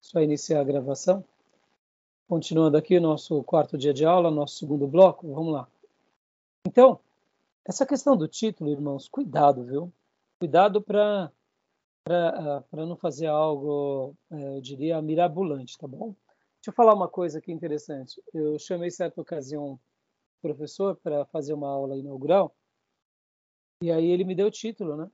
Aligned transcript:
Só 0.00 0.20
iniciar 0.20 0.60
a 0.60 0.64
gravação. 0.64 1.24
Continuando 2.28 2.76
aqui 2.76 2.96
o 2.96 3.00
nosso 3.00 3.42
quarto 3.42 3.76
dia 3.76 3.92
de 3.92 4.04
aula, 4.04 4.30
nosso 4.30 4.56
segundo 4.56 4.86
bloco, 4.86 5.32
vamos 5.32 5.52
lá. 5.52 5.68
Então, 6.66 7.00
essa 7.64 7.84
questão 7.84 8.16
do 8.16 8.28
título, 8.28 8.70
irmãos, 8.70 9.08
cuidado, 9.08 9.64
viu? 9.64 9.92
Cuidado 10.38 10.80
para 10.80 11.32
para 12.04 12.86
não 12.86 12.96
fazer 12.96 13.26
algo, 13.26 14.16
é, 14.30 14.56
eu 14.56 14.60
diria, 14.60 15.00
mirabolante, 15.00 15.78
tá 15.78 15.86
bom? 15.86 16.14
Deixa 16.56 16.68
eu 16.68 16.72
falar 16.72 16.94
uma 16.94 17.08
coisa 17.08 17.38
aqui 17.38 17.52
interessante. 17.52 18.20
Eu 18.32 18.58
chamei 18.58 18.90
certa 18.90 19.20
ocasião 19.20 19.74
o 19.74 19.80
professor 20.40 20.96
para 20.96 21.24
fazer 21.26 21.52
uma 21.52 21.68
aula 21.68 21.96
inaugural 21.96 22.54
e 23.82 23.90
aí 23.90 24.10
ele 24.10 24.24
me 24.24 24.34
deu 24.34 24.48
o 24.48 24.50
título, 24.50 24.96
né? 24.96 25.10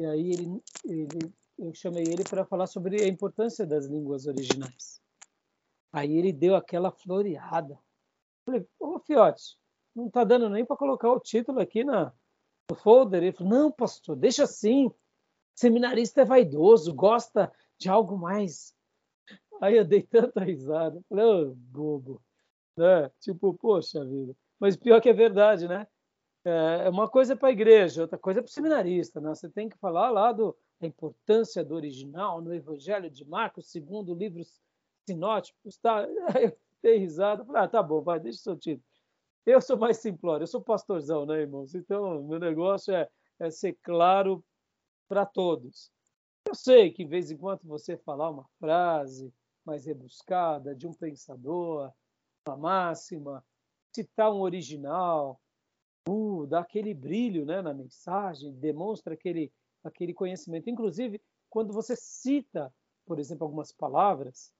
E 0.00 0.06
aí 0.06 0.32
ele, 0.32 0.62
ele 0.84 1.32
eu 1.58 1.72
chamei 1.74 2.04
ele 2.04 2.24
para 2.24 2.44
falar 2.44 2.66
sobre 2.66 3.02
a 3.02 3.08
importância 3.08 3.66
das 3.66 3.86
línguas 3.86 4.26
originais. 4.26 5.00
Aí 5.92 6.16
ele 6.16 6.32
deu 6.32 6.56
aquela 6.56 6.90
floreada. 6.90 7.78
Falei, 8.44 8.66
ô 8.80 8.98
Fiote, 8.98 9.56
não 9.94 10.06
está 10.06 10.24
dando 10.24 10.48
nem 10.48 10.64
para 10.64 10.76
colocar 10.76 11.10
o 11.10 11.20
título 11.20 11.60
aqui 11.60 11.84
na, 11.84 12.12
no 12.70 12.76
folder. 12.76 13.22
Ele 13.22 13.32
falou, 13.32 13.52
não, 13.52 13.72
pastor, 13.72 14.16
deixa 14.16 14.44
assim. 14.44 14.90
Seminarista 15.54 16.22
é 16.22 16.24
vaidoso, 16.24 16.94
gosta 16.94 17.52
de 17.78 17.88
algo 17.88 18.16
mais. 18.16 18.74
Aí 19.60 19.76
eu 19.76 19.84
dei 19.84 20.02
tanta 20.02 20.42
risada. 20.42 21.00
Falei, 21.08 21.24
ô, 21.24 21.54
bobo. 21.54 22.22
Né? 22.76 23.10
Tipo, 23.20 23.54
poxa 23.54 24.04
vida. 24.04 24.34
Mas 24.58 24.76
pior 24.76 25.00
que 25.00 25.10
é 25.10 25.12
verdade, 25.12 25.68
né? 25.68 25.86
É, 26.44 26.86
é 26.86 26.88
uma 26.88 27.08
coisa 27.08 27.36
para 27.36 27.48
a 27.48 27.52
igreja, 27.52 28.02
outra 28.02 28.18
coisa 28.18 28.42
para 28.42 28.48
o 28.48 28.52
seminarista. 28.52 29.20
Né? 29.20 29.28
Você 29.34 29.48
tem 29.50 29.68
que 29.68 29.76
falar 29.78 30.10
lá 30.10 30.32
do, 30.32 30.56
da 30.82 30.88
importância 30.88 31.64
do 31.64 31.76
original 31.76 32.40
no 32.42 32.52
Evangelho 32.52 33.08
de 33.08 33.24
Marcos, 33.24 33.70
segundo 33.70 34.14
livros 34.14 34.60
sinóticos. 35.06 35.78
Tá? 35.78 36.02
Eu 36.42 36.58
dei 36.82 36.98
risada. 36.98 37.44
Falei, 37.44 37.62
ah, 37.62 37.68
tá 37.68 37.82
bom, 37.82 38.02
vai, 38.02 38.18
deixa 38.18 38.40
o 38.40 38.42
seu 38.42 38.56
título. 38.56 38.84
Eu 39.46 39.60
sou 39.60 39.76
mais 39.76 39.98
simplório, 39.98 40.44
eu 40.44 40.46
sou 40.46 40.60
pastorzão, 40.60 41.26
né, 41.26 41.40
irmãos? 41.40 41.74
Então, 41.74 42.22
meu 42.22 42.38
negócio 42.38 42.94
é, 42.94 43.08
é 43.40 43.50
ser 43.50 43.76
claro 43.82 44.44
para 45.08 45.26
todos. 45.26 45.90
Eu 46.46 46.54
sei 46.54 46.92
que, 46.92 47.04
de 47.04 47.10
vez 47.10 47.28
em 47.28 47.36
quando, 47.36 47.60
você 47.64 47.96
falar 47.96 48.30
uma 48.30 48.46
frase 48.60 49.34
mais 49.64 49.84
rebuscada 49.84 50.76
de 50.76 50.86
um 50.86 50.92
pensador, 50.92 51.92
uma 52.46 52.56
máxima, 52.56 53.44
citar 53.92 54.32
um 54.32 54.42
original, 54.42 55.40
uh, 56.08 56.46
dá 56.46 56.60
aquele 56.60 56.94
brilho 56.94 57.44
né, 57.44 57.60
na 57.60 57.74
mensagem, 57.74 58.52
demonstra 58.54 59.14
aquele, 59.14 59.52
aquele 59.84 60.14
conhecimento. 60.14 60.70
Inclusive, 60.70 61.20
quando 61.50 61.72
você 61.72 61.94
cita, 61.96 62.72
por 63.06 63.18
exemplo, 63.18 63.44
algumas 63.44 63.72
palavras, 63.72 64.52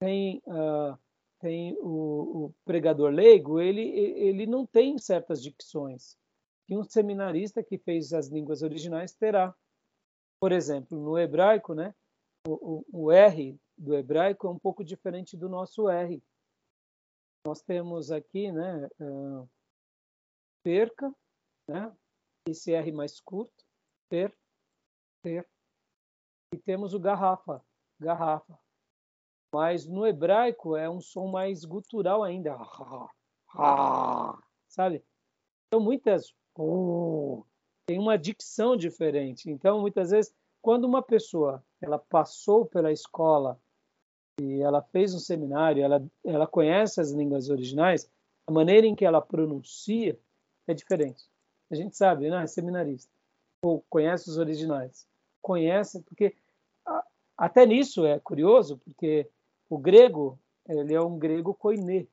tem, 0.00 0.42
uh, 0.46 0.98
tem 1.38 1.76
o, 1.80 2.46
o, 2.46 2.54
pregador 2.64 3.10
leigo, 3.10 3.60
ele, 3.60 3.82
ele 3.82 4.46
não 4.46 4.66
tem 4.66 4.98
certas 4.98 5.42
dicções 5.42 6.16
que 6.66 6.76
um 6.76 6.84
seminarista 6.84 7.62
que 7.62 7.78
fez 7.78 8.12
as 8.12 8.28
línguas 8.28 8.62
originais 8.62 9.12
terá. 9.12 9.54
Por 10.40 10.52
exemplo, 10.52 10.98
no 10.98 11.18
hebraico, 11.18 11.74
né, 11.74 11.94
o, 12.46 12.84
o, 12.92 13.04
o 13.06 13.12
R 13.12 13.58
do 13.76 13.94
hebraico 13.94 14.46
é 14.46 14.50
um 14.50 14.58
pouco 14.58 14.84
diferente 14.84 15.36
do 15.36 15.48
nosso 15.48 15.88
R. 15.88 16.22
Nós 17.46 17.62
temos 17.62 18.10
aqui, 18.10 18.52
né, 18.52 18.88
uh, 19.00 19.48
perca, 20.62 21.12
né? 21.68 21.92
esse 22.48 22.72
R 22.72 22.92
mais 22.92 23.20
curto, 23.20 23.64
per, 24.10 24.36
per. 25.22 25.48
E 26.52 26.58
temos 26.58 26.92
o 26.92 27.00
garrafa, 27.00 27.64
garrafa. 27.98 28.58
Mas 29.54 29.86
no 29.86 30.06
hebraico 30.06 30.76
é 30.76 30.90
um 30.90 31.00
som 31.00 31.28
mais 31.28 31.64
gutural 31.64 32.22
ainda. 32.22 32.58
Sabe? 34.68 35.02
Então, 35.68 35.80
muitas. 35.80 36.34
Tem 37.86 37.98
uma 37.98 38.18
dicção 38.18 38.76
diferente. 38.76 39.50
Então, 39.50 39.80
muitas 39.80 40.10
vezes, 40.10 40.34
quando 40.60 40.84
uma 40.84 41.02
pessoa 41.02 41.64
ela 41.80 41.98
passou 41.98 42.66
pela 42.66 42.92
escola 42.92 43.60
e 44.40 44.60
ela 44.60 44.82
fez 44.82 45.14
um 45.14 45.18
seminário, 45.18 45.82
ela, 45.82 46.04
ela 46.24 46.46
conhece 46.46 47.00
as 47.00 47.12
línguas 47.12 47.48
originais, 47.48 48.10
a 48.46 48.52
maneira 48.52 48.86
em 48.86 48.94
que 48.94 49.04
ela 49.04 49.20
pronuncia 49.20 50.18
é 50.66 50.74
diferente. 50.74 51.28
A 51.70 51.74
gente 51.74 51.96
sabe, 51.96 52.28
né? 52.28 52.42
É 52.42 52.46
seminarista. 52.46 53.10
Ou 53.62 53.84
conhece 53.88 54.28
os 54.28 54.38
originais. 54.38 55.06
Conhece, 55.42 56.02
porque 56.02 56.34
até 57.36 57.64
nisso 57.64 58.04
é 58.04 58.20
curioso, 58.20 58.78
porque 58.78 59.26
o 59.68 59.78
grego, 59.78 60.38
ele 60.68 60.94
é 60.94 61.00
um 61.00 61.18
grego 61.18 61.54
koiné, 61.54 62.06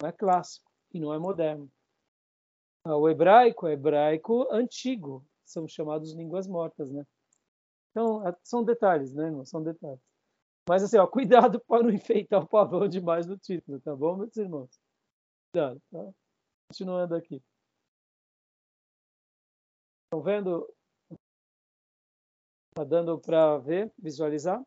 não 0.00 0.08
é 0.08 0.12
clássico 0.12 0.68
e 0.92 0.98
não 0.98 1.14
é 1.14 1.18
moderno. 1.18 1.70
O 2.84 3.08
hebraico 3.08 3.66
é 3.66 3.74
hebraico 3.74 4.48
antigo, 4.50 5.24
são 5.44 5.68
chamados 5.68 6.12
línguas 6.12 6.46
mortas, 6.46 6.90
né? 6.90 7.06
Então, 7.90 8.22
são 8.42 8.64
detalhes, 8.64 9.12
né, 9.14 9.26
irmão? 9.26 9.44
São 9.44 9.62
detalhes. 9.62 10.00
Mas 10.68 10.82
assim, 10.82 10.98
ó, 10.98 11.06
cuidado 11.08 11.60
para 11.60 11.82
não 11.82 11.90
enfeitar 11.90 12.42
o 12.42 12.48
pavão 12.48 12.88
demais 12.88 13.26
no 13.26 13.36
título, 13.38 13.80
tá 13.80 13.94
bom, 13.94 14.16
meus 14.16 14.36
irmãos? 14.36 14.70
Cuidado, 15.52 15.80
tá? 15.90 16.10
Continuando 16.68 17.14
aqui. 17.14 17.42
Estão 20.08 20.22
vendo? 20.22 20.66
Está 22.70 22.82
dando 22.82 23.18
para 23.18 23.58
ver, 23.58 23.92
visualizar? 23.98 24.64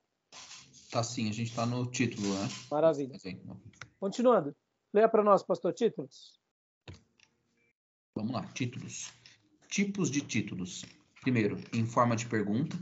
Tá 0.92 1.02
sim, 1.02 1.28
a 1.30 1.34
gente 1.34 1.50
está 1.50 1.66
no 1.66 1.90
título, 1.90 2.28
né? 2.36 2.48
Maravilha. 2.70 3.18
Continuando. 4.00 4.56
Leia 4.94 5.10
para 5.10 5.24
nós, 5.24 5.42
pastor, 5.42 5.74
títulos. 5.74 6.40
Vamos 8.16 8.34
lá, 8.34 8.46
títulos. 8.54 9.12
Tipos 9.68 10.12
de 10.12 10.22
títulos. 10.22 10.86
Primeiro, 11.22 11.58
em 11.74 11.88
forma 11.88 12.16
de 12.16 12.28
pergunta, 12.28 12.78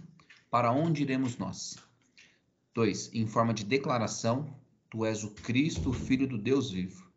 para 0.51 0.69
onde 0.69 1.03
iremos 1.03 1.37
nós? 1.37 1.77
Dois, 2.73 3.09
em 3.13 3.25
forma 3.25 3.53
de 3.53 3.63
declaração, 3.63 4.53
tu 4.89 5.05
és 5.05 5.23
o 5.23 5.33
Cristo, 5.33 5.91
o 5.91 5.93
Filho 5.93 6.27
do 6.27 6.37
Deus 6.37 6.71
vivo. 6.71 7.09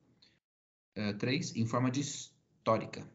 Uh, 0.97 1.19
três, 1.19 1.57
em 1.57 1.67
forma 1.67 1.91
de 1.91 2.01
histórica, 2.01 3.11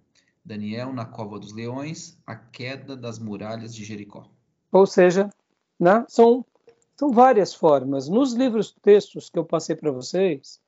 Daniel 0.47 0.93
na 0.93 1.05
cova 1.05 1.37
dos 1.37 1.51
leões, 1.51 2.17
a 2.25 2.33
queda 2.33 2.95
das 2.95 3.19
muralhas 3.19 3.75
de 3.75 3.83
Jericó. 3.83 4.31
Ou 4.71 4.85
seja, 4.85 5.29
né, 5.77 6.05
são, 6.07 6.45
são 6.95 7.11
várias 7.11 7.53
formas. 7.53 8.07
Nos 8.07 8.33
livros 8.33 8.73
textos 8.81 9.29
que 9.29 9.37
eu 9.37 9.43
passei 9.43 9.75
para 9.75 9.91
vocês, 9.91 10.61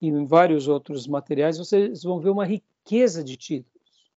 e 0.00 0.08
em 0.08 0.24
vários 0.24 0.66
outros 0.66 1.06
materiais, 1.06 1.58
vocês 1.58 2.02
vão 2.02 2.20
ver 2.20 2.30
uma 2.30 2.46
riqueza 2.46 3.22
de 3.22 3.36
títulos. 3.36 4.10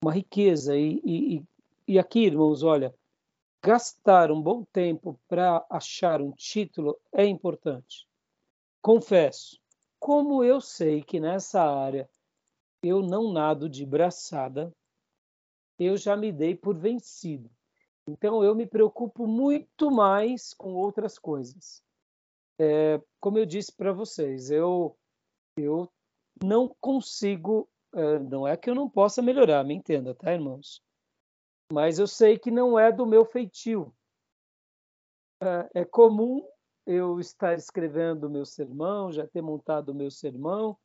Uma 0.00 0.12
riqueza. 0.12 0.76
E, 0.76 1.00
e, 1.04 1.44
e 1.88 1.98
aqui, 1.98 2.20
irmãos, 2.20 2.62
olha, 2.62 2.94
gastar 3.60 4.30
um 4.30 4.40
bom 4.40 4.62
tempo 4.72 5.18
para 5.26 5.66
achar 5.68 6.22
um 6.22 6.30
título 6.30 6.96
é 7.12 7.26
importante. 7.26 8.06
Confesso, 8.80 9.58
como 9.98 10.44
eu 10.44 10.60
sei 10.60 11.02
que 11.02 11.18
nessa 11.18 11.60
área 11.60 12.08
eu 12.86 13.02
não 13.02 13.32
nado 13.32 13.68
de 13.68 13.84
braçada, 13.84 14.72
eu 15.78 15.96
já 15.96 16.16
me 16.16 16.32
dei 16.32 16.54
por 16.54 16.76
vencido. 16.76 17.50
Então 18.08 18.42
eu 18.44 18.54
me 18.54 18.66
preocupo 18.66 19.26
muito 19.26 19.90
mais 19.90 20.54
com 20.54 20.74
outras 20.74 21.18
coisas. 21.18 21.82
É, 22.58 23.00
como 23.20 23.38
eu 23.38 23.44
disse 23.44 23.72
para 23.72 23.92
vocês, 23.92 24.50
eu 24.50 24.96
eu 25.58 25.90
não 26.42 26.68
consigo, 26.80 27.68
é, 27.94 28.18
não 28.18 28.46
é 28.46 28.56
que 28.56 28.68
eu 28.68 28.74
não 28.74 28.88
possa 28.88 29.22
melhorar, 29.22 29.64
me 29.64 29.74
entenda, 29.74 30.14
tá, 30.14 30.32
irmãos? 30.32 30.82
Mas 31.72 31.98
eu 31.98 32.06
sei 32.06 32.38
que 32.38 32.50
não 32.50 32.78
é 32.78 32.92
do 32.92 33.06
meu 33.06 33.24
feitio. 33.24 33.92
É, 35.42 35.80
é 35.80 35.84
comum 35.84 36.46
eu 36.86 37.18
estar 37.18 37.54
escrevendo 37.54 38.30
meu 38.30 38.44
sermão, 38.44 39.10
já 39.10 39.26
ter 39.26 39.42
montado 39.42 39.88
o 39.88 39.94
meu 39.94 40.10
sermão, 40.10 40.78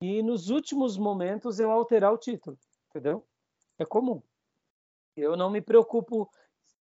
e 0.00 0.22
nos 0.22 0.50
últimos 0.50 0.96
momentos 0.98 1.58
eu 1.58 1.70
alterar 1.70 2.12
o 2.12 2.18
título, 2.18 2.58
entendeu? 2.88 3.24
É 3.78 3.84
comum. 3.84 4.22
Eu 5.16 5.36
não 5.36 5.50
me 5.50 5.60
preocupo 5.60 6.30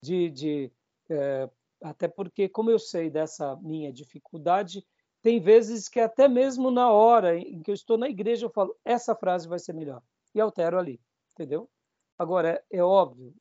de, 0.02 0.30
de 0.30 0.72
é, 1.10 1.48
até 1.82 2.08
porque 2.08 2.48
como 2.48 2.70
eu 2.70 2.78
sei 2.78 3.10
dessa 3.10 3.56
minha 3.56 3.92
dificuldade, 3.92 4.86
tem 5.20 5.40
vezes 5.40 5.88
que 5.88 6.00
até 6.00 6.28
mesmo 6.28 6.70
na 6.70 6.90
hora 6.90 7.38
em 7.38 7.62
que 7.62 7.70
eu 7.70 7.74
estou 7.74 7.96
na 7.96 8.08
igreja 8.08 8.46
eu 8.46 8.50
falo 8.50 8.76
essa 8.84 9.14
frase 9.14 9.48
vai 9.48 9.58
ser 9.58 9.72
melhor 9.72 10.02
e 10.34 10.40
altero 10.40 10.78
ali, 10.78 11.00
entendeu? 11.32 11.70
Agora 12.18 12.62
é, 12.70 12.78
é 12.78 12.82
óbvio, 12.82 13.34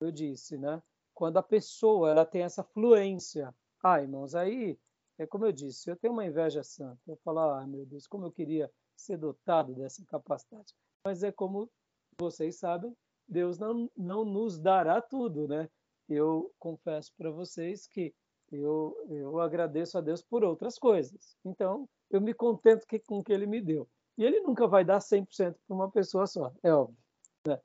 eu 0.00 0.10
disse, 0.10 0.56
né? 0.56 0.82
Quando 1.14 1.36
a 1.36 1.42
pessoa 1.42 2.10
ela 2.10 2.24
tem 2.24 2.42
essa 2.42 2.62
fluência, 2.62 3.54
ah, 3.82 4.00
irmãos, 4.00 4.34
aí 4.34 4.78
é 5.18 5.26
como 5.26 5.44
eu 5.44 5.52
disse, 5.52 5.90
eu 5.90 5.96
tenho 5.96 6.14
uma 6.14 6.24
inveja 6.24 6.62
santa. 6.62 6.98
Eu 7.06 7.16
falo, 7.18 7.40
ah, 7.40 7.66
meu 7.66 7.84
Deus, 7.84 8.06
como 8.06 8.24
eu 8.26 8.32
queria 8.32 8.70
ser 9.00 9.16
dotado 9.16 9.74
dessa 9.74 10.04
capacidade. 10.06 10.74
Mas 11.04 11.22
é 11.22 11.32
como 11.32 11.70
vocês 12.18 12.58
sabem, 12.58 12.94
Deus 13.26 13.58
não, 13.58 13.90
não 13.96 14.24
nos 14.24 14.58
dará 14.58 15.00
tudo, 15.00 15.48
né? 15.48 15.68
Eu 16.08 16.52
confesso 16.58 17.12
para 17.16 17.30
vocês 17.30 17.86
que 17.86 18.12
eu, 18.50 18.96
eu 19.08 19.40
agradeço 19.40 19.96
a 19.96 20.00
Deus 20.00 20.22
por 20.22 20.42
outras 20.42 20.78
coisas. 20.78 21.36
Então, 21.44 21.88
eu 22.10 22.20
me 22.20 22.34
contento 22.34 22.86
que, 22.86 22.98
com 22.98 23.18
o 23.18 23.24
que 23.24 23.32
ele 23.32 23.46
me 23.46 23.60
deu. 23.60 23.88
E 24.18 24.24
ele 24.24 24.40
nunca 24.40 24.66
vai 24.66 24.84
dar 24.84 24.98
100% 24.98 25.54
para 25.66 25.74
uma 25.74 25.90
pessoa 25.90 26.26
só, 26.26 26.52
é 26.62 26.74
óbvio. 26.74 26.98
Né? 27.46 27.60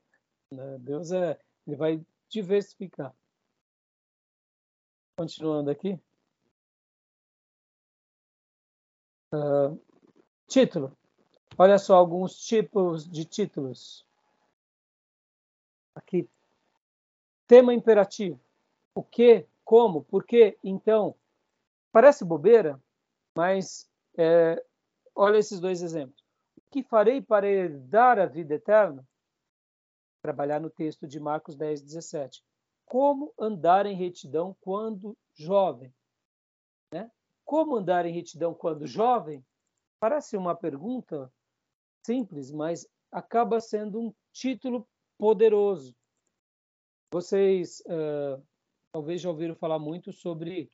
né? 0.51 0.77
Deus 0.79 1.11
é, 1.11 1.39
ele 1.65 1.75
vai 1.75 2.05
diversificar. 2.29 3.13
Continuando 5.17 5.71
aqui. 5.71 5.99
Uh, 9.33 9.81
título. 10.47 10.95
Olha 11.57 11.77
só 11.77 11.95
alguns 11.95 12.35
tipos 12.37 13.09
de 13.09 13.23
títulos. 13.23 14.05
Aqui. 15.95 16.29
Tema 17.47 17.73
imperativo. 17.73 18.39
O 18.93 19.01
que, 19.01 19.47
como, 19.63 20.03
por 20.03 20.25
quê, 20.25 20.57
então. 20.61 21.15
Parece 21.93 22.25
bobeira, 22.25 22.81
mas 23.33 23.89
é, 24.17 24.61
olha 25.15 25.37
esses 25.37 25.61
dois 25.61 25.81
exemplos. 25.81 26.21
O 26.57 26.61
que 26.69 26.83
farei 26.83 27.21
para 27.21 27.47
herdar 27.47 28.19
a 28.19 28.25
vida 28.25 28.55
eterna? 28.55 29.07
Trabalhar 30.21 30.59
no 30.59 30.69
texto 30.69 31.07
de 31.07 31.21
Marcos 31.21 31.55
10, 31.55 31.81
17. 31.81 32.43
Como 32.85 33.33
andar 33.39 33.85
em 33.85 33.95
retidão 33.95 34.55
quando 34.59 35.17
jovem? 35.33 35.93
Né? 36.91 37.09
Como 37.45 37.77
andar 37.77 38.05
em 38.05 38.13
retidão 38.13 38.53
quando 38.53 38.85
jovem? 38.85 39.45
Parece 40.01 40.35
uma 40.35 40.53
pergunta 40.53 41.31
simples, 42.05 42.51
mas 42.51 42.87
acaba 43.11 43.59
sendo 43.59 43.99
um 43.99 44.13
título 44.31 44.87
poderoso. 45.17 45.95
Vocês 47.11 47.81
uh, 47.81 48.45
talvez 48.91 49.21
já 49.21 49.29
ouviram 49.29 49.55
falar 49.55 49.79
muito 49.79 50.13
sobre 50.13 50.71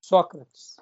Sócrates. 0.00 0.76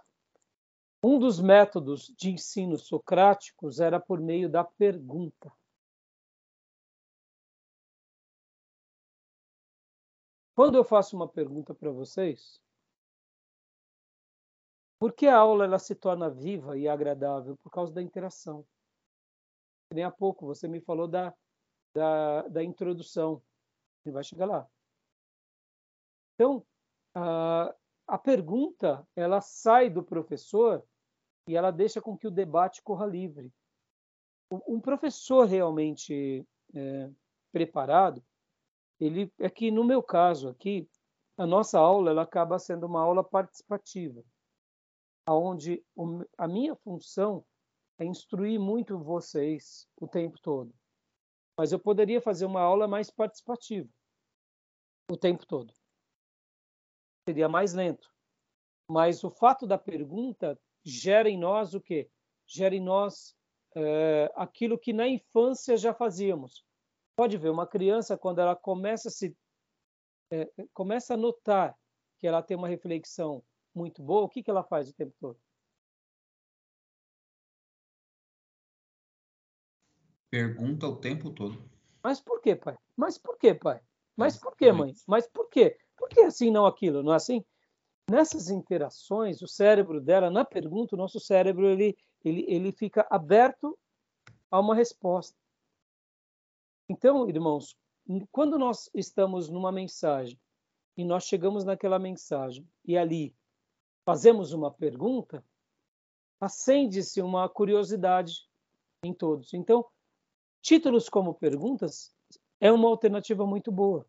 Um 1.02 1.18
dos 1.18 1.40
métodos 1.40 2.12
de 2.16 2.30
ensino 2.30 2.76
socráticos 2.78 3.80
era 3.80 4.00
por 4.00 4.20
meio 4.20 4.48
da 4.48 4.64
pergunta. 4.64 5.52
Quando 10.54 10.76
eu 10.76 10.84
faço 10.84 11.14
uma 11.14 11.28
pergunta 11.28 11.74
para 11.74 11.90
vocês, 11.90 12.60
por 14.98 15.12
que 15.12 15.26
a 15.26 15.36
aula 15.36 15.64
ela 15.64 15.78
se 15.78 15.94
torna 15.94 16.30
viva 16.30 16.78
e 16.78 16.88
agradável? 16.88 17.56
Por 17.58 17.70
causa 17.70 17.92
da 17.92 18.02
interação. 18.02 18.66
Nem 19.92 20.04
há 20.04 20.10
pouco 20.10 20.46
você 20.46 20.66
me 20.68 20.80
falou 20.80 21.06
da, 21.06 21.34
da, 21.94 22.42
da 22.48 22.64
introdução. 22.64 23.42
E 24.04 24.10
vai 24.10 24.22
chegar 24.22 24.46
lá. 24.46 24.68
Então, 26.34 26.64
a, 27.14 27.74
a 28.06 28.18
pergunta 28.18 29.06
ela 29.16 29.40
sai 29.40 29.90
do 29.90 30.02
professor 30.02 30.84
e 31.48 31.56
ela 31.56 31.70
deixa 31.70 32.00
com 32.00 32.16
que 32.16 32.26
o 32.26 32.30
debate 32.30 32.82
corra 32.82 33.06
livre. 33.06 33.52
Um 34.66 34.80
professor 34.80 35.46
realmente 35.46 36.46
é, 36.74 37.10
preparado, 37.50 38.22
ele 39.00 39.32
é 39.38 39.50
que 39.50 39.70
no 39.70 39.82
meu 39.82 40.02
caso 40.02 40.48
aqui, 40.48 40.88
a 41.36 41.46
nossa 41.46 41.78
aula 41.78 42.10
ela 42.10 42.22
acaba 42.22 42.58
sendo 42.58 42.86
uma 42.86 43.02
aula 43.02 43.24
participativa 43.24 44.24
onde 45.34 45.84
a 46.38 46.46
minha 46.46 46.76
função 46.76 47.44
é 47.98 48.04
instruir 48.04 48.58
muito 48.60 48.98
vocês 48.98 49.88
o 50.00 50.06
tempo 50.06 50.38
todo. 50.40 50.74
Mas 51.58 51.72
eu 51.72 51.78
poderia 51.78 52.20
fazer 52.20 52.44
uma 52.44 52.60
aula 52.60 52.86
mais 52.86 53.10
participativa 53.10 53.88
o 55.10 55.16
tempo 55.16 55.46
todo. 55.46 55.72
Seria 57.28 57.48
mais 57.48 57.72
lento. 57.72 58.10
Mas 58.88 59.24
o 59.24 59.30
fato 59.30 59.66
da 59.66 59.78
pergunta 59.78 60.58
gera 60.84 61.28
em 61.28 61.38
nós 61.38 61.74
o 61.74 61.80
quê? 61.80 62.10
Gera 62.46 62.74
em 62.74 62.80
nós 62.80 63.34
é, 63.74 64.30
aquilo 64.34 64.78
que 64.78 64.92
na 64.92 65.08
infância 65.08 65.76
já 65.76 65.92
fazíamos. 65.92 66.64
Pode 67.16 67.36
ver, 67.38 67.50
uma 67.50 67.66
criança, 67.66 68.16
quando 68.16 68.40
ela 68.40 68.54
começa 68.54 69.08
a 69.08 69.10
se 69.10 69.36
é, 70.30 70.50
começa 70.74 71.14
a 71.14 71.16
notar 71.16 71.76
que 72.18 72.26
ela 72.26 72.42
tem 72.42 72.56
uma 72.56 72.68
reflexão 72.68 73.44
muito 73.74 74.02
boa, 74.02 74.22
o 74.22 74.28
que, 74.28 74.42
que 74.42 74.50
ela 74.50 74.64
faz 74.64 74.88
o 74.88 74.94
tempo 74.94 75.14
todo? 75.20 75.38
Pergunta 80.36 80.86
o 80.86 80.94
tempo 80.94 81.30
todo. 81.30 81.56
Mas 82.02 82.20
por 82.20 82.42
quê, 82.42 82.54
pai? 82.54 82.76
Mas 82.94 83.16
por 83.16 83.38
quê, 83.38 83.54
pai? 83.54 83.80
Mas 84.14 84.36
por 84.36 84.54
quê, 84.54 84.70
mãe? 84.70 84.92
Mas 85.06 85.26
por 85.26 85.48
quê? 85.48 85.78
Por 85.96 86.10
que 86.10 86.20
assim 86.20 86.50
não 86.50 86.66
aquilo? 86.66 87.02
Não 87.02 87.14
é 87.14 87.16
assim? 87.16 87.42
Nessas 88.10 88.50
interações, 88.50 89.40
o 89.40 89.48
cérebro 89.48 89.98
dela, 89.98 90.28
na 90.28 90.44
pergunta, 90.44 90.94
o 90.94 90.98
nosso 90.98 91.18
cérebro 91.18 91.64
ele, 91.64 91.96
ele, 92.22 92.44
ele 92.48 92.70
fica 92.70 93.06
aberto 93.08 93.78
a 94.50 94.60
uma 94.60 94.74
resposta. 94.74 95.34
Então, 96.86 97.26
irmãos, 97.30 97.74
quando 98.30 98.58
nós 98.58 98.90
estamos 98.92 99.48
numa 99.48 99.72
mensagem 99.72 100.38
e 100.98 101.02
nós 101.02 101.24
chegamos 101.24 101.64
naquela 101.64 101.98
mensagem 101.98 102.68
e 102.84 102.98
ali 102.98 103.34
fazemos 104.04 104.52
uma 104.52 104.70
pergunta, 104.70 105.42
acende-se 106.38 107.22
uma 107.22 107.48
curiosidade 107.48 108.46
em 109.02 109.14
todos. 109.14 109.54
Então, 109.54 109.82
títulos 110.66 111.08
como 111.08 111.32
perguntas 111.32 112.12
é 112.60 112.72
uma 112.72 112.88
alternativa 112.88 113.46
muito 113.46 113.70
boa. 113.70 114.04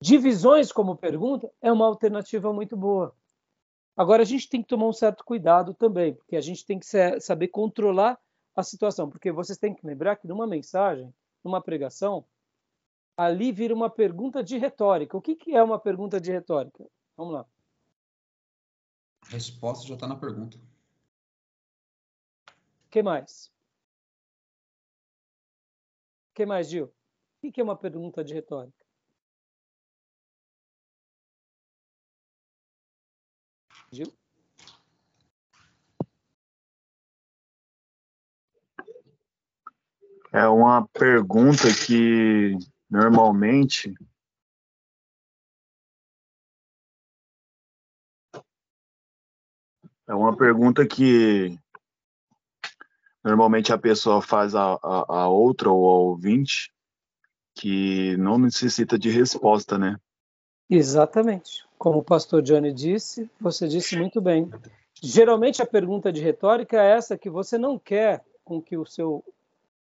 Divisões 0.00 0.70
como 0.70 0.96
pergunta 0.96 1.50
é 1.60 1.72
uma 1.72 1.86
alternativa 1.86 2.52
muito 2.52 2.76
boa. 2.76 3.12
Agora, 3.96 4.22
a 4.22 4.24
gente 4.24 4.48
tem 4.48 4.62
que 4.62 4.68
tomar 4.68 4.86
um 4.86 4.92
certo 4.92 5.24
cuidado 5.24 5.74
também, 5.74 6.14
porque 6.14 6.36
a 6.36 6.40
gente 6.40 6.64
tem 6.64 6.78
que 6.78 6.86
saber 7.20 7.48
controlar 7.48 8.16
a 8.54 8.62
situação, 8.62 9.10
porque 9.10 9.32
vocês 9.32 9.58
têm 9.58 9.74
que 9.74 9.84
lembrar 9.84 10.16
que 10.16 10.28
numa 10.28 10.46
mensagem, 10.46 11.12
numa 11.42 11.60
pregação, 11.60 12.24
ali 13.16 13.50
vira 13.50 13.74
uma 13.74 13.90
pergunta 13.90 14.44
de 14.44 14.56
retórica. 14.56 15.16
O 15.16 15.20
que, 15.20 15.34
que 15.34 15.56
é 15.56 15.62
uma 15.62 15.80
pergunta 15.80 16.20
de 16.20 16.30
retórica? 16.30 16.86
Vamos 17.16 17.34
lá. 17.34 17.46
A 19.22 19.30
resposta 19.30 19.88
já 19.88 19.94
está 19.94 20.06
na 20.06 20.16
pergunta. 20.16 20.56
O 22.86 22.90
que 22.90 23.02
mais? 23.02 23.50
Que 26.40 26.46
mais, 26.46 26.70
Gil? 26.70 26.90
O 27.42 27.52
que 27.52 27.60
é 27.60 27.62
uma 27.62 27.76
pergunta 27.76 28.24
de 28.24 28.32
retórica? 28.32 28.82
Gil? 33.92 34.10
É 40.32 40.48
uma 40.48 40.88
pergunta 40.88 41.68
que 41.86 42.56
normalmente 42.88 43.94
É 50.08 50.14
uma 50.14 50.34
pergunta 50.34 50.86
que 50.86 51.58
normalmente 53.22 53.72
a 53.72 53.78
pessoa 53.78 54.22
faz 54.22 54.54
a, 54.54 54.78
a, 54.82 55.04
a 55.08 55.28
outra 55.28 55.70
ou 55.70 55.84
ao 55.84 56.00
ouvinte 56.06 56.72
que 57.54 58.16
não 58.16 58.38
necessita 58.38 58.98
de 58.98 59.10
resposta, 59.10 59.76
né? 59.76 59.98
Exatamente. 60.68 61.66
Como 61.76 61.98
o 61.98 62.04
pastor 62.04 62.42
Johnny 62.42 62.72
disse, 62.72 63.28
você 63.40 63.66
disse 63.66 63.96
muito 63.96 64.20
bem. 64.20 64.50
Geralmente 65.02 65.60
a 65.60 65.66
pergunta 65.66 66.12
de 66.12 66.20
retórica 66.20 66.80
é 66.80 66.92
essa 66.92 67.18
que 67.18 67.28
você 67.28 67.58
não 67.58 67.78
quer 67.78 68.24
com 68.44 68.62
que 68.62 68.76
o 68.76 68.86
seu 68.86 69.24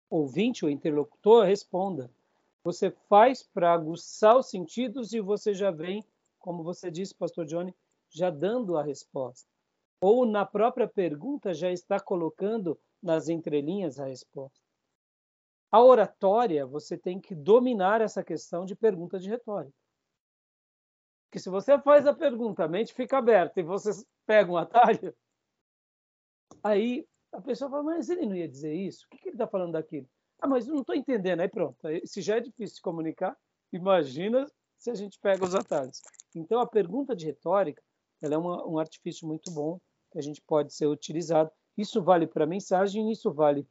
ouvinte 0.10 0.64
ou 0.64 0.72
interlocutor 0.72 1.46
responda. 1.46 2.10
Você 2.64 2.92
faz 3.10 3.44
para 3.44 3.74
aguçar 3.74 4.38
os 4.38 4.50
sentidos 4.50 5.14
e 5.14 5.20
você 5.20 5.54
já 5.54 5.72
vem, 5.72 6.04
como 6.40 6.64
você 6.64 6.92
disse, 6.92 7.16
pastor 7.16 7.46
Johnny, 7.46 7.74
já 8.10 8.30
dando 8.30 8.78
a 8.78 8.84
resposta 8.84 9.48
ou 10.00 10.26
na 10.26 10.46
própria 10.46 10.88
pergunta 10.88 11.54
já 11.54 11.72
está 11.72 12.00
colocando 12.00 12.78
nas 13.02 13.30
entrelinhas 13.30 14.00
a 14.00 14.06
resposta. 14.06 14.66
A 15.72 15.84
oratória, 15.84 16.66
você 16.66 16.98
tem 16.98 17.20
que 17.20 17.36
dominar 17.36 18.02
essa 18.02 18.24
questão 18.24 18.66
de 18.66 18.76
pergunta 18.76 19.20
de 19.20 19.30
retórica. 19.30 19.76
Porque 21.26 21.40
se 21.40 21.50
você 21.50 21.78
faz 21.80 22.08
a 22.08 22.14
pergunta, 22.14 22.64
a 22.64 22.68
mente 22.68 22.94
fica 22.94 23.18
aberta 23.18 23.60
e 23.60 23.64
você 23.64 23.92
pega 24.26 24.52
um 24.52 24.58
atalho, 24.58 25.14
aí 26.64 27.06
a 27.34 27.42
pessoa 27.42 27.70
fala, 27.70 27.84
mas 27.84 28.10
ele 28.10 28.26
não 28.26 28.36
ia 28.36 28.48
dizer 28.48 28.74
isso? 28.74 29.06
O 29.06 29.10
que, 29.10 29.18
que 29.18 29.30
ele 29.30 29.36
está 29.36 29.48
falando 29.48 29.74
daquilo? 29.74 30.08
Ah, 30.40 30.48
mas 30.48 30.68
eu 30.68 30.74
não 30.74 30.82
estou 30.82 30.96
entendendo. 30.96 31.42
Aí 31.42 31.50
pronto, 31.50 31.78
se 32.06 32.22
já 32.22 32.38
é 32.38 32.40
difícil 32.40 32.76
de 32.76 32.82
comunicar, 32.82 33.36
imagina 33.74 34.48
se 34.78 34.90
a 34.90 34.96
gente 34.96 35.20
pega 35.20 35.44
os 35.44 35.56
atalhos. 35.56 36.02
Então, 36.34 36.60
a 36.60 36.68
pergunta 36.68 37.16
de 37.16 37.26
retórica 37.26 37.82
ela 38.22 38.36
é 38.36 38.38
uma, 38.38 38.66
um 38.68 38.80
artifício 38.80 39.28
muito 39.28 39.52
bom 39.52 39.80
que 40.12 40.18
a 40.18 40.22
gente 40.22 40.42
pode 40.42 40.74
ser 40.74 40.88
utilizado. 40.88 41.52
Isso 41.78 42.02
vale 42.02 42.26
para 42.26 42.44
a 42.44 42.48
mensagem, 42.48 43.12
isso 43.12 43.32
vale 43.32 43.68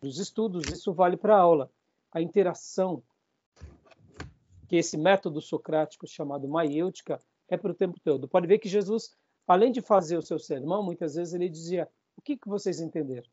para 0.00 0.08
os 0.08 0.18
estudos, 0.18 0.66
isso 0.68 0.92
vale 0.92 1.16
para 1.16 1.36
a 1.36 1.40
aula. 1.40 1.70
A 2.10 2.20
interação, 2.20 3.02
que 4.68 4.76
esse 4.76 4.96
método 4.96 5.40
socrático 5.40 6.06
chamado 6.06 6.48
maiêutica 6.48 7.20
é 7.48 7.56
para 7.56 7.72
o 7.72 7.74
tempo 7.74 8.00
todo. 8.00 8.26
Pode 8.26 8.46
ver 8.46 8.58
que 8.58 8.68
Jesus, 8.68 9.14
além 9.46 9.70
de 9.70 9.82
fazer 9.82 10.16
o 10.16 10.22
seu 10.22 10.38
sermão, 10.38 10.82
muitas 10.82 11.14
vezes 11.14 11.34
ele 11.34 11.48
dizia: 11.48 11.88
O 12.16 12.22
que, 12.22 12.36
que 12.36 12.48
vocês 12.48 12.80
entenderam? 12.80 13.28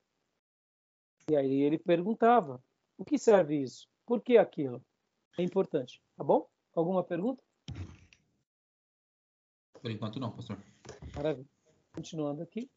E 1.29 1.35
aí 1.35 1.61
ele 1.61 1.77
perguntava: 1.77 2.61
O 2.97 3.05
que 3.05 3.17
serve 3.17 3.55
isso? 3.61 3.87
Por 4.05 4.21
que 4.21 4.37
aquilo? 4.37 4.83
É 5.37 5.43
importante, 5.43 6.01
tá 6.17 6.23
bom? 6.23 6.47
Alguma 6.75 7.03
pergunta? 7.03 7.41
Por 9.81 9.89
enquanto 9.89 10.19
não, 10.19 10.31
pastor. 10.31 10.57
Maravilha. 11.15 11.47
Continuando 11.93 12.41
aqui. 12.41 12.69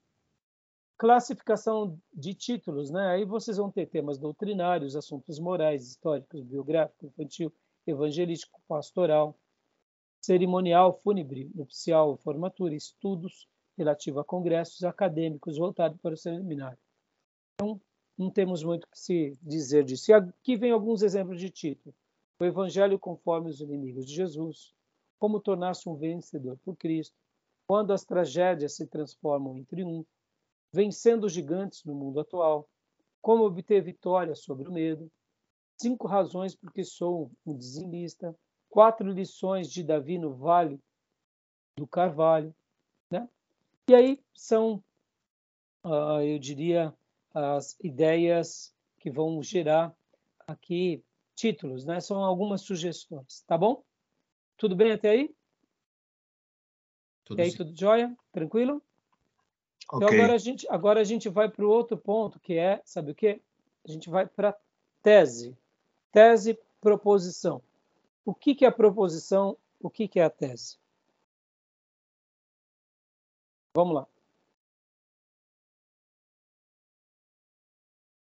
Classificação 0.99 1.99
de 2.15 2.35
títulos, 2.35 2.91
né? 2.91 3.09
Aí 3.09 3.25
vocês 3.25 3.57
vão 3.57 3.71
ter 3.71 3.87
temas 3.87 4.19
doutrinários, 4.19 4.95
assuntos 4.95 5.39
morais, 5.39 5.89
históricos, 5.89 6.43
biográficos, 6.43 7.09
infantil, 7.09 7.53
evangelístico, 7.87 8.61
pastoral, 8.69 9.37
cerimonial, 10.21 11.01
fúnebre, 11.03 11.51
nupcial, 11.55 12.17
formatura, 12.17 12.75
estudos 12.75 13.49
relativo 13.77 14.21
a 14.21 14.25
congressos 14.25 14.85
acadêmicos 14.85 15.59
voltados 15.59 15.99
para 16.01 16.15
o 16.15 16.17
seminário. 16.17 16.79
Então, 17.55 17.81
não 18.17 18.31
temos 18.31 18.63
muito 18.63 18.87
que 18.89 18.99
se 18.99 19.37
dizer 19.43 19.85
disso. 19.85 20.11
E 20.11 20.15
aqui 20.15 20.57
vem 20.57 20.71
alguns 20.71 21.03
exemplos 21.03 21.41
de 21.41 21.51
título. 21.51 21.95
O 22.39 22.45
Evangelho 22.45 22.99
conforme 22.99 23.51
os 23.51 23.61
inimigos 23.61 24.07
de 24.07 24.15
Jesus, 24.15 24.75
como 25.19 25.41
tornar-se 25.41 25.89
um 25.89 25.95
vencedor 25.95 26.59
por 26.65 26.77
Cristo, 26.77 27.17
quando 27.67 27.93
as 27.93 28.05
tragédias 28.05 28.75
se 28.75 28.87
transformam 28.87 29.57
em 29.57 29.65
triunfo, 29.65 30.09
vencendo 30.73 31.25
os 31.25 31.33
gigantes 31.33 31.85
no 31.85 31.95
mundo 31.95 32.21
atual, 32.21 32.69
como 33.21 33.45
obter 33.45 33.83
vitória 33.83 34.35
sobre 34.35 34.69
o 34.69 34.73
medo, 34.73 35.11
cinco 35.81 36.07
razões 36.09 36.55
porque 36.55 36.85
sou 36.85 37.31
um 37.45 37.57
dizimista, 37.57 38.35
quatro 38.69 39.11
lições 39.11 39.71
de 39.71 39.83
Davi 39.83 40.19
no 40.19 40.35
Vale 40.35 40.81
do 41.77 41.87
Carvalho, 41.87 42.55
né? 43.11 43.29
E 43.89 43.95
aí 43.95 44.25
são, 44.33 44.83
uh, 45.85 46.21
eu 46.23 46.39
diria, 46.39 46.95
as 47.35 47.79
ideias 47.81 48.75
que 48.99 49.11
vão 49.11 49.43
gerar 49.43 49.95
aqui 50.47 51.03
títulos, 51.35 51.85
né? 51.85 52.01
São 52.01 52.23
algumas 52.23 52.63
sugestões, 52.63 53.43
tá 53.47 53.57
bom? 53.57 53.83
Tudo 54.57 54.77
bem 54.77 54.93
até 54.93 55.11
aí? 55.11 55.35
Tudo 57.25 57.41
e 57.41 57.43
aí, 57.43 57.51
sim. 57.51 57.57
tudo 57.57 57.79
jóia? 57.79 58.17
Tranquilo? 58.33 58.83
Okay. 59.93 60.07
Então 60.07 60.19
agora 60.19 60.35
a 60.35 60.39
gente, 60.39 60.67
agora 60.71 61.01
a 61.01 61.05
gente 61.05 61.29
vai 61.29 61.51
para 61.51 61.67
o 61.67 61.69
outro 61.69 61.99
ponto, 61.99 62.41
que 62.41 62.55
é, 62.55 62.81
sabe 62.83 63.13
o 63.13 63.15
quê? 63.15 63.43
A 63.87 63.91
gente 63.91 64.09
vai 64.09 64.27
para 64.27 64.57
tese. 65.03 65.55
Tese, 66.11 66.59
proposição. 66.81 67.63
O 68.25 68.35
que, 68.35 68.55
que 68.55 68.65
é 68.65 68.69
a 68.69 68.73
proposição? 68.73 69.59
O 69.79 69.91
que, 69.91 70.09
que 70.09 70.19
é 70.19 70.25
a 70.25 70.31
tese? 70.31 70.79
Vamos 73.77 73.95
lá. 73.95 74.03
O 74.03 74.07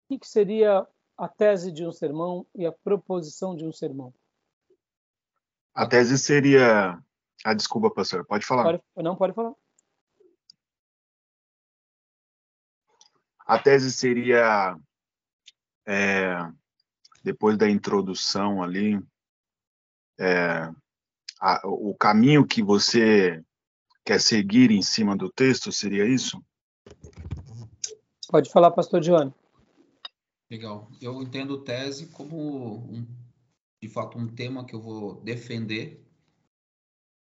que, 0.08 0.20
que 0.20 0.28
seria 0.28 0.88
a 1.16 1.28
tese 1.28 1.72
de 1.72 1.86
um 1.86 1.92
sermão 1.92 2.48
e 2.56 2.66
a 2.66 2.72
proposição 2.72 3.56
de 3.56 3.64
um 3.64 3.72
sermão? 3.72 4.12
A 5.76 5.86
tese 5.86 6.18
seria. 6.18 7.00
Ah, 7.46 7.54
desculpa, 7.54 7.92
pastor, 7.92 8.26
pode 8.26 8.44
falar. 8.44 8.64
Pode, 8.64 8.82
não, 8.98 9.16
pode 9.16 9.34
falar. 9.34 9.54
A 13.50 13.58
tese 13.58 13.92
seria, 13.92 14.80
é, 15.84 16.36
depois 17.24 17.58
da 17.58 17.68
introdução 17.68 18.62
ali, 18.62 19.02
é, 20.20 20.72
a, 21.42 21.60
o 21.68 21.96
caminho 21.96 22.46
que 22.46 22.62
você 22.62 23.44
quer 24.06 24.22
seguir 24.22 24.70
em 24.70 24.84
cima 24.84 25.18
do 25.18 25.32
texto, 25.32 25.72
seria 25.72 26.06
isso? 26.06 26.40
Pode 28.28 28.52
falar, 28.52 28.70
pastor 28.70 29.02
Johnny. 29.02 29.34
Legal. 30.52 30.88
Eu 31.02 31.20
entendo 31.20 31.64
tese 31.64 32.06
como, 32.12 32.88
um, 32.88 33.04
de 33.82 33.90
fato, 33.90 34.16
um 34.20 34.28
tema 34.28 34.64
que 34.64 34.76
eu 34.76 34.80
vou 34.80 35.22
defender, 35.22 36.08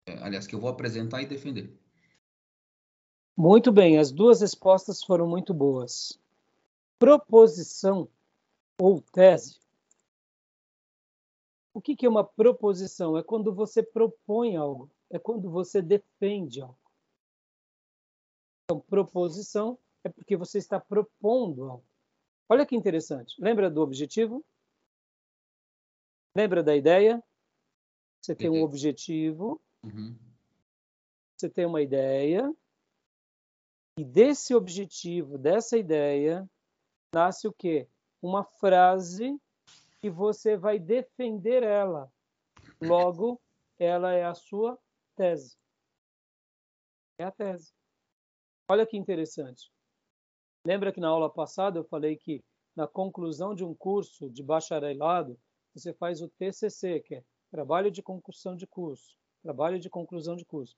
é, 0.08 0.18
aliás, 0.24 0.44
que 0.44 0.56
eu 0.56 0.60
vou 0.60 0.70
apresentar 0.70 1.22
e 1.22 1.26
defender. 1.26 1.85
Muito 3.36 3.70
bem, 3.70 3.98
as 3.98 4.10
duas 4.10 4.40
respostas 4.40 5.04
foram 5.04 5.28
muito 5.28 5.52
boas. 5.52 6.18
Proposição 6.98 8.08
ou 8.80 9.02
tese. 9.02 9.60
O 11.74 11.80
que 11.82 12.06
é 12.06 12.08
uma 12.08 12.24
proposição? 12.24 13.18
É 13.18 13.22
quando 13.22 13.54
você 13.54 13.82
propõe 13.82 14.56
algo, 14.56 14.90
é 15.10 15.18
quando 15.18 15.50
você 15.50 15.82
defende 15.82 16.62
algo. 16.62 16.78
Então, 18.64 18.80
proposição 18.80 19.78
é 20.02 20.08
porque 20.08 20.34
você 20.34 20.56
está 20.56 20.80
propondo 20.80 21.64
algo. 21.64 21.84
Olha 22.48 22.64
que 22.64 22.74
interessante. 22.74 23.34
Lembra 23.38 23.68
do 23.68 23.82
objetivo? 23.82 24.42
Lembra 26.34 26.62
da 26.62 26.74
ideia? 26.74 27.22
Você 28.22 28.34
tem 28.34 28.48
um 28.48 28.62
objetivo, 28.62 29.60
uhum. 29.84 30.16
você 31.36 31.48
tem 31.48 31.64
uma 31.64 31.80
ideia, 31.80 32.52
e 33.98 34.04
desse 34.04 34.54
objetivo, 34.54 35.38
dessa 35.38 35.78
ideia, 35.78 36.48
nasce 37.14 37.48
o 37.48 37.52
quê? 37.52 37.88
Uma 38.20 38.44
frase 38.44 39.40
que 40.00 40.10
você 40.10 40.56
vai 40.56 40.78
defender 40.78 41.62
ela. 41.62 42.12
Logo, 42.82 43.40
ela 43.78 44.12
é 44.12 44.24
a 44.24 44.34
sua 44.34 44.78
tese. 45.16 45.56
É 47.18 47.24
a 47.24 47.30
tese. 47.30 47.72
Olha 48.68 48.86
que 48.86 48.98
interessante. 48.98 49.72
Lembra 50.66 50.92
que 50.92 51.00
na 51.00 51.08
aula 51.08 51.30
passada 51.30 51.78
eu 51.78 51.84
falei 51.84 52.16
que 52.16 52.44
na 52.74 52.86
conclusão 52.86 53.54
de 53.54 53.64
um 53.64 53.74
curso 53.74 54.28
de 54.28 54.42
bacharelado, 54.42 55.38
você 55.74 55.94
faz 55.94 56.20
o 56.20 56.28
TCC, 56.28 57.00
que 57.00 57.14
é 57.14 57.24
Trabalho 57.50 57.90
de 57.90 58.02
Conclusão 58.02 58.54
de 58.54 58.66
Curso. 58.66 59.16
Trabalho 59.42 59.78
de 59.78 59.88
conclusão 59.88 60.36
de 60.36 60.44
curso. 60.44 60.76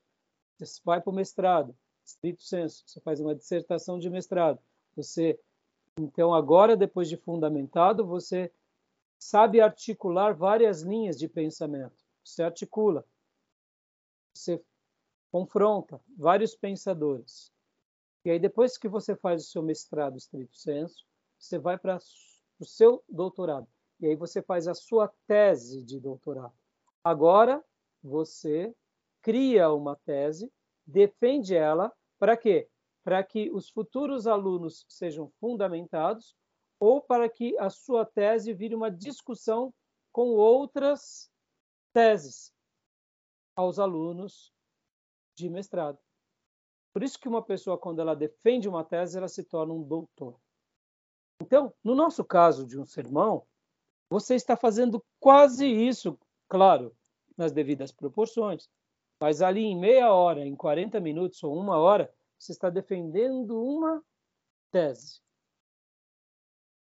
Você 0.58 0.80
vai 0.84 1.00
para 1.00 1.10
o 1.10 1.14
mestrado, 1.14 1.76
estrito 2.08 2.42
senso, 2.42 2.82
você 2.86 3.00
faz 3.00 3.20
uma 3.20 3.34
dissertação 3.34 3.98
de 3.98 4.08
mestrado. 4.08 4.58
Você, 4.96 5.38
então, 5.98 6.34
agora, 6.34 6.76
depois 6.76 7.08
de 7.08 7.16
fundamentado, 7.16 8.06
você 8.06 8.52
sabe 9.18 9.60
articular 9.60 10.32
várias 10.34 10.82
linhas 10.82 11.18
de 11.18 11.28
pensamento. 11.28 11.96
Você 12.24 12.42
articula, 12.42 13.04
você 14.34 14.62
confronta 15.30 16.00
vários 16.16 16.54
pensadores. 16.54 17.52
E 18.24 18.30
aí, 18.30 18.38
depois 18.38 18.76
que 18.76 18.88
você 18.88 19.14
faz 19.14 19.44
o 19.44 19.50
seu 19.50 19.62
mestrado 19.62 20.16
estrito 20.16 20.56
senso, 20.56 21.04
você 21.38 21.58
vai 21.58 21.78
para 21.78 21.98
o 22.58 22.64
seu 22.64 23.02
doutorado. 23.08 23.66
E 24.00 24.06
aí 24.06 24.16
você 24.16 24.42
faz 24.42 24.66
a 24.66 24.74
sua 24.74 25.12
tese 25.26 25.82
de 25.82 26.00
doutorado. 26.00 26.54
Agora, 27.02 27.64
você 28.02 28.74
cria 29.22 29.70
uma 29.72 29.96
tese 29.96 30.50
defende 30.88 31.54
ela 31.54 31.92
para 32.18 32.36
quê? 32.36 32.68
Para 33.04 33.22
que 33.22 33.50
os 33.50 33.68
futuros 33.68 34.26
alunos 34.26 34.84
sejam 34.88 35.30
fundamentados 35.40 36.36
ou 36.80 37.00
para 37.00 37.28
que 37.28 37.56
a 37.58 37.70
sua 37.70 38.04
tese 38.04 38.52
vire 38.52 38.74
uma 38.74 38.90
discussão 38.90 39.72
com 40.12 40.28
outras 40.28 41.30
teses 41.92 42.52
aos 43.56 43.78
alunos 43.78 44.52
de 45.36 45.48
mestrado. 45.48 45.98
Por 46.92 47.02
isso 47.02 47.18
que 47.18 47.28
uma 47.28 47.42
pessoa, 47.42 47.78
quando 47.78 48.00
ela 48.00 48.14
defende 48.14 48.68
uma 48.68 48.84
tese, 48.84 49.16
ela 49.16 49.28
se 49.28 49.44
torna 49.44 49.72
um 49.72 49.82
doutor. 49.82 50.38
Então, 51.40 51.72
no 51.82 51.94
nosso 51.94 52.24
caso 52.24 52.66
de 52.66 52.78
um 52.78 52.84
sermão, 52.84 53.46
você 54.10 54.34
está 54.34 54.56
fazendo 54.56 55.04
quase 55.20 55.66
isso, 55.66 56.18
claro, 56.48 56.96
nas 57.36 57.52
devidas 57.52 57.92
proporções. 57.92 58.68
Mas 59.20 59.42
ali 59.42 59.62
em 59.62 59.78
meia 59.78 60.12
hora, 60.12 60.46
em 60.46 60.54
40 60.54 61.00
minutos 61.00 61.42
ou 61.42 61.56
uma 61.58 61.76
hora, 61.78 62.12
você 62.38 62.52
está 62.52 62.70
defendendo 62.70 63.60
uma 63.60 64.02
tese. 64.70 65.20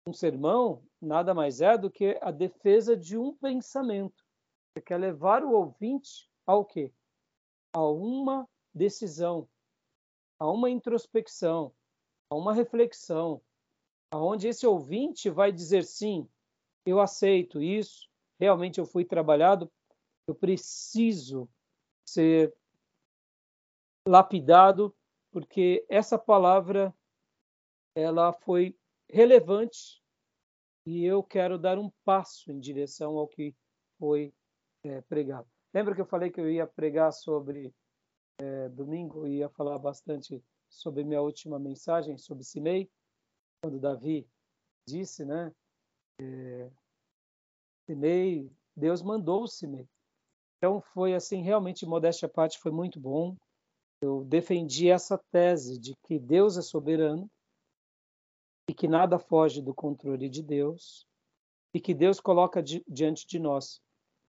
Um 0.05 0.13
sermão 0.13 0.83
nada 1.01 1.33
mais 1.33 1.61
é 1.61 1.77
do 1.77 1.89
que 1.89 2.17
a 2.21 2.31
defesa 2.31 2.95
de 2.95 3.17
um 3.17 3.35
pensamento. 3.35 4.23
Você 4.73 4.81
quer 4.81 4.97
levar 4.97 5.43
o 5.43 5.51
ouvinte 5.51 6.29
ao 6.45 6.63
quê? 6.63 6.93
A 7.73 7.83
uma 7.83 8.47
decisão, 8.73 9.49
a 10.39 10.49
uma 10.49 10.69
introspecção, 10.69 11.73
a 12.29 12.35
uma 12.35 12.53
reflexão, 12.53 13.41
aonde 14.11 14.47
esse 14.47 14.65
ouvinte 14.65 15.29
vai 15.29 15.51
dizer 15.51 15.83
sim, 15.83 16.27
eu 16.85 16.99
aceito 16.99 17.61
isso, 17.61 18.09
realmente 18.39 18.79
eu 18.79 18.85
fui 18.85 19.05
trabalhado, 19.05 19.71
eu 20.27 20.35
preciso 20.35 21.49
ser 22.05 22.53
lapidado, 24.07 24.95
porque 25.31 25.85
essa 25.89 26.17
palavra 26.17 26.93
ela 27.95 28.33
foi 28.33 28.77
relevante 29.09 30.01
e 30.85 31.05
eu 31.05 31.23
quero 31.23 31.57
dar 31.57 31.77
um 31.77 31.91
passo 32.03 32.51
em 32.51 32.59
direção 32.59 33.17
ao 33.17 33.27
que 33.27 33.55
foi 33.99 34.33
é, 34.83 35.01
pregado. 35.01 35.47
Lembra 35.73 35.93
que 35.93 36.01
eu 36.01 36.05
falei 36.05 36.31
que 36.31 36.41
eu 36.41 36.49
ia 36.49 36.65
pregar 36.65 37.11
sobre 37.13 37.73
é, 38.39 38.69
domingo 38.69 39.27
ia 39.27 39.47
falar 39.49 39.77
bastante 39.77 40.43
sobre 40.67 41.03
minha 41.03 41.21
última 41.21 41.59
mensagem 41.59 42.17
sobre 42.17 42.43
Simei, 42.43 42.89
quando 43.61 43.79
Davi 43.79 44.27
disse, 44.87 45.23
né? 45.23 45.53
É, 46.19 46.71
Simei, 47.85 48.51
Deus 48.75 49.03
mandou 49.03 49.47
Simei. 49.47 49.87
Então 50.61 50.79
foi 50.79 51.15
assim, 51.15 51.41
realmente, 51.41 51.87
modéstia 51.87 52.27
à 52.27 52.29
parte, 52.29 52.59
foi 52.59 52.71
muito 52.71 52.99
bom. 52.99 53.35
Eu 53.99 54.23
defendi 54.25 54.91
essa 54.91 55.17
tese 55.31 55.79
de 55.79 55.95
que 56.03 56.19
Deus 56.19 56.55
é 56.55 56.61
soberano 56.61 57.27
e 58.69 58.73
que 58.73 58.87
nada 58.87 59.17
foge 59.17 59.59
do 59.59 59.73
controle 59.73 60.29
de 60.29 60.43
Deus 60.43 61.03
e 61.73 61.81
que 61.81 61.95
Deus 61.95 62.19
coloca 62.19 62.61
di 62.61 62.83
diante 62.87 63.25
de 63.25 63.39
nós 63.39 63.81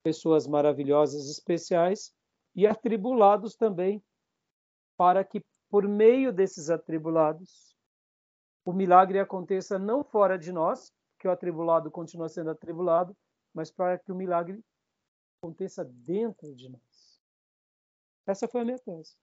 pessoas 0.05 0.47
maravilhosas, 0.47 1.29
especiais 1.29 2.13
e 2.55 2.65
atribulados 2.65 3.57
também, 3.57 4.01
para 4.97 5.25
que 5.25 5.43
por 5.69 5.89
meio 5.89 6.33
desses 6.33 6.71
atribulados 6.71 7.75
o 8.65 8.73
milagre 8.73 9.19
aconteça 9.19 9.81
não 9.81 10.05
fora 10.05 10.39
de 10.39 10.53
nós, 10.53 10.93
que 11.19 11.27
o 11.27 11.31
atribulado 11.33 11.91
continua 11.91 12.29
sendo 12.29 12.51
atribulado, 12.51 13.17
mas 13.53 13.69
para 13.69 13.99
que 13.99 14.13
o 14.13 14.15
milagre 14.15 14.63
aconteça 15.43 15.85
dentro 15.85 16.55
de 16.55 16.69
nós. 16.69 17.21
Essa 18.27 18.47
foi 18.47 18.61
a 18.61 18.65
minha 18.65 18.79
tese. 18.79 19.17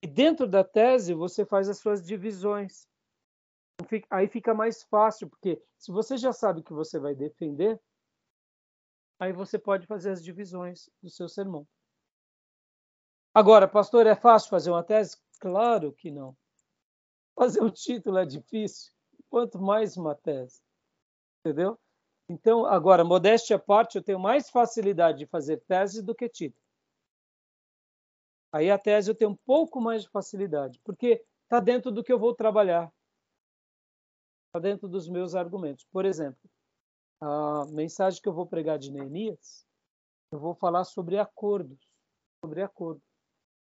E 0.00 0.06
dentro 0.06 0.46
da 0.46 0.64
tese 0.64 1.12
você 1.12 1.44
faz 1.44 1.68
as 1.68 1.78
suas 1.78 2.04
divisões. 2.04 2.88
Aí 4.08 4.28
fica 4.28 4.54
mais 4.54 4.82
fácil, 4.84 5.28
porque 5.28 5.60
se 5.76 5.90
você 5.90 6.16
já 6.16 6.32
sabe 6.32 6.62
que 6.62 6.72
você 6.72 6.98
vai 6.98 7.14
defender, 7.14 7.80
aí 9.18 9.32
você 9.32 9.58
pode 9.58 9.86
fazer 9.86 10.10
as 10.10 10.22
divisões 10.22 10.88
do 11.02 11.10
seu 11.10 11.28
sermão. 11.28 11.66
Agora, 13.34 13.66
pastor, 13.66 14.06
é 14.06 14.14
fácil 14.14 14.50
fazer 14.50 14.70
uma 14.70 14.84
tese? 14.84 15.16
Claro 15.40 15.92
que 15.92 16.10
não. 16.10 16.36
Fazer 17.34 17.62
um 17.62 17.70
título 17.70 18.18
é 18.18 18.26
difícil, 18.26 18.92
quanto 19.28 19.60
mais 19.60 19.96
uma 19.96 20.14
tese. 20.14 20.62
Entendeu? 21.40 21.78
Então, 22.32 22.64
agora, 22.64 23.04
modéstia 23.04 23.56
à 23.56 23.58
parte, 23.58 23.96
eu 23.96 24.02
tenho 24.02 24.18
mais 24.18 24.48
facilidade 24.48 25.18
de 25.18 25.26
fazer 25.26 25.58
tese 25.68 26.02
do 26.02 26.14
que 26.14 26.26
título. 26.30 26.62
Aí 28.50 28.70
a 28.70 28.78
tese 28.78 29.10
eu 29.10 29.14
tenho 29.14 29.32
um 29.32 29.36
pouco 29.44 29.82
mais 29.82 30.02
de 30.02 30.08
facilidade, 30.08 30.80
porque 30.82 31.22
está 31.42 31.60
dentro 31.60 31.92
do 31.92 32.02
que 32.02 32.10
eu 32.10 32.18
vou 32.18 32.34
trabalhar. 32.34 32.90
Está 34.46 34.60
dentro 34.60 34.88
dos 34.88 35.10
meus 35.10 35.34
argumentos. 35.34 35.86
Por 35.92 36.06
exemplo, 36.06 36.40
a 37.20 37.66
mensagem 37.66 38.20
que 38.20 38.28
eu 38.28 38.32
vou 38.32 38.46
pregar 38.46 38.78
de 38.78 38.90
Neemias, 38.90 39.66
eu 40.32 40.38
vou 40.38 40.54
falar 40.54 40.84
sobre 40.84 41.18
acordos. 41.18 41.86
Sobre 42.42 42.62
acordo. 42.62 43.02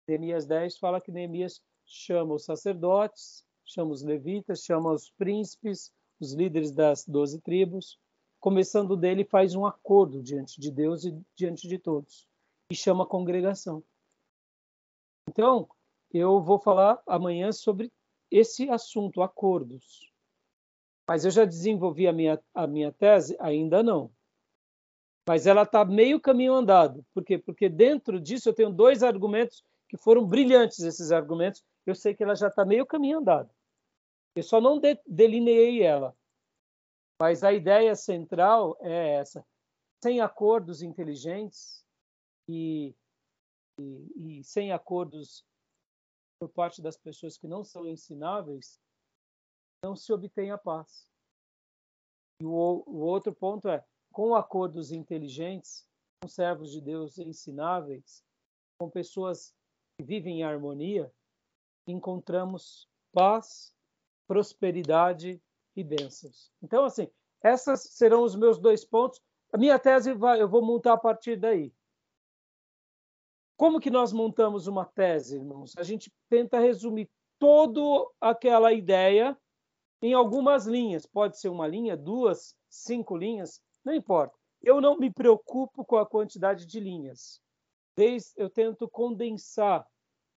Neemias 0.08 0.46
10 0.46 0.78
fala 0.78 1.02
que 1.02 1.12
Neemias 1.12 1.62
chama 1.86 2.34
os 2.34 2.46
sacerdotes, 2.46 3.46
chama 3.66 3.92
os 3.92 4.02
levitas, 4.04 4.64
chama 4.64 4.94
os 4.94 5.10
príncipes, 5.12 5.92
os 6.18 6.34
líderes 6.34 6.72
das 6.72 7.06
doze 7.06 7.42
tribos. 7.42 8.00
Começando 8.44 8.98
dele, 8.98 9.24
faz 9.24 9.56
um 9.56 9.66
acordo 9.66 10.22
diante 10.22 10.60
de 10.60 10.70
Deus 10.70 11.06
e 11.06 11.18
diante 11.34 11.66
de 11.66 11.80
todos. 11.80 12.28
E 12.70 12.76
chama 12.76 13.06
a 13.06 13.08
congregação. 13.08 13.82
Então, 15.30 15.70
eu 16.12 16.42
vou 16.42 16.60
falar 16.60 17.02
amanhã 17.08 17.54
sobre 17.54 17.90
esse 18.30 18.70
assunto, 18.70 19.22
acordos. 19.22 20.12
Mas 21.08 21.24
eu 21.24 21.32
já 21.32 21.46
desenvolvi 21.46 22.06
a 22.06 22.12
minha, 22.12 22.38
a 22.54 22.68
minha 22.68 22.92
tese? 22.92 23.38
Ainda 23.40 23.82
não. 23.82 24.12
Mas 25.26 25.48
ela 25.48 25.62
está 25.62 25.86
meio 25.86 26.20
caminho 26.20 26.54
andado. 26.54 27.06
Por 27.14 27.24
quê? 27.24 27.38
Porque 27.38 27.70
dentro 27.70 28.20
disso 28.20 28.50
eu 28.50 28.54
tenho 28.54 28.74
dois 28.74 29.04
argumentos 29.04 29.64
que 29.88 29.96
foram 29.96 30.28
brilhantes, 30.28 30.80
esses 30.80 31.14
argumentos. 31.14 31.64
Eu 31.86 31.96
sei 31.96 32.14
que 32.14 32.22
ela 32.22 32.36
já 32.36 32.50
está 32.50 32.66
meio 32.66 32.86
caminho 32.86 33.20
andado. 33.20 33.50
Eu 34.36 34.44
só 34.44 34.60
não 34.60 34.82
de, 34.82 35.00
delineei 35.08 35.82
ela. 35.82 36.14
Mas 37.20 37.44
a 37.44 37.54
ideia 37.54 37.96
central 37.96 38.78
é 38.82 39.16
essa. 39.16 39.46
Sem 40.04 40.20
acordos 40.20 40.82
inteligentes 40.82 41.86
e 42.48 42.94
e, 43.80 44.40
e 44.40 44.44
sem 44.44 44.72
acordos 44.72 45.46
por 46.40 46.50
parte 46.50 46.82
das 46.82 46.98
pessoas 46.98 47.38
que 47.38 47.48
não 47.48 47.64
são 47.64 47.88
ensináveis, 47.88 48.80
não 49.84 49.96
se 49.96 50.12
obtém 50.12 50.52
a 50.52 50.58
paz. 50.58 51.08
E 52.42 52.46
o, 52.46 52.84
o 52.86 52.98
outro 53.00 53.34
ponto 53.34 53.68
é, 53.70 53.84
com 54.12 54.36
acordos 54.36 54.92
inteligentes, 54.92 55.88
com 56.22 56.28
servos 56.28 56.72
de 56.72 56.82
Deus 56.82 57.18
ensináveis, 57.18 58.24
com 58.78 58.90
pessoas 58.90 59.54
que 59.98 60.06
vivem 60.06 60.40
em 60.40 60.44
harmonia, 60.44 61.12
encontramos 61.88 62.90
paz, 63.12 63.74
prosperidade 64.28 65.42
e 65.76 65.84
bênçãos. 65.84 66.52
Então, 66.62 66.86
assim, 66.86 67.08
esses 67.44 67.82
serão 67.92 68.24
os 68.24 68.36
meus 68.36 68.58
dois 68.58 68.86
pontos. 68.86 69.22
A 69.52 69.58
minha 69.58 69.78
tese 69.78 70.14
vai, 70.14 70.42
eu 70.42 70.48
vou 70.48 70.64
montar 70.64 70.94
a 70.94 70.98
partir 70.98 71.36
daí. 71.36 71.74
Como 73.56 73.80
que 73.80 73.92
nós 73.92 74.12
montamos 74.12 74.68
uma 74.68 74.86
tese, 74.86 75.38
irmãos? 75.38 75.74
A 75.78 75.84
gente 75.84 76.12
tenta 76.30 76.60
resumir 76.60 77.10
toda 77.38 78.10
aquela 78.20 78.74
ideia 78.74 79.38
em 80.02 80.14
algumas 80.14 80.66
linhas. 80.66 81.06
Pode 81.06 81.40
ser 81.40 81.50
uma 81.50 81.68
linha, 81.68 81.96
duas, 81.96 82.56
cinco 82.70 83.16
linhas, 83.16 83.62
não 83.84 83.94
importa. 83.94 84.38
Eu 84.62 84.82
não 84.82 84.98
me 84.98 85.12
preocupo 85.12 85.86
com 85.86 85.98
a 85.98 86.06
quantidade 86.06 86.66
de 86.66 86.80
linhas. 86.80 87.42
Desde, 87.96 88.32
eu 88.38 88.50
tento 88.50 88.90
condensar 88.90 89.88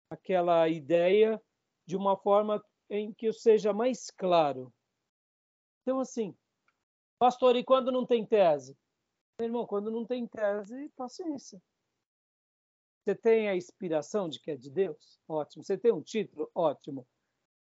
aquela 0.09 0.67
ideia 0.67 1.41
de 1.85 1.95
uma 1.95 2.17
forma 2.17 2.63
em 2.89 3.13
que 3.13 3.27
eu 3.27 3.33
seja 3.33 3.71
mais 3.71 4.09
claro. 4.11 4.73
Então, 5.85 5.99
assim, 5.99 6.35
pastor, 7.19 7.55
e 7.55 7.63
quando 7.63 7.91
não 7.91 8.07
tem 8.07 8.25
tese? 8.25 8.75
Meu 9.39 9.47
irmão, 9.47 9.67
quando 9.67 9.91
não 9.91 10.03
tem 10.03 10.25
tese, 10.25 10.89
paciência. 10.97 11.61
Você 13.03 13.13
tem 13.13 13.47
a 13.47 13.55
inspiração 13.55 14.27
de 14.27 14.39
que 14.39 14.49
é 14.49 14.55
de 14.55 14.71
Deus? 14.71 15.19
Ótimo. 15.27 15.63
Você 15.63 15.77
tem 15.77 15.91
um 15.91 16.01
título? 16.01 16.49
Ótimo. 16.55 17.05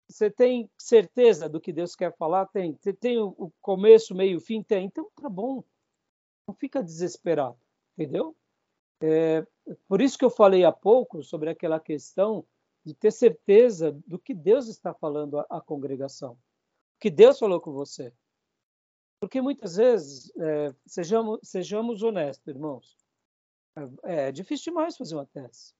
Você 0.08 0.30
tem 0.30 0.70
certeza 0.78 1.50
do 1.50 1.60
que 1.60 1.74
Deus 1.74 1.96
quer 1.96 2.16
falar? 2.16 2.46
Tem. 2.46 2.78
Você 2.80 2.94
tem 2.94 3.18
o 3.18 3.52
começo, 3.60 4.14
meio, 4.14 4.40
fim? 4.40 4.62
Tem. 4.62 4.86
Então 4.86 5.10
tá 5.16 5.28
bom. 5.28 5.64
Não 6.48 6.54
fica 6.54 6.84
desesperado, 6.84 7.58
entendeu? 7.98 8.36
É, 9.02 9.44
por 9.88 10.02
isso 10.02 10.20
que 10.20 10.26
eu 10.26 10.30
falei 10.30 10.64
há 10.64 10.72
pouco 10.72 11.24
sobre 11.24 11.50
aquela 11.50 11.80
questão 11.80 12.46
de 12.86 12.94
ter 12.94 13.12
certeza 13.12 13.92
do 14.06 14.20
que 14.20 14.36
Deus 14.36 14.68
está 14.68 14.94
falando 14.94 15.40
à, 15.40 15.48
à 15.50 15.60
congregação. 15.60 16.38
Que 17.04 17.10
Deus 17.10 17.38
falou 17.38 17.60
com 17.60 17.74
você. 17.74 18.14
Porque 19.20 19.42
muitas 19.42 19.76
vezes, 19.76 20.32
é, 20.38 20.74
sejamos, 20.86 21.38
sejamos 21.44 22.02
honestos, 22.02 22.48
irmãos, 22.48 22.98
é, 24.06 24.28
é 24.28 24.32
difícil 24.32 24.72
demais 24.72 24.96
fazer 24.96 25.16
uma 25.16 25.26
tese. 25.26 25.74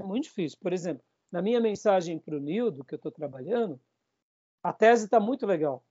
É 0.00 0.02
muito 0.02 0.24
difícil. 0.24 0.58
Por 0.60 0.72
exemplo, 0.72 1.04
na 1.30 1.40
minha 1.40 1.60
mensagem 1.60 2.18
para 2.18 2.36
o 2.36 2.40
Nildo, 2.40 2.82
que 2.82 2.94
eu 2.94 2.96
estou 2.96 3.12
trabalhando, 3.12 3.80
a 4.60 4.72
tese 4.72 5.04
está 5.04 5.20
muito 5.20 5.46
legal. 5.46 5.84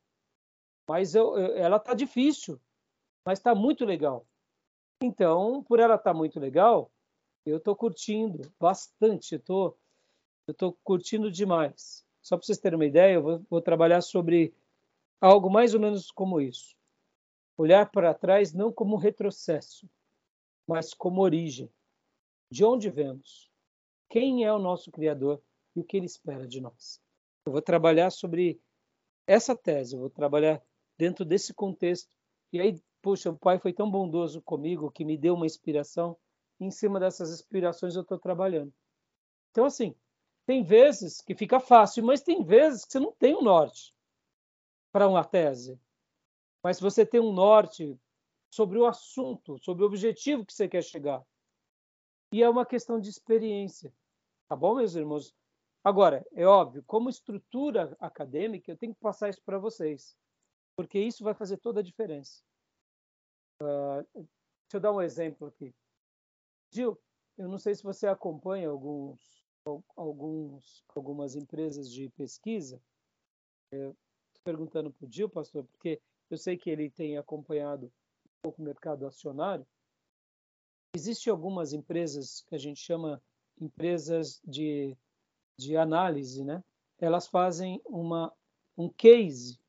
Mas 0.90 1.16
eu, 1.16 1.38
eu, 1.38 1.56
ela 1.56 1.78
está 1.78 1.94
difícil, 1.94 2.60
mas 3.26 3.40
está 3.40 3.56
muito 3.56 3.86
legal. 3.86 4.28
Então, 5.02 5.64
por 5.64 5.80
ela 5.80 5.96
estar 5.96 6.12
tá 6.12 6.14
muito 6.14 6.38
legal, 6.38 6.92
eu 7.46 7.60
estou 7.60 7.78
curtindo 7.78 8.42
bastante. 8.60 9.36
Eu 9.36 9.40
estou 10.50 10.78
curtindo 10.84 11.32
demais. 11.32 12.06
Só 12.22 12.38
para 12.38 12.46
vocês 12.46 12.60
terem 12.60 12.78
uma 12.78 12.86
ideia, 12.86 13.16
eu 13.16 13.24
vou, 13.24 13.46
vou 13.50 13.62
trabalhar 13.62 14.02
sobre 14.02 14.54
algo 15.20 15.50
mais 15.50 15.74
ou 15.74 15.80
menos 15.80 16.12
como 16.12 16.40
isso. 16.40 16.76
Olhar 17.58 17.90
para 17.92 18.14
trás 18.14 18.54
não 18.54 18.72
como 18.72 18.96
retrocesso, 18.96 19.90
mas 20.68 20.94
como 20.94 21.22
origem. 21.22 21.70
De 22.50 22.64
onde 22.64 22.90
vemos? 22.90 23.50
Quem 24.10 24.44
é 24.44 24.52
o 24.52 24.60
nosso 24.60 24.92
Criador 24.92 25.42
e 25.76 25.80
o 25.80 25.84
que 25.84 25.98
ele 25.98 26.06
espera 26.06 26.48
de 26.48 26.60
nós? 26.60 27.02
Eu 27.46 27.52
vou 27.52 27.62
trabalhar 27.62 28.10
sobre 28.10 28.60
essa 29.26 29.56
tese, 29.56 29.96
eu 29.96 30.02
vou 30.02 30.10
trabalhar 30.10 30.62
dentro 30.98 31.24
desse 31.24 31.54
contexto. 31.54 32.14
E 32.52 32.60
aí, 32.60 32.80
puxa, 33.02 33.32
o 33.32 33.38
Pai 33.38 33.58
foi 33.58 33.74
tão 33.74 33.90
bondoso 33.90 34.42
comigo 34.42 34.92
que 34.92 35.06
me 35.06 35.18
deu 35.18 35.34
uma 35.34 35.46
inspiração. 35.46 36.18
Em 36.60 36.70
cima 36.70 37.00
dessas 37.00 37.32
inspirações 37.32 37.96
eu 37.96 38.02
estou 38.02 38.20
trabalhando. 38.20 38.74
Então, 39.52 39.66
assim, 39.66 39.96
tem 40.52 40.64
vezes 40.64 41.22
que 41.22 41.34
fica 41.34 41.62
fácil, 41.62 42.04
mas 42.04 42.22
tem 42.22 42.44
vezes 42.44 42.84
que 42.84 42.92
você 42.92 43.00
não 43.00 43.14
tem 43.14 43.34
um 43.34 43.42
norte 43.42 43.96
para 44.92 45.08
uma 45.08 45.24
tese. 45.24 45.80
Mas 46.62 46.78
você 46.78 47.06
tem 47.06 47.22
um 47.22 47.32
norte 47.32 47.98
sobre 48.54 48.78
o 48.78 48.86
assunto, 48.86 49.58
sobre 49.60 49.82
o 49.82 49.88
objetivo 49.88 50.46
que 50.46 50.52
você 50.52 50.68
quer 50.68 50.84
chegar. 50.84 51.26
E 52.34 52.44
é 52.44 52.50
uma 52.50 52.66
questão 52.66 53.00
de 53.00 53.10
experiência. 53.10 53.94
Tá 54.50 54.54
bom, 54.58 54.76
meus 54.76 54.94
irmãos? 54.94 55.34
Agora, 55.86 56.28
é 56.34 56.46
óbvio, 56.46 56.84
como 56.86 57.10
estrutura 57.10 57.96
acadêmica, 57.98 58.74
eu 58.74 58.78
tenho 58.78 58.94
que 58.94 59.00
passar 59.00 59.30
isso 59.30 59.42
para 59.46 59.58
vocês, 59.58 60.18
porque 60.76 61.00
isso 61.00 61.24
vai 61.24 61.34
fazer 61.34 61.60
toda 61.60 61.80
a 61.80 61.84
diferença. 61.84 62.44
Uh, 63.64 64.04
deixa 64.14 64.74
eu 64.74 64.80
dar 64.82 64.92
um 64.92 65.02
exemplo 65.02 65.48
aqui. 65.48 65.74
Gil, 66.72 67.02
eu 67.38 67.48
não 67.48 67.58
sei 67.58 67.74
se 67.74 67.84
você 67.84 68.06
acompanha 68.06 68.68
alguns, 68.68 69.41
alguns, 69.96 70.84
algumas 70.96 71.36
empresas 71.36 71.92
de 71.92 72.10
pesquisa. 72.10 72.82
Estou 73.72 73.96
perguntando 74.44 74.92
para 74.92 75.06
o 75.06 75.12
Gil, 75.12 75.30
pastor, 75.30 75.66
porque 75.66 76.02
eu 76.30 76.38
sei 76.38 76.58
que 76.58 76.70
ele 76.70 76.90
tem 76.90 77.18
acompanhado 77.18 77.88
um 78.26 78.42
pouco 78.42 78.62
o 78.62 78.66
mercado 78.66 79.06
acionário. 79.06 79.66
Existem 80.96 81.32
algumas 81.32 81.74
empresas 81.74 82.42
que 82.48 82.56
a 82.56 82.58
gente 82.58 82.80
chama 82.80 83.22
empresas 83.60 84.42
de, 84.44 84.98
de 85.58 85.78
análise, 85.78 86.44
né? 86.44 86.64
Elas 87.00 87.28
fazem 87.28 87.82
uma, 87.86 88.34
um 88.78 88.90
case 88.90 89.60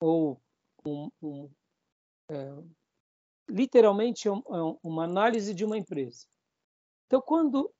ou 0.00 0.40
um, 0.84 1.10
um, 1.22 1.50
é, 2.28 2.62
literalmente 3.48 4.28
um, 4.28 4.38
é 4.38 4.78
uma 4.82 5.04
análise 5.04 5.54
de 5.54 5.64
uma 5.64 5.76
empresa. 5.76 6.26
Então, 7.06 7.20
quando 7.20 7.72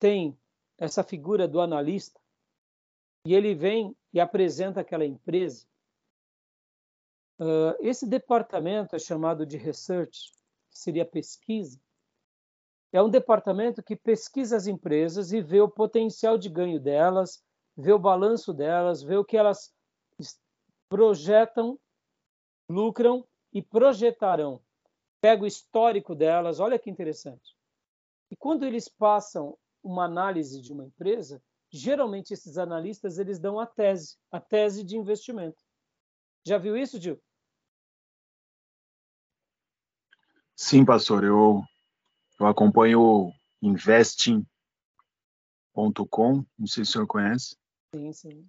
tem 0.00 0.36
essa 0.78 1.04
figura 1.04 1.46
do 1.46 1.60
analista 1.60 2.18
e 3.24 3.34
ele 3.34 3.54
vem 3.54 3.94
e 4.12 4.18
apresenta 4.18 4.80
aquela 4.80 5.04
empresa, 5.04 5.66
uh, 7.38 7.76
esse 7.78 8.08
departamento 8.08 8.96
é 8.96 8.98
chamado 8.98 9.44
de 9.44 9.58
research, 9.58 10.32
que 10.70 10.78
seria 10.78 11.04
pesquisa. 11.04 11.78
É 12.92 13.00
um 13.00 13.10
departamento 13.10 13.82
que 13.82 13.94
pesquisa 13.94 14.56
as 14.56 14.66
empresas 14.66 15.32
e 15.32 15.40
vê 15.40 15.60
o 15.60 15.68
potencial 15.68 16.36
de 16.36 16.48
ganho 16.48 16.80
delas, 16.80 17.44
vê 17.76 17.92
o 17.92 17.98
balanço 17.98 18.52
delas, 18.52 19.02
vê 19.02 19.16
o 19.16 19.24
que 19.24 19.36
elas 19.36 19.72
projetam, 20.88 21.78
lucram 22.68 23.24
e 23.52 23.62
projetarão. 23.62 24.60
Pega 25.20 25.44
o 25.44 25.46
histórico 25.46 26.14
delas, 26.14 26.58
olha 26.58 26.78
que 26.78 26.90
interessante. 26.90 27.54
E 28.30 28.34
quando 28.34 28.64
eles 28.64 28.88
passam 28.88 29.56
uma 29.82 30.04
análise 30.04 30.60
de 30.60 30.72
uma 30.72 30.84
empresa, 30.84 31.42
geralmente 31.70 32.32
esses 32.32 32.58
analistas 32.58 33.18
eles 33.18 33.38
dão 33.38 33.58
a 33.58 33.66
tese, 33.66 34.16
a 34.30 34.40
tese 34.40 34.84
de 34.84 34.96
investimento. 34.96 35.62
Já 36.44 36.58
viu 36.58 36.76
isso, 36.76 37.00
Gil? 37.00 37.20
Sim, 40.56 40.84
pastor. 40.84 41.24
Eu, 41.24 41.62
eu 42.38 42.46
acompanho 42.46 43.00
o 43.00 43.32
investing.com, 43.62 44.44
não 46.58 46.66
sei 46.66 46.84
se 46.84 46.90
o 46.90 46.92
senhor 46.92 47.06
conhece. 47.06 47.56
Sim, 47.94 48.12
sim. 48.12 48.48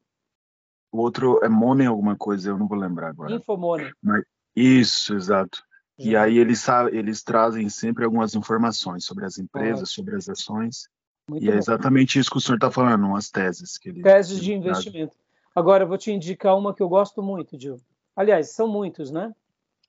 O 0.92 0.98
outro 0.98 1.40
é 1.44 1.48
Money 1.48 1.88
alguma 1.88 2.18
coisa, 2.18 2.50
eu 2.50 2.58
não 2.58 2.68
vou 2.68 2.78
lembrar 2.78 3.10
agora. 3.10 3.34
Infomoney. 3.34 3.94
Mas, 4.02 4.24
isso, 4.56 5.14
exato. 5.16 5.64
E 5.98 6.16
aí 6.16 6.38
eles, 6.38 6.66
eles 6.92 7.22
trazem 7.22 7.70
sempre 7.70 8.04
algumas 8.04 8.34
informações 8.34 9.06
sobre 9.06 9.24
as 9.24 9.38
empresas, 9.38 9.92
sobre 9.92 10.16
as 10.16 10.28
ações. 10.28 10.90
Muito 11.32 11.46
e 11.46 11.48
é 11.48 11.52
bom. 11.52 11.56
é 11.56 11.60
exatamente 11.60 12.20
isso 12.20 12.30
que 12.30 12.38
o 12.38 12.42
senhor 12.42 12.58
está 12.58 12.70
falando, 12.70 13.06
umas 13.06 13.30
teses. 13.30 13.78
Que 13.78 13.88
ele, 13.88 14.02
teses 14.02 14.42
de 14.42 14.54
investimento. 14.54 15.16
Agora, 15.56 15.86
eu 15.86 15.88
vou 15.88 15.98
te 15.98 16.12
indicar 16.12 16.58
uma 16.58 16.74
que 16.74 16.84
eu 16.84 16.90
gosto 16.90 17.24
muito, 17.24 17.58
Gil. 17.58 17.80
Aliás, 18.14 18.50
são 18.50 18.68
muitos, 18.68 19.12
né? 19.12 19.34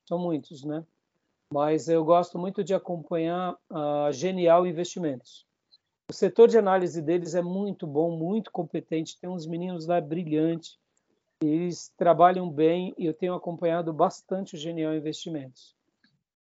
São 0.06 0.20
muitos, 0.20 0.62
né? 0.62 0.84
Mas 1.52 1.88
eu 1.88 2.04
gosto 2.04 2.38
muito 2.38 2.62
de 2.62 2.72
acompanhar 2.74 3.56
a 3.68 4.10
Genial 4.12 4.68
Investimentos. 4.68 5.44
O 6.08 6.12
setor 6.12 6.46
de 6.46 6.56
análise 6.56 7.02
deles 7.02 7.34
é 7.34 7.42
muito 7.42 7.88
bom, 7.88 8.16
muito 8.16 8.52
competente. 8.52 9.18
Tem 9.20 9.28
uns 9.28 9.44
meninos 9.44 9.86
lá 9.86 10.00
brilhantes. 10.00 10.78
Eles 11.42 11.92
trabalham 11.96 12.48
bem 12.48 12.94
e 12.96 13.04
eu 13.04 13.12
tenho 13.12 13.34
acompanhado 13.34 13.92
bastante 13.92 14.54
o 14.54 14.58
Genial 14.58 14.94
Investimentos. 14.94 15.74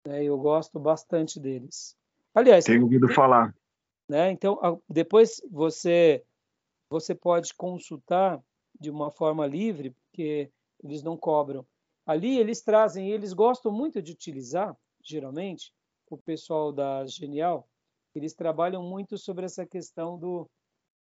Né? 0.07 0.25
Eu 0.25 0.39
gosto 0.39 0.81
bastante 0.81 1.39
deles. 1.39 1.95
Aliás, 2.35 2.65
tenho 2.65 2.83
ouvido 2.83 3.09
falar. 3.09 3.55
Né? 4.09 4.31
Então, 4.31 4.59
depois 4.89 5.41
você 5.51 6.25
você 6.89 7.15
pode 7.15 7.53
consultar 7.55 8.41
de 8.79 8.91
uma 8.91 9.11
forma 9.11 9.45
livre, 9.45 9.91
porque 9.91 10.53
eles 10.85 11.03
não 11.03 11.17
cobram. 11.17 11.67
Ali 12.07 12.39
eles 12.39 12.63
trazem, 12.63 13.11
eles 13.11 13.33
gostam 13.33 13.73
muito 13.73 14.01
de 14.01 14.13
utilizar, 14.13 14.77
geralmente, 15.03 15.75
o 16.09 16.17
pessoal 16.17 16.73
da 16.73 17.05
Genial, 17.07 17.69
eles 18.15 18.35
trabalham 18.35 18.83
muito 18.83 19.19
sobre 19.19 19.45
essa 19.45 19.67
questão 19.67 20.17
do 20.17 20.49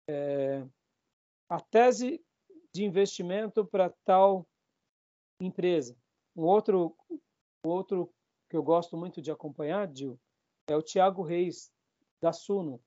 é, 0.09 0.65
a 1.47 1.59
tese 1.62 2.21
de 2.73 2.83
investimento 2.83 3.65
para 3.65 3.89
tal 4.03 4.45
empresa. 5.39 5.95
Um 6.35 6.43
outro, 6.43 6.95
outro 7.63 8.13
que 8.49 8.57
eu 8.57 8.63
gosto 8.63 8.97
muito 8.97 9.21
de 9.21 9.31
acompanhar, 9.31 9.89
Gil, 9.95 10.19
é 10.67 10.75
o 10.75 10.81
Tiago 10.81 11.23
Reis, 11.23 11.71
da 12.21 12.33
Suno, 12.33 12.81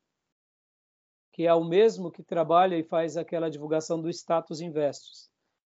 que 1.32 1.46
é 1.46 1.54
o 1.54 1.64
mesmo 1.64 2.10
que 2.10 2.22
trabalha 2.22 2.76
e 2.76 2.84
faz 2.84 3.16
aquela 3.16 3.50
divulgação 3.50 4.00
do 4.00 4.10
Status 4.10 4.60
Investos. 4.60 5.30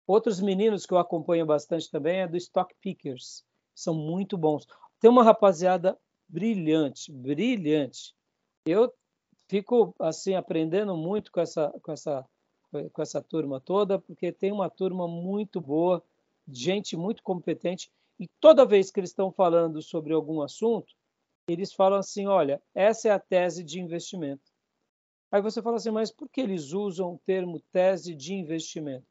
Outros 0.05 0.41
meninos 0.41 0.85
que 0.85 0.93
eu 0.93 0.97
acompanho 0.97 1.45
bastante 1.45 1.89
também 1.89 2.21
é 2.21 2.27
do 2.27 2.35
Stock 2.35 2.73
Pickers, 2.81 3.43
são 3.73 3.93
muito 3.93 4.37
bons. 4.37 4.65
Tem 4.99 5.09
uma 5.09 5.23
rapaziada 5.23 5.97
brilhante, 6.27 7.11
brilhante. 7.11 8.13
Eu 8.65 8.91
fico 9.47 9.95
assim 9.99 10.35
aprendendo 10.35 10.95
muito 10.97 11.31
com 11.31 11.39
essa 11.39 11.71
com 11.81 11.91
essa 11.91 12.25
com 12.91 13.01
essa 13.01 13.21
turma 13.21 13.61
toda, 13.61 13.99
porque 13.99 14.31
tem 14.31 14.51
uma 14.51 14.67
turma 14.69 15.07
muito 15.07 15.61
boa, 15.61 16.03
gente 16.47 16.97
muito 16.97 17.21
competente 17.21 17.91
e 18.19 18.27
toda 18.39 18.65
vez 18.65 18.91
que 18.91 18.99
eles 18.99 19.09
estão 19.09 19.31
falando 19.31 19.81
sobre 19.81 20.13
algum 20.13 20.41
assunto, 20.41 20.93
eles 21.47 21.73
falam 21.73 21.99
assim: 21.99 22.27
olha, 22.27 22.61
essa 22.73 23.09
é 23.09 23.11
a 23.11 23.19
tese 23.19 23.63
de 23.63 23.79
investimento. 23.79 24.52
Aí 25.33 25.41
você 25.41 25.63
fala 25.63 25.77
assim, 25.77 25.89
mas 25.89 26.11
por 26.11 26.29
que 26.29 26.39
eles 26.39 26.73
usam 26.73 27.15
o 27.15 27.19
termo 27.25 27.59
tese 27.71 28.13
de 28.13 28.35
investimento? 28.35 29.07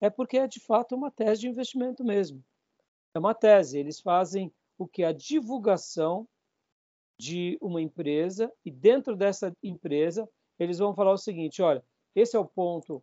É 0.00 0.10
porque 0.10 0.36
é 0.36 0.48
de 0.48 0.58
fato 0.58 0.96
uma 0.96 1.12
tese 1.12 1.42
de 1.42 1.48
investimento 1.48 2.02
mesmo. 2.02 2.44
É 3.14 3.20
uma 3.20 3.36
tese. 3.36 3.78
Eles 3.78 4.00
fazem 4.00 4.52
o 4.76 4.88
que? 4.88 5.04
A 5.04 5.12
divulgação 5.12 6.26
de 7.20 7.56
uma 7.62 7.80
empresa 7.80 8.52
e 8.64 8.70
dentro 8.72 9.14
dessa 9.14 9.56
empresa 9.62 10.28
eles 10.58 10.78
vão 10.78 10.92
falar 10.92 11.12
o 11.12 11.16
seguinte: 11.16 11.62
olha, 11.62 11.84
esse 12.16 12.34
é 12.34 12.38
o 12.40 12.48
ponto 12.48 13.00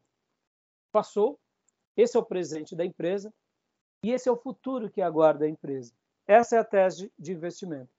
passou, 0.91 1.39
esse 1.95 2.17
é 2.17 2.19
o 2.19 2.25
presente 2.25 2.75
da 2.75 2.83
empresa, 2.83 3.33
e 4.03 4.11
esse 4.11 4.27
é 4.27 4.31
o 4.31 4.35
futuro 4.35 4.91
que 4.91 5.01
aguarda 5.01 5.45
a 5.45 5.49
empresa. 5.49 5.93
Essa 6.27 6.57
é 6.57 6.59
a 6.59 6.65
tese 6.65 7.09
de 7.17 7.31
investimento. 7.31 7.96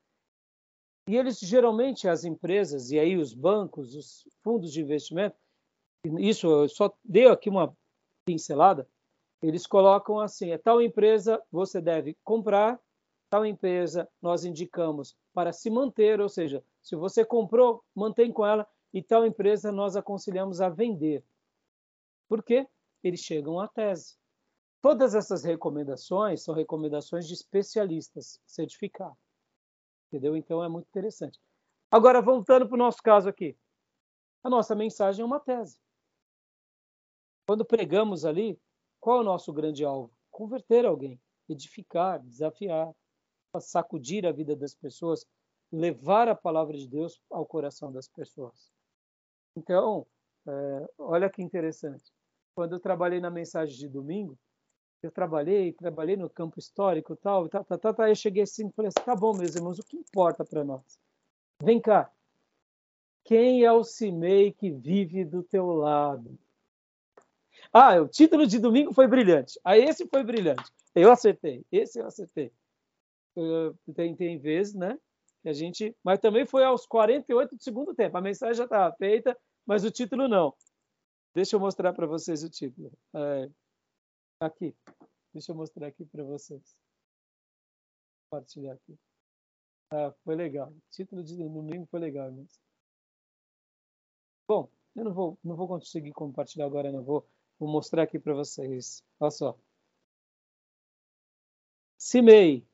E 1.08 1.16
eles, 1.16 1.38
geralmente, 1.38 2.06
as 2.06 2.22
empresas, 2.22 2.90
e 2.90 2.98
aí 2.98 3.16
os 3.16 3.32
bancos, 3.32 3.94
os 3.94 4.28
fundos 4.42 4.70
de 4.70 4.82
investimento, 4.82 5.34
isso 6.18 6.46
eu 6.46 6.68
só 6.68 6.94
dei 7.02 7.26
aqui 7.26 7.48
uma 7.48 7.74
pincelada, 8.26 8.86
eles 9.42 9.66
colocam 9.66 10.20
assim: 10.20 10.50
é 10.50 10.58
tal 10.58 10.82
empresa 10.82 11.42
você 11.50 11.80
deve 11.80 12.14
comprar, 12.22 12.78
tal 13.30 13.46
empresa 13.46 14.06
nós 14.20 14.44
indicamos 14.44 15.16
para 15.32 15.50
se 15.50 15.70
manter, 15.70 16.20
ou 16.20 16.28
seja, 16.28 16.62
se 16.82 16.94
você 16.94 17.24
comprou, 17.24 17.82
mantém 17.94 18.30
com 18.30 18.44
ela, 18.44 18.68
e 18.92 19.02
tal 19.02 19.24
empresa 19.24 19.72
nós 19.72 19.96
aconselhamos 19.96 20.60
a 20.60 20.68
vender. 20.68 21.24
Por 22.28 22.42
quê? 22.42 22.68
Eles 23.02 23.20
chegam 23.20 23.58
à 23.58 23.66
tese. 23.66 24.14
Todas 24.82 25.14
essas 25.14 25.42
recomendações 25.42 26.42
são 26.42 26.54
recomendações 26.54 27.26
de 27.26 27.32
especialistas 27.32 28.38
certificados. 28.46 29.27
Entendeu? 30.08 30.36
Então 30.36 30.62
é 30.64 30.68
muito 30.68 30.88
interessante. 30.88 31.38
Agora, 31.90 32.20
voltando 32.20 32.66
para 32.66 32.74
o 32.74 32.78
nosso 32.78 33.02
caso 33.02 33.28
aqui. 33.28 33.56
A 34.42 34.50
nossa 34.50 34.74
mensagem 34.74 35.22
é 35.22 35.26
uma 35.26 35.40
tese. 35.40 35.78
Quando 37.46 37.64
pregamos 37.64 38.24
ali, 38.24 38.58
qual 39.00 39.18
é 39.18 39.20
o 39.20 39.24
nosso 39.24 39.52
grande 39.52 39.84
alvo? 39.84 40.12
Converter 40.30 40.84
alguém, 40.84 41.20
edificar, 41.48 42.20
desafiar, 42.20 42.92
sacudir 43.60 44.26
a 44.26 44.32
vida 44.32 44.54
das 44.54 44.74
pessoas, 44.74 45.26
levar 45.72 46.28
a 46.28 46.34
palavra 46.34 46.76
de 46.76 46.88
Deus 46.88 47.20
ao 47.30 47.46
coração 47.46 47.90
das 47.90 48.08
pessoas. 48.08 48.70
Então, 49.56 50.06
é, 50.46 50.86
olha 50.98 51.30
que 51.30 51.42
interessante. 51.42 52.12
Quando 52.54 52.74
eu 52.74 52.80
trabalhei 52.80 53.20
na 53.20 53.30
mensagem 53.30 53.76
de 53.76 53.88
domingo, 53.88 54.38
eu 55.02 55.10
trabalhei, 55.10 55.72
trabalhei 55.72 56.16
no 56.16 56.28
campo 56.28 56.58
histórico 56.58 57.16
tal, 57.16 57.48
tal, 57.48 57.64
tal, 57.64 57.78
tal, 57.78 57.94
tal. 57.94 58.08
Eu 58.08 58.14
cheguei 58.14 58.42
assim 58.42 58.68
e 58.68 58.72
falei 58.72 58.88
assim, 58.88 59.04
tá 59.04 59.14
bom, 59.14 59.36
meus 59.36 59.54
irmãos, 59.54 59.78
o 59.78 59.84
que 59.84 59.96
importa 59.96 60.44
para 60.44 60.64
nós? 60.64 60.98
Vem 61.62 61.80
cá, 61.80 62.10
quem 63.28 63.62
é 63.62 63.70
o 63.70 63.84
Cimei 63.84 64.52
que 64.52 64.70
vive 64.70 65.22
do 65.22 65.42
teu 65.42 65.66
lado? 65.66 66.38
Ah, 67.70 68.00
o 68.00 68.08
título 68.08 68.46
de 68.46 68.58
domingo 68.58 68.94
foi 68.94 69.06
brilhante. 69.06 69.60
Ah, 69.62 69.76
esse 69.76 70.06
foi 70.06 70.24
brilhante. 70.24 70.64
Eu 70.94 71.12
acertei. 71.12 71.62
Esse 71.70 72.00
eu 72.00 72.06
acertei. 72.06 72.50
tem, 73.94 74.16
tem 74.16 74.38
vezes, 74.38 74.74
né? 74.74 74.98
A 75.44 75.52
gente. 75.52 75.94
Mas 76.02 76.20
também 76.20 76.46
foi 76.46 76.64
aos 76.64 76.86
48 76.86 77.56
do 77.56 77.62
segundo 77.62 77.94
tempo. 77.94 78.16
A 78.16 78.22
mensagem 78.22 78.54
já 78.54 78.64
estava 78.64 78.96
feita, 78.96 79.36
mas 79.66 79.84
o 79.84 79.90
título 79.90 80.26
não. 80.26 80.54
Deixa 81.34 81.56
eu 81.56 81.60
mostrar 81.60 81.92
para 81.92 82.06
vocês 82.06 82.42
o 82.42 82.48
título. 82.48 82.90
É, 83.14 83.50
Aqui. 84.40 84.74
Deixa 85.32 85.52
eu 85.52 85.56
mostrar 85.56 85.88
aqui 85.88 86.04
para 86.04 86.22
vocês. 86.22 86.76
Compartilhar 88.30 88.74
aqui. 88.74 88.98
Ah, 89.90 90.12
foi 90.24 90.36
legal. 90.36 90.70
O 90.70 90.82
título 90.90 91.24
de 91.24 91.36
domingo 91.36 91.86
foi 91.86 92.00
legal, 92.00 92.30
mas 92.30 92.60
Bom, 94.48 94.70
eu 94.96 95.04
não 95.04 95.12
vou, 95.12 95.38
não 95.44 95.54
vou 95.54 95.68
conseguir 95.68 96.12
compartilhar 96.12 96.64
agora, 96.64 96.90
não. 96.90 97.02
Vou, 97.02 97.26
vou 97.58 97.68
mostrar 97.68 98.04
aqui 98.04 98.18
para 98.18 98.32
vocês. 98.32 99.04
Olha 99.20 99.30
só. 99.30 99.58
Simei, 101.98 102.66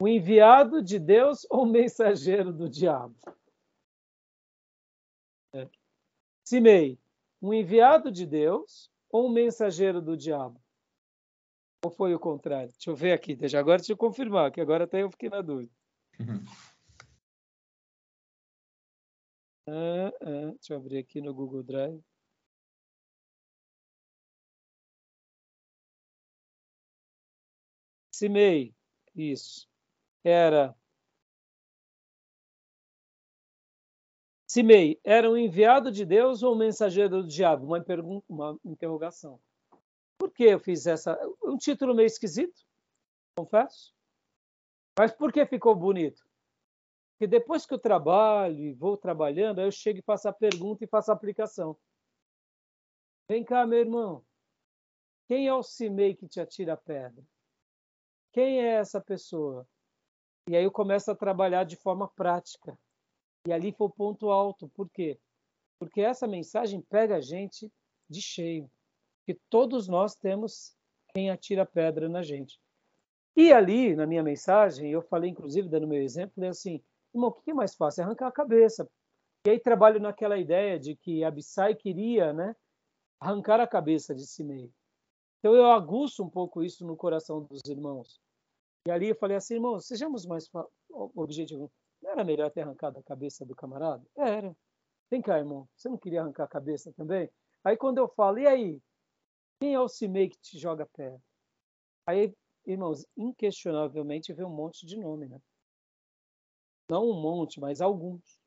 o 0.00 0.08
enviado 0.08 0.82
de 0.82 0.98
Deus 0.98 1.46
ou 1.50 1.66
mensageiro 1.66 2.52
do 2.52 2.68
diabo? 2.68 3.14
É. 5.52 5.68
Simei, 6.44 6.98
um 7.42 7.52
enviado 7.52 8.10
de 8.10 8.24
Deus 8.24 8.90
ou 9.10 9.26
um 9.28 9.32
mensageiro 9.32 10.00
do 10.00 10.16
diabo? 10.16 10.60
Ou 11.84 11.90
foi 11.90 12.14
o 12.14 12.18
contrário? 12.18 12.72
Deixa 12.72 12.90
eu 12.90 12.96
ver 12.96 13.12
aqui, 13.12 13.36
deixa 13.36 13.58
agora 13.58 13.80
eu 13.88 13.96
confirmar, 13.96 14.50
que 14.50 14.60
agora 14.60 14.84
até 14.84 15.02
eu 15.02 15.10
fiquei 15.10 15.28
na 15.28 15.40
dúvida. 15.40 15.72
Uhum. 16.18 16.44
Ah, 19.68 20.12
ah, 20.22 20.50
deixa 20.52 20.72
eu 20.72 20.78
abrir 20.78 20.98
aqui 20.98 21.20
no 21.20 21.34
Google 21.34 21.62
Drive. 21.62 22.02
Simei, 28.10 28.74
isso. 29.14 29.68
Era. 30.24 30.74
Simei, 34.50 34.98
era 35.04 35.30
um 35.30 35.36
enviado 35.36 35.92
de 35.92 36.06
Deus 36.06 36.42
ou 36.42 36.54
um 36.54 36.58
mensageiro 36.58 37.22
do 37.22 37.28
diabo? 37.28 37.66
Uma 37.66 37.82
pergunta, 37.82 38.24
uma 38.26 38.58
interrogação. 38.64 39.38
Por 40.16 40.30
que 40.32 40.44
eu 40.44 40.58
fiz 40.58 40.86
essa? 40.86 41.18
Um 41.44 41.58
título 41.58 41.94
meio 41.94 42.06
esquisito, 42.06 42.64
confesso. 43.36 43.94
Mas 44.98 45.12
por 45.12 45.30
que 45.34 45.44
ficou 45.44 45.76
bonito? 45.76 46.26
Porque 47.12 47.26
depois 47.26 47.66
que 47.66 47.74
eu 47.74 47.78
trabalho 47.78 48.58
e 48.58 48.72
vou 48.72 48.96
trabalhando, 48.96 49.58
aí 49.58 49.66
eu 49.66 49.70
chego 49.70 49.98
e 49.98 50.02
faço 50.02 50.28
a 50.30 50.32
pergunta 50.32 50.82
e 50.82 50.88
faço 50.88 51.10
a 51.10 51.14
aplicação. 51.14 51.76
Vem 53.28 53.44
cá, 53.44 53.66
meu 53.66 53.80
irmão. 53.80 54.24
Quem 55.26 55.46
é 55.46 55.52
o 55.52 55.62
Simei 55.62 56.14
que 56.14 56.26
te 56.26 56.40
atira 56.40 56.72
a 56.72 56.76
pedra? 56.76 57.22
Quem 58.32 58.62
é 58.62 58.76
essa 58.76 58.98
pessoa? 58.98 59.68
E 60.48 60.56
aí 60.56 60.64
eu 60.64 60.72
começo 60.72 61.10
a 61.10 61.14
trabalhar 61.14 61.64
de 61.64 61.76
forma 61.76 62.08
prática. 62.08 62.78
E 63.46 63.52
ali 63.52 63.72
foi 63.72 63.86
o 63.86 63.90
ponto 63.90 64.30
alto. 64.30 64.68
Por 64.70 64.88
quê? 64.90 65.18
Porque 65.78 66.00
essa 66.00 66.26
mensagem 66.26 66.80
pega 66.80 67.16
a 67.16 67.20
gente 67.20 67.70
de 68.08 68.20
cheio 68.20 68.70
que 69.28 69.38
todos 69.50 69.86
nós 69.88 70.14
temos 70.14 70.74
quem 71.12 71.30
atira 71.30 71.66
pedra 71.66 72.08
na 72.08 72.22
gente. 72.22 72.58
E 73.36 73.52
ali, 73.52 73.94
na 73.94 74.06
minha 74.06 74.22
mensagem, 74.22 74.90
eu 74.90 75.02
falei, 75.02 75.30
inclusive, 75.30 75.68
dando 75.68 75.86
meu 75.86 76.02
exemplo, 76.02 76.42
é 76.42 76.48
assim, 76.48 76.82
irmão, 77.14 77.28
o 77.28 77.32
que 77.34 77.50
é 77.50 77.54
mais 77.54 77.74
fácil? 77.74 78.00
É 78.00 78.04
arrancar 78.04 78.28
a 78.28 78.32
cabeça. 78.32 78.90
E 79.46 79.50
aí 79.50 79.60
trabalho 79.60 80.00
naquela 80.00 80.38
ideia 80.38 80.78
de 80.78 80.96
que 80.96 81.22
Abissai 81.22 81.74
queria 81.74 82.32
né, 82.32 82.56
arrancar 83.20 83.60
a 83.60 83.66
cabeça 83.66 84.14
de 84.14 84.26
Simei. 84.26 84.72
Então 85.38 85.54
eu 85.54 85.66
aguço 85.66 86.24
um 86.24 86.30
pouco 86.30 86.62
isso 86.62 86.86
no 86.86 86.96
coração 86.96 87.42
dos 87.44 87.60
irmãos. 87.66 88.20
E 88.86 88.90
ali 88.90 89.10
eu 89.10 89.14
falei 89.14 89.36
assim, 89.36 89.54
irmãos, 89.54 89.86
sejamos 89.86 90.24
mais 90.24 90.50
objetivos. 90.90 91.70
Não 92.02 92.10
era 92.10 92.24
melhor 92.24 92.50
ter 92.50 92.62
arrancado 92.62 92.98
a 92.98 93.02
cabeça 93.02 93.44
do 93.44 93.54
camarada? 93.54 94.04
Era. 94.16 94.56
Vem 95.10 95.22
cá, 95.22 95.38
irmão, 95.38 95.68
você 95.74 95.88
não 95.88 95.98
queria 95.98 96.20
arrancar 96.20 96.44
a 96.44 96.48
cabeça 96.48 96.92
também? 96.92 97.30
Aí 97.64 97.76
quando 97.76 97.98
eu 97.98 98.08
falo, 98.08 98.38
e 98.38 98.46
aí? 98.46 98.80
Quem 99.60 99.74
é 99.74 99.80
o 99.80 99.88
Cimei 99.88 100.28
que 100.28 100.38
te 100.38 100.58
joga 100.58 100.86
pedra? 100.86 101.20
Aí, 102.06 102.32
irmãos, 102.64 103.04
inquestionavelmente 103.16 104.32
vê 104.32 104.44
um 104.44 104.54
monte 104.54 104.86
de 104.86 104.96
nome, 104.96 105.26
né? 105.26 105.40
Não 106.90 107.10
um 107.10 107.20
monte, 107.20 107.60
mas 107.60 107.80
alguns. 107.80 108.38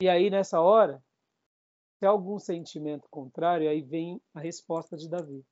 E 0.00 0.08
aí, 0.08 0.30
nessa 0.30 0.60
hora, 0.60 1.02
se 1.98 2.06
há 2.06 2.10
algum 2.10 2.38
sentimento 2.38 3.08
contrário, 3.08 3.68
aí 3.68 3.82
vem 3.82 4.20
a 4.32 4.38
resposta 4.38 4.96
de 4.96 5.08
Davi, 5.08 5.44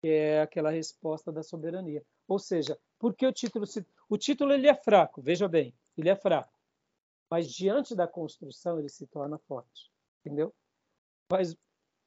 que 0.00 0.08
é 0.08 0.40
aquela 0.40 0.70
resposta 0.70 1.30
da 1.30 1.42
soberania. 1.42 2.02
Ou 2.26 2.38
seja, 2.38 2.78
porque 2.98 3.26
o 3.26 3.32
título 3.32 3.66
se... 3.66 3.84
o 4.10 4.18
título 4.18 4.52
ele 4.52 4.66
é 4.66 4.74
fraco, 4.74 5.22
veja 5.22 5.46
bem, 5.46 5.72
ele 5.96 6.08
é 6.08 6.16
fraco. 6.16 6.52
Mas 7.30 7.48
diante 7.48 7.94
da 7.94 8.08
construção 8.08 8.80
ele 8.80 8.88
se 8.88 9.06
torna 9.06 9.38
forte, 9.38 9.88
entendeu? 10.20 10.52
Mas 11.30 11.56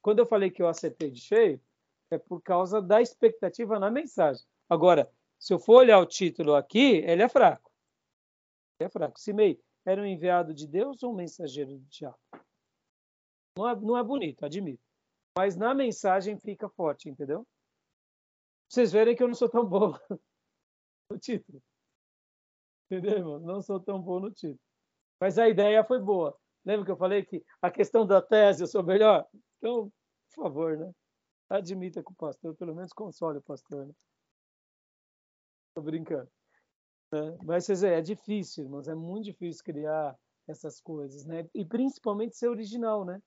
quando 0.01 0.19
eu 0.19 0.25
falei 0.25 0.51
que 0.51 0.61
eu 0.61 0.67
acertei 0.67 1.09
de 1.09 1.21
cheio, 1.21 1.61
é 2.11 2.17
por 2.17 2.41
causa 2.41 2.81
da 2.81 3.01
expectativa 3.01 3.79
na 3.79 3.89
mensagem. 3.89 4.45
Agora, 4.69 5.09
se 5.39 5.53
eu 5.53 5.59
for 5.59 5.77
olhar 5.77 5.99
o 5.99 6.05
título 6.05 6.55
aqui, 6.55 6.97
ele 6.97 7.23
é 7.23 7.29
fraco. 7.29 7.71
Ele 8.77 8.87
é 8.87 8.89
fraco. 8.89 9.17
Simei 9.17 9.63
era 9.85 10.01
um 10.01 10.05
enviado 10.05 10.53
de 10.53 10.67
Deus 10.67 11.01
ou 11.03 11.13
um 11.13 11.15
mensageiro 11.15 11.71
do 11.71 11.85
diabo? 11.85 12.19
Não 13.57 13.69
é, 13.69 13.75
não 13.75 13.97
é 13.97 14.03
bonito, 14.03 14.45
admito. 14.45 14.83
Mas 15.37 15.55
na 15.55 15.73
mensagem 15.73 16.37
fica 16.37 16.67
forte, 16.67 17.09
entendeu? 17.09 17.47
Vocês 18.69 18.91
verem 18.91 19.15
que 19.15 19.23
eu 19.23 19.27
não 19.27 19.35
sou 19.35 19.47
tão 19.47 19.65
bom 19.65 19.93
no 21.09 21.17
título. 21.17 21.63
Entendeu, 22.85 23.17
irmão? 23.17 23.39
Não 23.39 23.61
sou 23.61 23.79
tão 23.79 24.01
bom 24.01 24.19
no 24.19 24.31
título. 24.31 24.59
Mas 25.19 25.37
a 25.37 25.47
ideia 25.47 25.83
foi 25.83 25.99
boa. 25.99 26.37
Lembra 26.65 26.85
que 26.85 26.91
eu 26.91 26.97
falei 26.97 27.23
que 27.25 27.43
a 27.61 27.71
questão 27.71 28.05
da 28.05 28.21
tese 28.21 28.63
eu 28.63 28.67
sou 28.67 28.83
melhor? 28.83 29.25
Então, 29.57 29.91
por 30.33 30.43
favor, 30.43 30.77
né? 30.77 30.91
Admita 31.49 32.01
com 32.01 32.13
o 32.13 32.15
pastor, 32.15 32.55
pelo 32.55 32.73
menos 32.75 32.93
console 32.93 33.37
o 33.37 33.43
pastor. 33.43 33.85
Né? 33.85 33.93
Tô 35.75 35.81
brincando. 35.81 36.29
Né? 37.11 37.37
Mas 37.43 37.65
vocês 37.65 37.83
é 37.83 38.01
difícil, 38.01 38.63
irmãos, 38.63 38.87
é 38.87 38.95
muito 38.95 39.25
difícil 39.25 39.63
criar 39.63 40.17
essas 40.47 40.79
coisas, 40.79 41.25
né? 41.25 41.47
E 41.53 41.63
principalmente 41.65 42.35
ser 42.35 42.47
original, 42.47 43.05
né? 43.05 43.21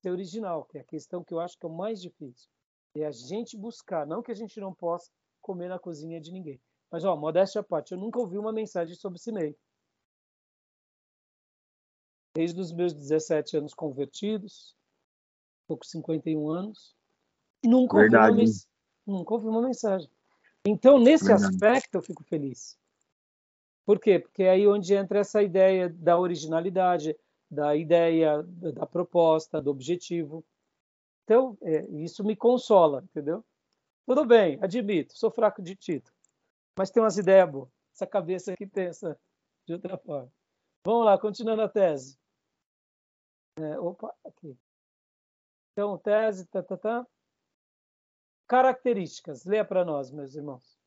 Ser 0.00 0.10
original, 0.10 0.64
que 0.64 0.78
é 0.78 0.80
a 0.80 0.84
questão 0.84 1.24
que 1.24 1.34
eu 1.34 1.40
acho 1.40 1.58
que 1.58 1.66
é 1.66 1.68
o 1.68 1.72
mais 1.72 2.00
difícil. 2.00 2.48
É 2.94 3.04
a 3.04 3.10
gente 3.10 3.56
buscar, 3.56 4.06
não 4.06 4.22
que 4.22 4.32
a 4.32 4.34
gente 4.34 4.58
não 4.60 4.74
possa 4.74 5.10
comer 5.40 5.68
na 5.68 5.78
cozinha 5.78 6.20
de 6.20 6.32
ninguém. 6.32 6.60
Mas, 6.90 7.04
ó, 7.04 7.16
modéstia 7.16 7.60
à 7.60 7.64
parte, 7.64 7.92
eu 7.92 7.98
nunca 7.98 8.18
ouvi 8.18 8.38
uma 8.38 8.52
mensagem 8.52 8.94
sobre 8.94 9.18
Cimei. 9.18 9.56
Desde 12.34 12.60
os 12.60 12.72
meus 12.72 12.94
17 12.94 13.56
anos 13.56 13.74
convertidos, 13.74 14.76
estou 15.62 15.76
com 15.76 15.84
51 15.84 16.48
anos, 16.50 16.96
nunca 17.64 17.96
ouvi, 17.96 18.16
uma, 18.16 18.44
nunca 19.06 19.34
ouvi 19.34 19.46
uma 19.46 19.62
mensagem. 19.62 20.10
Então, 20.64 20.98
nesse 20.98 21.26
Verdade. 21.26 21.54
aspecto, 21.54 21.94
eu 21.96 22.02
fico 22.02 22.22
feliz. 22.24 22.78
Por 23.84 23.98
quê? 23.98 24.18
Porque 24.18 24.42
é 24.42 24.50
aí 24.50 24.66
onde 24.66 24.94
entra 24.94 25.20
essa 25.20 25.42
ideia 25.42 25.88
da 25.88 26.18
originalidade, 26.18 27.16
da 27.50 27.74
ideia, 27.74 28.42
da 28.42 28.86
proposta, 28.86 29.62
do 29.62 29.70
objetivo. 29.70 30.44
Então, 31.24 31.56
é, 31.62 31.86
isso 31.90 32.22
me 32.22 32.36
consola, 32.36 33.02
entendeu? 33.04 33.44
Tudo 34.06 34.24
bem, 34.24 34.58
admito, 34.62 35.16
sou 35.16 35.30
fraco 35.30 35.62
de 35.62 35.74
título, 35.74 36.14
mas 36.78 36.90
tem 36.90 37.02
umas 37.02 37.18
ideias 37.18 37.50
boas. 37.50 37.68
Essa 37.92 38.06
cabeça 38.06 38.54
que 38.56 38.64
pensa 38.64 39.18
de 39.66 39.72
outra 39.72 39.98
forma. 39.98 40.32
Vamos 40.84 41.04
lá, 41.04 41.18
continuando 41.18 41.62
a 41.62 41.68
tese. 41.68 42.16
É, 43.58 43.76
opa, 43.80 44.14
aqui. 44.24 44.56
Então, 45.72 45.98
tese, 45.98 46.46
tá, 46.46 46.62
tá, 46.62 46.76
tá. 46.76 47.06
Características. 48.46 49.44
Leia 49.44 49.64
para 49.64 49.84
nós, 49.84 50.12
meus 50.12 50.36
irmãos. 50.36 50.78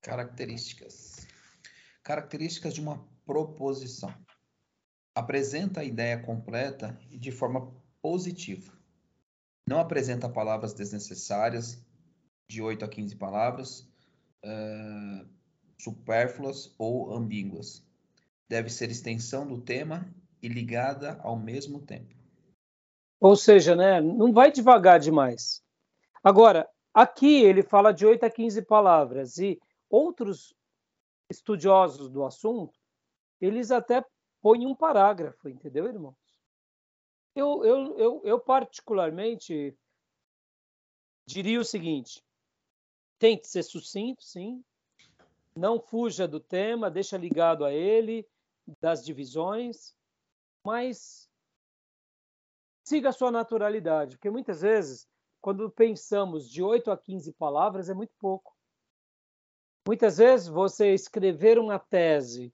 Características. 0.00 1.26
Características 2.02 2.72
de 2.72 2.80
uma 2.80 3.06
proposição. 3.26 4.12
Apresenta 5.14 5.80
a 5.80 5.84
ideia 5.84 6.20
completa 6.20 6.98
e 7.10 7.18
de 7.18 7.30
forma 7.30 7.70
positiva. 8.00 8.72
Não 9.68 9.78
apresenta 9.78 10.28
palavras 10.28 10.72
desnecessárias, 10.72 11.84
de 12.48 12.62
8 12.62 12.84
a 12.84 12.88
15 12.88 13.16
palavras, 13.16 13.88
uh, 14.44 15.26
supérfluas 15.78 16.74
ou 16.78 17.14
ambíguas. 17.14 17.84
Deve 18.48 18.68
ser 18.70 18.90
extensão 18.90 19.46
do 19.46 19.60
tema 19.60 20.12
e 20.42 20.48
ligada 20.48 21.18
ao 21.22 21.38
mesmo 21.38 21.80
tempo. 21.80 22.14
Ou 23.20 23.36
seja, 23.36 23.76
né, 23.76 24.00
não 24.00 24.32
vai 24.32 24.50
devagar 24.50 24.98
demais. 24.98 25.62
Agora, 26.22 26.68
aqui 26.92 27.42
ele 27.42 27.62
fala 27.62 27.92
de 27.92 28.04
8 28.04 28.24
a 28.24 28.30
15 28.30 28.62
palavras 28.62 29.38
e 29.38 29.60
outros 29.88 30.54
estudiosos 31.30 32.08
do 32.08 32.24
assunto, 32.24 32.78
eles 33.40 33.70
até 33.70 34.04
põem 34.40 34.66
um 34.66 34.74
parágrafo, 34.74 35.48
entendeu, 35.48 35.86
irmãos? 35.86 36.16
Eu, 37.34 37.64
eu, 37.64 37.98
eu, 37.98 38.22
eu 38.24 38.40
particularmente 38.40 39.74
diria 41.26 41.60
o 41.60 41.64
seguinte: 41.64 42.22
tente 43.22 43.46
ser 43.46 43.62
sucinto, 43.62 44.20
sim, 44.24 44.64
não 45.54 45.78
fuja 45.78 46.26
do 46.26 46.40
tema, 46.40 46.90
deixa 46.90 47.16
ligado 47.16 47.64
a 47.64 47.72
ele, 47.72 48.28
das 48.80 49.04
divisões, 49.04 49.94
mas 50.64 51.30
siga 52.84 53.10
a 53.10 53.12
sua 53.12 53.30
naturalidade, 53.30 54.16
porque 54.16 54.28
muitas 54.28 54.62
vezes, 54.62 55.08
quando 55.40 55.70
pensamos 55.70 56.50
de 56.50 56.64
8 56.64 56.90
a 56.90 56.98
15 56.98 57.32
palavras, 57.34 57.88
é 57.88 57.94
muito 57.94 58.12
pouco. 58.18 58.56
Muitas 59.86 60.18
vezes, 60.18 60.48
você 60.48 60.92
escrever 60.92 61.60
uma 61.60 61.78
tese 61.78 62.52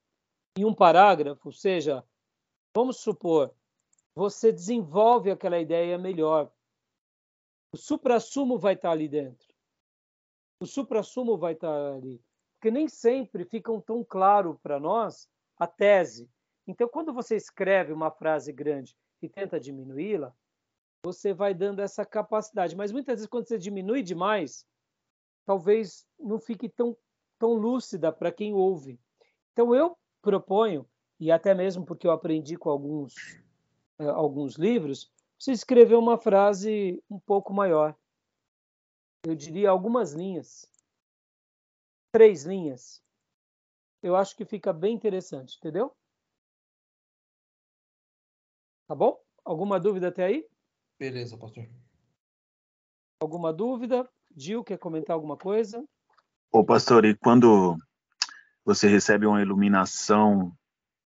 em 0.55 0.67
um 0.67 0.75
parágrafo, 0.75 1.51
seja, 1.51 2.05
vamos 2.77 2.99
supor, 2.99 3.55
você 4.15 4.53
desenvolve 4.53 5.31
aquela 5.31 5.59
ideia 5.59 5.97
melhor. 5.97 6.53
O 7.73 7.79
suprassumo 7.79 8.59
vai 8.59 8.75
estar 8.75 8.91
ali 8.91 9.09
dentro. 9.09 9.48
O 10.61 10.67
suprassumo 10.67 11.37
vai 11.39 11.53
estar 11.53 11.95
ali. 11.95 12.21
Porque 12.55 12.71
nem 12.71 12.89
sempre 12.89 13.45
ficam 13.45 13.81
tão 13.81 14.05
claro 14.05 14.59
para 14.63 14.81
nós 14.81 15.29
a 15.57 15.67
tese. 15.67 16.29
Então, 16.67 16.89
quando 16.89 17.13
você 17.13 17.37
escreve 17.37 17.93
uma 17.93 18.11
frase 18.11 18.53
grande 18.53 18.97
e 19.23 19.29
tenta 19.29 19.61
diminuí-la, 19.61 20.35
você 21.05 21.33
vai 21.33 21.55
dando 21.55 21.81
essa 21.81 22.05
capacidade. 22.05 22.77
Mas 22.77 22.91
muitas 22.91 23.15
vezes, 23.15 23.29
quando 23.29 23.47
você 23.47 23.57
diminui 23.57 24.03
demais, 24.03 24.67
talvez 25.47 26.07
não 26.19 26.39
fique 26.39 26.69
tão, 26.69 26.97
tão 27.39 27.55
lúcida 27.55 28.13
para 28.13 28.33
quem 28.33 28.53
ouve. 28.53 28.99
Então, 29.53 29.75
eu 29.75 29.97
proponho, 30.21 30.85
e 31.21 31.31
até 31.31 31.55
mesmo 31.55 31.85
porque 31.85 32.07
eu 32.07 32.11
aprendi 32.11 32.57
com 32.57 32.69
alguns, 32.69 33.15
eh, 33.99 34.09
alguns 34.09 34.57
livros, 34.57 35.11
você 35.39 35.53
escrever 35.53 35.95
uma 35.95 36.19
frase 36.19 37.03
um 37.09 37.19
pouco 37.19 37.53
maior. 37.55 37.95
Eu 39.29 39.35
diria 39.35 39.69
algumas 39.69 40.15
linhas. 40.15 40.67
Três 42.11 42.45
linhas. 42.45 43.05
Eu 44.03 44.17
acho 44.17 44.35
que 44.35 44.47
fica 44.47 44.73
bem 44.73 44.95
interessante, 44.95 45.59
entendeu? 45.59 45.95
Tá 48.87 48.95
bom? 48.95 49.23
Alguma 49.45 49.79
dúvida 49.79 50.09
até 50.09 50.25
aí? 50.25 50.49
Beleza, 50.99 51.37
pastor. 51.37 51.69
Alguma 53.21 53.53
dúvida? 53.53 54.09
Gil, 54.35 54.65
quer 54.65 54.79
comentar 54.79 55.13
alguma 55.13 55.37
coisa? 55.37 55.87
Ô, 56.51 56.65
pastor, 56.65 57.05
e 57.05 57.15
quando 57.15 57.77
você 58.65 58.89
recebe 58.89 59.27
uma 59.27 59.43
iluminação 59.43 60.57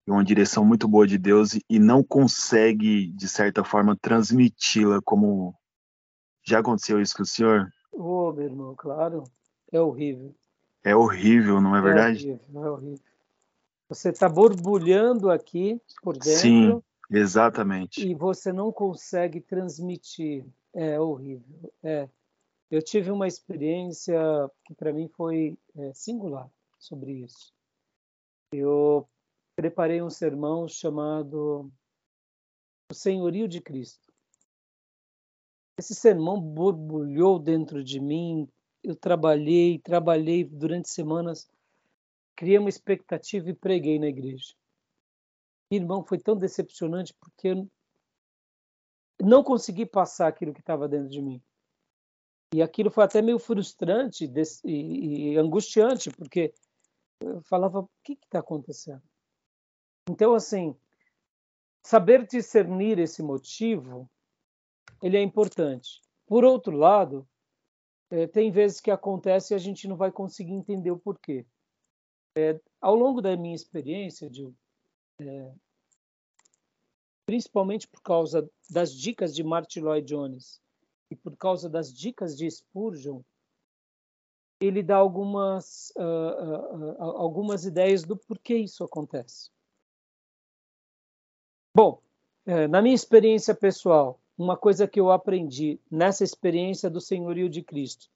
e 0.07 0.11
uma 0.11 0.23
direção 0.23 0.67
muito 0.67 0.87
boa 0.87 1.07
de 1.07 1.17
Deus 1.17 1.55
e 1.67 1.79
não 1.79 2.05
consegue, 2.05 3.07
de 3.07 3.27
certa 3.27 3.65
forma, 3.65 3.97
transmiti-la 3.97 5.01
como 5.01 5.59
já 6.45 6.59
aconteceu 6.59 7.01
isso 7.01 7.17
com 7.17 7.23
o 7.23 7.27
senhor? 7.27 7.73
Ô, 7.93 8.29
oh, 8.29 8.33
meu 8.33 8.45
irmão, 8.45 8.75
claro. 8.75 9.25
É 9.71 9.81
horrível. 9.81 10.35
É 10.83 10.97
horrível, 10.97 11.61
não 11.61 11.77
é, 11.77 11.79
é 11.79 11.83
verdade? 11.83 12.31
Horrível, 12.31 12.65
é 12.65 12.71
horrível. 12.71 13.05
Você 13.89 14.09
está 14.09 14.29
borbulhando 14.29 15.31
aqui 15.31 15.81
por 16.03 16.15
dentro. 16.15 16.41
Sim, 16.41 16.83
exatamente. 17.11 18.07
E 18.07 18.15
você 18.15 18.53
não 18.53 18.73
consegue 18.73 19.41
transmitir. 19.41 20.47
É 20.73 20.99
horrível. 20.99 21.71
É. 21.83 22.09
Eu 22.71 22.81
tive 22.81 23.11
uma 23.11 23.29
experiência 23.29 24.19
que 24.65 24.75
para 24.75 24.95
mim 24.95 25.07
foi 25.09 25.59
é, 25.77 25.93
singular 25.93 26.49
sobre 26.79 27.13
isso. 27.13 27.53
Eu 28.51 29.07
preparei 29.55 30.01
um 30.01 30.09
sermão 30.09 30.67
chamado 30.67 31.71
O 32.91 32.95
Senhorio 32.95 33.47
de 33.47 33.61
Cristo. 33.61 34.02
Esse 35.79 35.95
sermão 35.95 36.41
borbulhou 36.41 37.39
dentro 37.39 37.83
de 37.83 37.99
mim. 38.01 38.49
Eu 38.83 38.95
trabalhei, 38.95 39.79
trabalhei 39.79 40.45
durante 40.45 40.91
semanas, 40.91 41.49
criei 42.37 42.59
uma 42.59 42.69
expectativa 42.69 43.49
e 43.49 43.55
preguei 43.55 43.99
na 43.99 44.07
igreja. 44.07 44.55
Irmão, 45.71 46.05
foi 46.05 46.19
tão 46.19 46.37
decepcionante 46.37 47.15
porque 47.15 47.49
eu 47.49 47.69
não 49.21 49.43
consegui 49.43 49.87
passar 49.87 50.29
aquilo 50.29 50.53
que 50.53 50.61
estava 50.61 50.89
dentro 50.89 51.09
de 51.09 51.23
mim. 51.23 51.41
E 52.55 52.61
aquilo 52.61 52.91
foi 52.91 53.05
até 53.05 53.23
meio 53.23 53.39
frustrante 53.39 54.31
e, 54.65 55.37
angustiante, 55.39 56.11
porque 56.11 56.53
eu 57.21 57.41
falava: 57.43 57.81
o 57.81 57.89
que 58.05 58.13
está 58.13 58.41
acontecendo? 58.41 59.03
Então, 60.11 60.35
assim, 60.35 60.77
saber 61.83 62.27
discernir 62.27 62.99
esse 62.99 63.23
motivo, 63.23 64.11
ele 65.03 65.17
é 65.17 65.23
importante. 65.23 66.01
Por 66.27 66.45
outro 66.45 66.77
lado, 66.77 67.29
é, 68.11 68.27
tem 68.27 68.51
vezes 68.51 68.81
que 68.81 68.91
acontece 68.91 69.53
e 69.53 69.57
a 69.57 69.59
gente 69.59 69.89
não 69.89 69.97
vai 69.97 70.13
conseguir 70.13 70.53
entender 70.53 70.91
o 70.91 70.99
porquê. 70.99 71.45
É, 72.37 72.59
ao 72.81 72.95
longo 72.95 73.21
da 73.21 73.37
minha 73.37 73.55
experiência, 73.55 74.31
é, 75.21 75.53
principalmente 77.27 77.89
por 77.89 78.01
causa 78.03 78.49
das 78.71 78.95
dicas 78.95 79.35
de 79.35 79.43
Martin 79.43 79.81
Lloyd 79.81 80.07
Jones 80.07 80.61
e 81.11 81.17
por 81.17 81.37
causa 81.37 81.69
das 81.69 81.93
dicas 81.93 82.37
de 82.37 82.51
Spurgeon, 82.51 83.23
ele 84.61 84.83
dá 84.83 84.97
algumas, 84.97 85.93
uh, 85.97 86.03
uh, 86.03 86.93
uh, 86.93 87.03
algumas 87.17 87.65
ideias 87.65 88.05
do 88.05 88.17
porquê 88.17 88.57
isso 88.57 88.85
acontece. 88.85 89.51
Bom, 91.75 92.01
é, 92.47 92.69
na 92.69 92.81
minha 92.81 92.95
experiência 92.95 93.55
pessoal, 93.55 94.21
uma 94.37 94.57
coisa 94.57 94.89
que 94.89 94.99
eu 94.99 95.11
aprendi 95.11 95.81
nessa 95.91 96.25
experiência 96.25 96.89
do 96.89 97.01
senhorio 97.01 97.49
de 97.49 97.63
Cristo, 97.63 98.11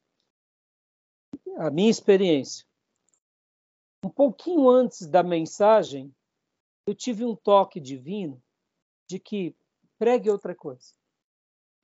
a 1.57 1.71
minha 1.71 1.91
experiência, 1.91 2.67
um 4.05 4.11
pouquinho 4.11 4.69
antes 4.69 5.07
da 5.07 5.23
mensagem, 5.23 6.15
eu 6.87 6.95
tive 6.95 7.25
um 7.25 7.35
toque 7.35 7.81
divino 7.81 8.41
de 9.09 9.19
que 9.19 9.55
pregue 9.99 10.31
outra 10.31 10.55
coisa. 10.55 10.95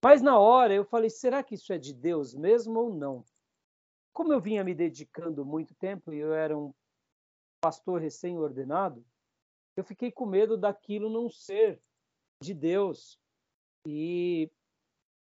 Mas 0.04 0.20
na 0.20 0.38
hora 0.38 0.74
eu 0.74 0.84
falei, 0.84 1.10
será 1.10 1.42
que 1.42 1.54
isso 1.54 1.72
é 1.72 1.78
de 1.78 1.92
Deus 1.92 2.34
mesmo 2.34 2.78
ou 2.78 2.94
não? 2.94 3.24
Como 4.12 4.32
eu 4.32 4.40
vinha 4.40 4.64
me 4.64 4.74
dedicando 4.74 5.44
muito 5.44 5.74
tempo 5.74 6.12
e 6.12 6.18
eu 6.18 6.34
era 6.34 6.56
um 6.56 6.74
pastor 7.60 8.00
recém-ordenado, 8.00 9.04
eu 9.76 9.84
fiquei 9.84 10.10
com 10.10 10.26
medo 10.26 10.56
daquilo 10.56 11.08
não 11.08 11.30
ser 11.30 11.80
de 12.42 12.52
Deus. 12.52 13.18
E 13.86 14.50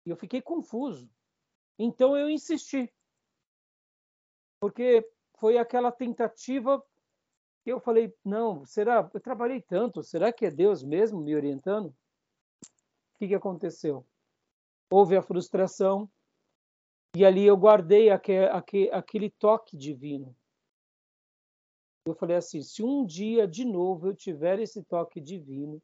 eu 0.06 0.16
fiquei 0.16 0.42
confuso. 0.42 1.10
Então 1.78 2.18
eu 2.18 2.30
insisti. 2.30 2.92
Porque 4.60 5.08
foi 5.40 5.58
aquela 5.58 5.92
tentativa 5.92 6.84
que 7.64 7.72
eu 7.72 7.80
falei: 7.80 8.14
não, 8.24 8.66
será? 8.66 9.10
Eu 9.14 9.22
trabalhei 9.22 9.62
tanto, 9.62 10.04
será 10.04 10.34
que 10.34 10.46
é 10.46 10.52
Deus 10.52 10.84
mesmo 10.84 11.22
me 11.22 11.36
orientando? 11.36 11.88
O 11.88 13.20
que, 13.20 13.28
que 13.30 13.36
aconteceu? 13.36 14.06
Houve 14.92 15.16
a 15.16 15.22
frustração, 15.22 16.10
e 17.16 17.26
ali 17.26 17.46
eu 17.46 17.56
guardei 17.56 18.10
aquele, 18.10 18.48
aquele 18.92 19.30
toque 19.30 19.78
divino 19.78 20.36
eu 22.10 22.16
falei 22.16 22.36
assim: 22.36 22.62
se 22.62 22.84
um 22.84 23.06
dia 23.06 23.48
de 23.48 23.64
novo 23.66 24.08
eu 24.08 24.16
tiver 24.16 24.60
esse 24.60 24.84
toque 24.84 25.22
divino, 25.22 25.82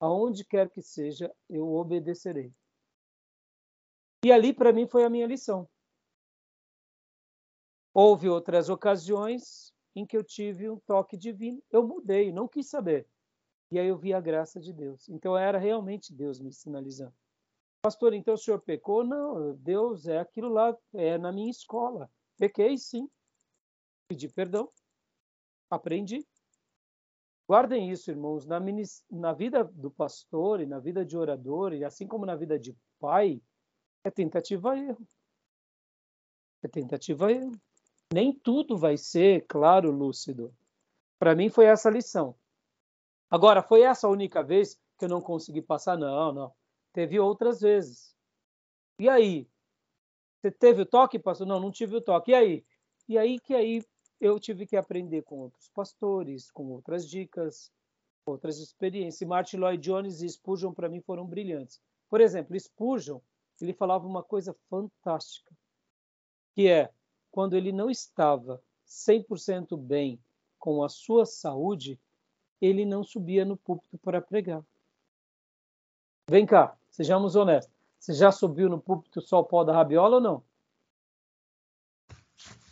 aonde 0.00 0.44
quer 0.44 0.70
que 0.70 0.82
seja, 0.82 1.34
eu 1.48 1.72
obedecerei. 1.74 2.52
E 4.24 4.32
ali 4.32 4.52
para 4.52 4.72
mim 4.72 4.86
foi 4.86 5.04
a 5.04 5.10
minha 5.10 5.26
lição. 5.26 5.68
Houve 7.94 8.28
outras 8.28 8.68
ocasiões 8.68 9.72
em 9.94 10.06
que 10.06 10.16
eu 10.16 10.22
tive 10.22 10.70
um 10.70 10.78
toque 10.78 11.16
divino, 11.16 11.62
eu 11.70 11.86
mudei, 11.86 12.32
não 12.32 12.46
quis 12.46 12.68
saber. 12.68 13.06
E 13.70 13.78
aí 13.78 13.88
eu 13.88 13.98
vi 13.98 14.14
a 14.14 14.20
graça 14.20 14.60
de 14.60 14.72
Deus. 14.72 15.08
Então 15.08 15.36
era 15.36 15.58
realmente 15.58 16.12
Deus 16.12 16.40
me 16.40 16.52
sinalizando. 16.52 17.14
Pastor, 17.82 18.14
então 18.14 18.34
o 18.34 18.38
senhor 18.38 18.60
pecou? 18.60 19.04
Não, 19.04 19.54
Deus 19.56 20.06
é 20.06 20.18
aquilo 20.18 20.48
lá, 20.48 20.76
é 20.94 21.18
na 21.18 21.30
minha 21.32 21.50
escola. 21.50 22.10
Pequei 22.36 22.76
sim. 22.76 23.08
Pedi 24.08 24.28
perdão. 24.28 24.70
Aprendi. 25.70 26.26
Guardem 27.48 27.90
isso, 27.90 28.10
irmãos. 28.10 28.44
Na, 28.44 28.60
na 29.10 29.32
vida 29.32 29.64
do 29.64 29.90
pastor 29.90 30.60
e 30.60 30.66
na 30.66 30.78
vida 30.78 31.02
de 31.02 31.16
orador, 31.16 31.72
e 31.72 31.82
assim 31.82 32.06
como 32.06 32.26
na 32.26 32.36
vida 32.36 32.58
de 32.58 32.76
pai, 33.00 33.40
é 34.04 34.10
tentativa 34.10 34.76
erro. 34.76 35.08
É 36.62 36.68
tentativa 36.68 37.32
erro. 37.32 37.52
Nem 38.12 38.34
tudo 38.34 38.76
vai 38.76 38.98
ser 38.98 39.46
claro, 39.46 39.90
lúcido. 39.90 40.54
Para 41.18 41.34
mim 41.34 41.48
foi 41.48 41.64
essa 41.64 41.88
a 41.88 41.92
lição. 41.92 42.34
Agora, 43.30 43.62
foi 43.62 43.80
essa 43.82 44.06
a 44.06 44.10
única 44.10 44.42
vez 44.42 44.78
que 44.98 45.06
eu 45.06 45.08
não 45.08 45.20
consegui 45.20 45.62
passar? 45.62 45.96
Não, 45.96 46.32
não. 46.32 46.54
Teve 46.92 47.18
outras 47.18 47.60
vezes. 47.60 48.14
E 49.00 49.08
aí? 49.08 49.48
Você 50.40 50.50
teve 50.50 50.82
o 50.82 50.86
toque, 50.86 51.18
pastor? 51.18 51.46
Não, 51.46 51.58
não 51.58 51.70
tive 51.70 51.96
o 51.96 52.00
toque. 52.00 52.30
E 52.30 52.34
aí? 52.34 52.66
E 53.08 53.16
aí 53.16 53.40
que 53.40 53.54
aí 53.54 53.82
eu 54.20 54.38
tive 54.38 54.66
que 54.66 54.76
aprender 54.76 55.22
com 55.22 55.38
outros 55.38 55.68
pastores, 55.68 56.50
com 56.50 56.66
outras 56.72 57.08
dicas, 57.08 57.72
outras 58.26 58.58
experiências. 58.58 59.20
E 59.20 59.26
Martin 59.26 59.58
Lloyd 59.58 59.82
Jones 59.82 60.22
e 60.22 60.28
Spurgeon, 60.28 60.72
para 60.72 60.88
mim, 60.88 61.00
foram 61.00 61.26
brilhantes. 61.26 61.80
Por 62.08 62.20
exemplo, 62.20 62.58
Spurgeon, 62.58 63.20
ele 63.60 63.72
falava 63.72 64.06
uma 64.06 64.22
coisa 64.22 64.54
fantástica, 64.68 65.54
que 66.54 66.68
é, 66.68 66.90
quando 67.30 67.56
ele 67.56 67.72
não 67.72 67.90
estava 67.90 68.62
100% 68.86 69.76
bem 69.76 70.20
com 70.58 70.82
a 70.82 70.88
sua 70.88 71.24
saúde, 71.24 72.00
ele 72.60 72.84
não 72.84 73.04
subia 73.04 73.44
no 73.44 73.56
púlpito 73.56 73.98
para 73.98 74.20
pregar. 74.20 74.64
Vem 76.28 76.44
cá, 76.44 76.76
sejamos 76.90 77.36
honestos. 77.36 77.72
Você 77.98 78.12
já 78.14 78.30
subiu 78.30 78.68
no 78.68 78.80
púlpito 78.80 79.20
só 79.20 79.40
o 79.40 79.44
pó 79.44 79.64
da 79.64 79.72
rabiola 79.72 80.16
ou 80.16 80.20
não? 80.20 80.42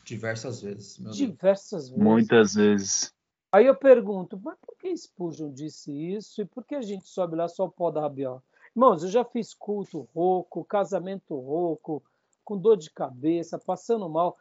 Diversas 0.07 0.63
vezes. 0.63 0.99
Diversas 1.13 1.89
vezes. 1.89 2.05
Muitas 2.05 2.55
vezes. 2.55 3.13
Aí 3.51 3.67
eu 3.67 3.75
pergunto, 3.75 4.41
mas 4.41 4.57
por 4.65 4.77
que 4.77 4.97
Spurgeon 4.97 5.53
disse 5.53 5.93
isso? 5.93 6.41
E 6.41 6.45
por 6.45 6.65
que 6.65 6.77
a 6.77 6.81
gente 6.83 7.09
sobe 7.09 7.35
lá 7.35 7.49
só 7.49 7.65
o 7.65 7.71
pó 7.71 7.91
da 7.91 8.03
rabiola? 8.03 8.41
Irmãos, 8.75 9.03
eu 9.03 9.09
já 9.09 9.25
fiz 9.25 9.53
culto 9.53 10.09
rouco, 10.15 10.65
casamento 10.65 11.35
rouco, 11.35 12.05
com 12.45 12.57
dor 12.57 12.77
de 12.77 12.89
cabeça, 12.91 13.59
passando 13.59 14.09
mal. 14.09 14.39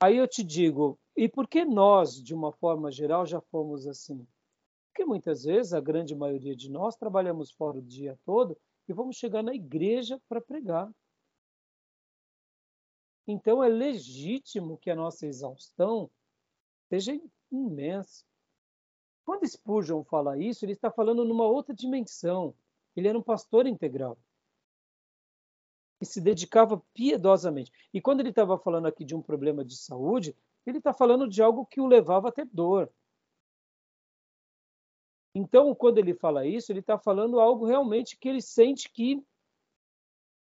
Aí 0.00 0.16
eu 0.16 0.26
te 0.26 0.42
digo, 0.42 0.98
e 1.16 1.28
por 1.28 1.46
que 1.46 1.64
nós, 1.64 2.20
de 2.20 2.34
uma 2.34 2.50
forma 2.50 2.90
geral, 2.90 3.24
já 3.24 3.40
fomos 3.40 3.86
assim? 3.86 4.26
Porque 4.88 5.04
muitas 5.04 5.44
vezes, 5.44 5.72
a 5.72 5.80
grande 5.80 6.16
maioria 6.16 6.56
de 6.56 6.68
nós, 6.68 6.96
trabalhamos 6.96 7.52
fora 7.52 7.78
o 7.78 7.82
dia 7.82 8.18
todo 8.24 8.56
e 8.88 8.92
vamos 8.92 9.16
chegar 9.16 9.42
na 9.42 9.54
igreja 9.54 10.20
para 10.28 10.40
pregar. 10.40 10.90
Então 13.26 13.62
é 13.62 13.68
legítimo 13.68 14.78
que 14.78 14.90
a 14.90 14.96
nossa 14.96 15.26
exaustão 15.26 16.10
seja 16.88 17.20
imensa. 17.50 18.24
Quando 19.24 19.46
Spurgeon 19.46 20.04
fala 20.04 20.38
isso, 20.38 20.64
ele 20.64 20.72
está 20.72 20.90
falando 20.90 21.24
numa 21.24 21.44
outra 21.44 21.74
dimensão. 21.74 22.54
Ele 22.94 23.08
era 23.08 23.18
um 23.18 23.22
pastor 23.22 23.66
integral 23.66 24.16
que 25.98 26.04
se 26.04 26.20
dedicava 26.20 26.82
piedosamente. 26.94 27.72
E 27.92 28.00
quando 28.00 28.20
ele 28.20 28.28
estava 28.28 28.58
falando 28.58 28.86
aqui 28.86 29.04
de 29.04 29.14
um 29.14 29.22
problema 29.22 29.64
de 29.64 29.76
saúde, 29.76 30.36
ele 30.64 30.78
está 30.78 30.92
falando 30.92 31.28
de 31.28 31.42
algo 31.42 31.66
que 31.66 31.80
o 31.80 31.86
levava 31.86 32.28
a 32.28 32.32
ter 32.32 32.44
dor. 32.46 32.92
Então, 35.34 35.74
quando 35.74 35.98
ele 35.98 36.14
fala 36.14 36.46
isso, 36.46 36.72
ele 36.72 36.80
está 36.80 36.98
falando 36.98 37.40
algo 37.40 37.66
realmente 37.66 38.16
que 38.16 38.28
ele 38.28 38.40
sente 38.40 38.90
que 38.90 39.22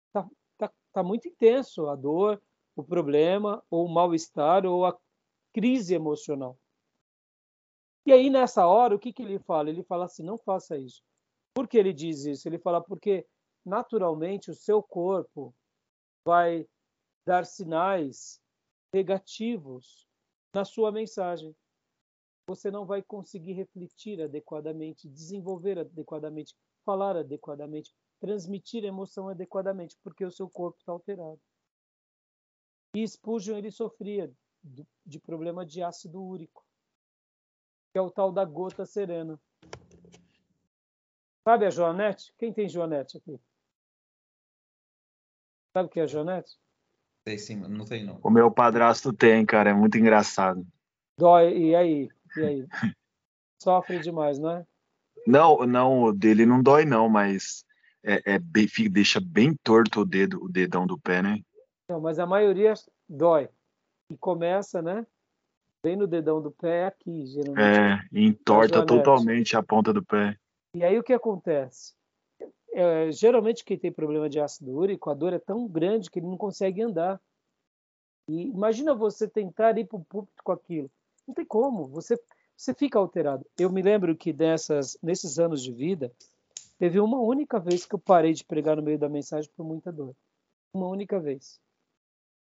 está 0.08 0.28
tá, 0.58 0.74
tá 0.92 1.04
muito 1.04 1.28
intenso 1.28 1.88
a 1.88 1.96
dor, 1.96 2.42
o 2.76 2.84
problema, 2.84 3.64
ou 3.70 3.86
o 3.86 3.90
mal-estar, 3.90 4.66
ou 4.66 4.86
a 4.86 4.98
crise 5.54 5.94
emocional. 5.94 6.58
E 8.06 8.12
aí, 8.12 8.30
nessa 8.30 8.66
hora, 8.66 8.96
o 8.96 9.00
que, 9.00 9.14
que 9.14 9.22
ele 9.22 9.40
fala? 9.40 9.70
Ele 9.70 9.84
fala 9.84 10.06
assim: 10.06 10.24
não 10.24 10.38
faça 10.38 10.78
isso. 10.78 11.02
Por 11.54 11.68
que 11.68 11.78
ele 11.78 11.94
diz 11.94 12.26
isso? 12.26 12.48
Ele 12.48 12.58
fala 12.58 12.82
porque, 12.82 13.26
naturalmente, 13.66 14.50
o 14.50 14.56
seu 14.56 14.82
corpo 14.82 15.54
vai 16.26 16.68
dar 17.26 17.46
sinais 17.46 18.42
negativos 18.94 20.08
na 20.54 20.66
sua 20.66 20.92
mensagem 20.92 21.56
você 22.52 22.70
não 22.70 22.86
vai 22.86 23.02
conseguir 23.02 23.54
refletir 23.54 24.22
adequadamente, 24.22 25.08
desenvolver 25.08 25.80
adequadamente, 25.80 26.56
falar 26.86 27.16
adequadamente, 27.16 27.94
transmitir 28.20 28.84
emoção 28.84 29.30
adequadamente, 29.30 29.98
porque 30.04 30.26
o 30.26 30.32
seu 30.32 30.50
corpo 30.50 30.78
está 30.80 30.92
alterado. 30.92 31.40
E 32.94 33.08
Spurgeon 33.08 33.58
ele 33.58 33.72
sofria 33.72 34.32
de 35.06 35.20
problema 35.20 35.66
de 35.66 35.82
ácido 35.82 36.22
úrico, 36.22 36.66
que 37.92 37.98
é 37.98 38.02
o 38.02 38.12
tal 38.12 38.32
da 38.32 38.44
gota 38.44 38.86
serena. 38.86 39.40
Sabe 41.44 41.66
a 41.66 41.70
Joanete? 41.70 42.34
Quem 42.38 42.54
tem 42.54 42.70
Joanete 42.70 43.18
aqui? 43.18 43.40
Sabe 45.74 45.88
o 45.88 45.90
que 45.90 46.00
é 46.00 46.04
a 46.04 46.08
Joanete? 46.08 46.60
Sei 47.28 47.38
sim, 47.38 47.56
não 47.56 47.86
sei 47.86 48.04
não. 48.04 48.20
O 48.22 48.30
meu 48.30 48.52
padrasto 48.52 49.14
tem, 49.14 49.46
cara, 49.46 49.70
é 49.70 49.74
muito 49.74 49.98
engraçado. 49.98 50.66
Dói, 51.18 51.58
e 51.58 51.76
aí? 51.76 52.10
E 52.36 52.42
aí? 52.42 52.68
Sofre 53.62 54.00
demais, 54.00 54.38
não 54.38 54.52
é? 54.52 54.68
Não, 55.26 55.66
não, 55.66 56.04
o 56.04 56.12
dele 56.12 56.46
não 56.46 56.62
dói 56.62 56.84
não, 56.84 57.08
mas 57.08 57.64
é, 58.04 58.34
é 58.34 58.40
bem, 58.40 58.68
deixa 58.90 59.20
bem 59.22 59.56
torto 59.64 60.02
o 60.02 60.06
dedo, 60.06 60.44
o 60.44 60.50
dedão 60.50 60.86
do 60.86 61.00
pé, 61.00 61.22
né? 61.22 61.40
Não, 61.92 62.00
mas 62.00 62.20
a 62.20 62.26
maioria 62.26 62.74
dói. 63.10 63.50
E 64.10 64.16
começa, 64.16 64.82
né? 64.82 65.06
Bem 65.84 65.98
no 65.98 66.08
dedão 66.08 66.42
do 66.42 66.50
pé 66.50 66.86
aqui, 66.86 67.26
geralmente. 67.26 67.60
É, 67.60 68.18
entorta 68.18 68.86
totalmente 68.86 69.58
a 69.58 69.64
ponta 69.64 69.92
do 69.92 70.02
pé. 70.02 70.38
E 70.74 70.86
aí 70.86 70.98
o 70.98 71.04
que 71.04 71.12
acontece? 71.12 71.94
É, 72.72 73.12
geralmente 73.12 73.66
quem 73.66 73.78
tem 73.78 73.92
problema 73.92 74.30
de 74.30 74.40
ácido 74.40 74.72
úrico, 74.72 75.10
a 75.10 75.14
dor 75.14 75.34
é 75.34 75.40
tão 75.40 75.68
grande 75.68 76.10
que 76.10 76.20
ele 76.20 76.28
não 76.28 76.38
consegue 76.38 76.82
andar. 76.82 77.20
E 78.30 78.44
imagina 78.44 78.96
você 78.96 79.28
tentar 79.28 79.78
ir 79.78 79.86
para 79.86 79.98
o 79.98 80.06
púlpito 80.06 80.42
com 80.42 80.54
aquilo. 80.54 80.90
Não 81.28 81.36
tem 81.36 81.44
como, 81.44 81.88
você, 81.88 82.18
você 82.56 82.74
fica 82.74 82.98
alterado. 82.98 83.46
Eu 83.60 83.70
me 83.70 83.82
lembro 83.82 84.16
que 84.16 84.32
dessas, 84.32 84.98
nesses 85.04 85.40
anos 85.40 85.62
de 85.62 85.74
vida, 85.74 86.10
teve 86.80 87.02
uma 87.02 87.20
única 87.20 87.60
vez 87.60 87.86
que 87.86 87.96
eu 87.96 88.00
parei 88.00 88.32
de 88.32 88.46
pregar 88.46 88.78
no 88.78 88.82
meio 88.82 88.98
da 88.98 89.10
mensagem 89.10 89.52
por 89.58 89.66
muita 89.66 89.92
dor. 89.92 90.16
Uma 90.74 90.88
única 90.88 91.20
vez. 91.20 91.60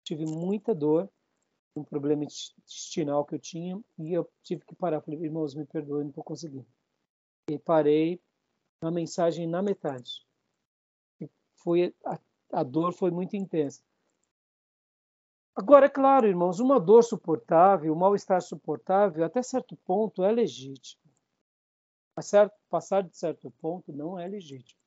Tive 0.03 0.25
muita 0.25 0.73
dor, 0.73 1.09
um 1.75 1.83
problema 1.83 2.23
intestinal 2.23 3.25
que 3.25 3.35
eu 3.35 3.39
tinha, 3.39 3.79
e 3.99 4.13
eu 4.13 4.29
tive 4.43 4.65
que 4.65 4.75
parar. 4.75 5.01
Falei, 5.01 5.19
irmãos, 5.21 5.55
me 5.55 5.65
perdoem, 5.65 6.03
não 6.03 6.09
estou 6.09 6.23
conseguindo. 6.23 6.67
E 7.49 7.57
parei 7.57 8.21
a 8.81 8.91
mensagem 8.91 9.47
na 9.47 9.61
metade. 9.61 10.25
E 11.19 11.29
foi, 11.55 11.95
a, 12.05 12.19
a 12.51 12.63
dor 12.63 12.93
foi 12.93 13.11
muito 13.11 13.35
intensa. 13.35 13.81
Agora, 15.55 15.85
é 15.85 15.89
claro, 15.89 16.27
irmãos, 16.27 16.59
uma 16.59 16.79
dor 16.79 17.03
suportável, 17.03 17.93
um 17.93 17.97
mal-estar 17.97 18.41
suportável, 18.41 19.23
até 19.23 19.43
certo 19.43 19.75
ponto 19.75 20.23
é 20.23 20.31
legítimo. 20.31 21.01
Passar 22.69 23.03
de 23.03 23.15
certo 23.15 23.51
ponto 23.51 23.91
não 23.91 24.17
é 24.17 24.27
legítimo. 24.27 24.80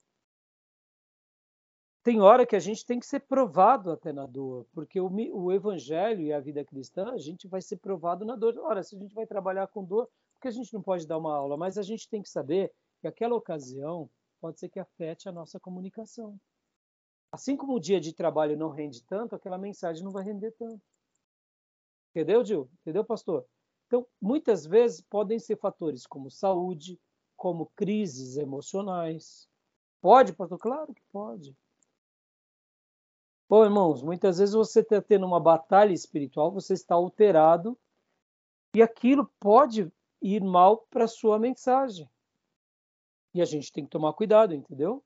Tem 2.04 2.20
hora 2.20 2.44
que 2.44 2.54
a 2.54 2.60
gente 2.60 2.84
tem 2.84 3.00
que 3.00 3.06
ser 3.06 3.20
provado 3.20 3.90
até 3.90 4.12
na 4.12 4.26
dor, 4.26 4.66
porque 4.74 5.00
o, 5.00 5.10
o 5.10 5.50
evangelho 5.50 6.20
e 6.20 6.34
a 6.34 6.38
vida 6.38 6.62
cristã, 6.62 7.10
a 7.10 7.16
gente 7.16 7.48
vai 7.48 7.62
ser 7.62 7.78
provado 7.78 8.26
na 8.26 8.36
dor. 8.36 8.58
Ora, 8.58 8.82
se 8.82 8.94
a 8.94 8.98
gente 8.98 9.14
vai 9.14 9.26
trabalhar 9.26 9.66
com 9.68 9.82
dor, 9.82 10.06
porque 10.34 10.48
a 10.48 10.50
gente 10.50 10.70
não 10.74 10.82
pode 10.82 11.06
dar 11.06 11.16
uma 11.16 11.34
aula, 11.34 11.56
mas 11.56 11.78
a 11.78 11.82
gente 11.82 12.06
tem 12.06 12.20
que 12.20 12.28
saber 12.28 12.70
que 13.00 13.08
aquela 13.08 13.34
ocasião 13.34 14.10
pode 14.38 14.60
ser 14.60 14.68
que 14.68 14.78
afete 14.78 15.30
a 15.30 15.32
nossa 15.32 15.58
comunicação. 15.58 16.38
Assim 17.32 17.56
como 17.56 17.72
o 17.74 17.80
dia 17.80 17.98
de 17.98 18.12
trabalho 18.12 18.54
não 18.54 18.68
rende 18.68 19.02
tanto, 19.04 19.34
aquela 19.34 19.56
mensagem 19.56 20.04
não 20.04 20.12
vai 20.12 20.24
render 20.24 20.52
tanto. 20.58 20.82
Entendeu, 22.10 22.44
Gil? 22.44 22.68
Entendeu, 22.82 23.02
pastor? 23.02 23.46
Então, 23.86 24.06
muitas 24.20 24.66
vezes 24.66 25.00
podem 25.00 25.38
ser 25.38 25.56
fatores 25.56 26.06
como 26.06 26.30
saúde, 26.30 27.00
como 27.34 27.72
crises 27.74 28.36
emocionais. 28.36 29.48
Pode, 30.02 30.34
pastor? 30.34 30.58
Claro 30.58 30.92
que 30.92 31.02
pode. 31.10 31.56
Bom, 33.48 33.62
irmãos, 33.62 34.02
muitas 34.02 34.38
vezes 34.38 34.54
você 34.54 34.80
está 34.80 35.02
tendo 35.02 35.26
uma 35.26 35.38
batalha 35.38 35.92
espiritual, 35.92 36.50
você 36.50 36.72
está 36.72 36.94
alterado 36.94 37.78
e 38.74 38.82
aquilo 38.82 39.30
pode 39.38 39.92
ir 40.20 40.42
mal 40.42 40.86
para 40.90 41.04
a 41.04 41.08
sua 41.08 41.38
mensagem. 41.38 42.08
E 43.34 43.42
a 43.42 43.44
gente 43.44 43.70
tem 43.70 43.84
que 43.84 43.90
tomar 43.90 44.14
cuidado, 44.14 44.54
entendeu? 44.54 45.04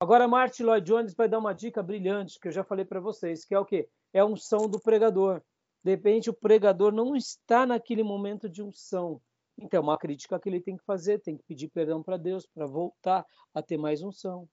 Agora, 0.00 0.26
Martin 0.26 0.62
Lloyd 0.62 0.86
Jones 0.86 1.14
vai 1.14 1.28
dar 1.28 1.38
uma 1.38 1.52
dica 1.52 1.82
brilhante 1.82 2.38
que 2.40 2.48
eu 2.48 2.52
já 2.52 2.64
falei 2.64 2.84
para 2.84 3.00
vocês, 3.00 3.44
que 3.44 3.54
é 3.54 3.58
o 3.58 3.64
quê? 3.64 3.88
É 4.12 4.20
a 4.20 4.26
unção 4.26 4.68
do 4.68 4.80
pregador. 4.80 5.42
De 5.82 5.90
repente, 5.90 6.30
o 6.30 6.34
pregador 6.34 6.92
não 6.92 7.14
está 7.14 7.66
naquele 7.66 8.02
momento 8.02 8.48
de 8.48 8.62
unção. 8.62 9.20
Então, 9.58 9.82
uma 9.82 9.98
crítica 9.98 10.38
que 10.38 10.48
ele 10.48 10.60
tem 10.60 10.76
que 10.76 10.84
fazer, 10.84 11.20
tem 11.20 11.36
que 11.36 11.44
pedir 11.44 11.68
perdão 11.68 12.02
para 12.02 12.16
Deus 12.16 12.46
para 12.46 12.66
voltar 12.66 13.24
a 13.54 13.62
ter 13.62 13.76
mais 13.76 14.02
unção. 14.02 14.48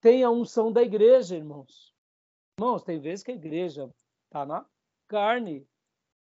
Tem 0.00 0.22
a 0.22 0.30
unção 0.30 0.72
da 0.72 0.82
igreja, 0.82 1.36
irmãos. 1.36 1.97
Irmãos, 2.58 2.82
tem 2.82 2.98
vezes 2.98 3.22
que 3.22 3.30
a 3.30 3.36
igreja 3.36 3.88
está 4.24 4.44
na 4.44 4.66
carne. 5.06 5.64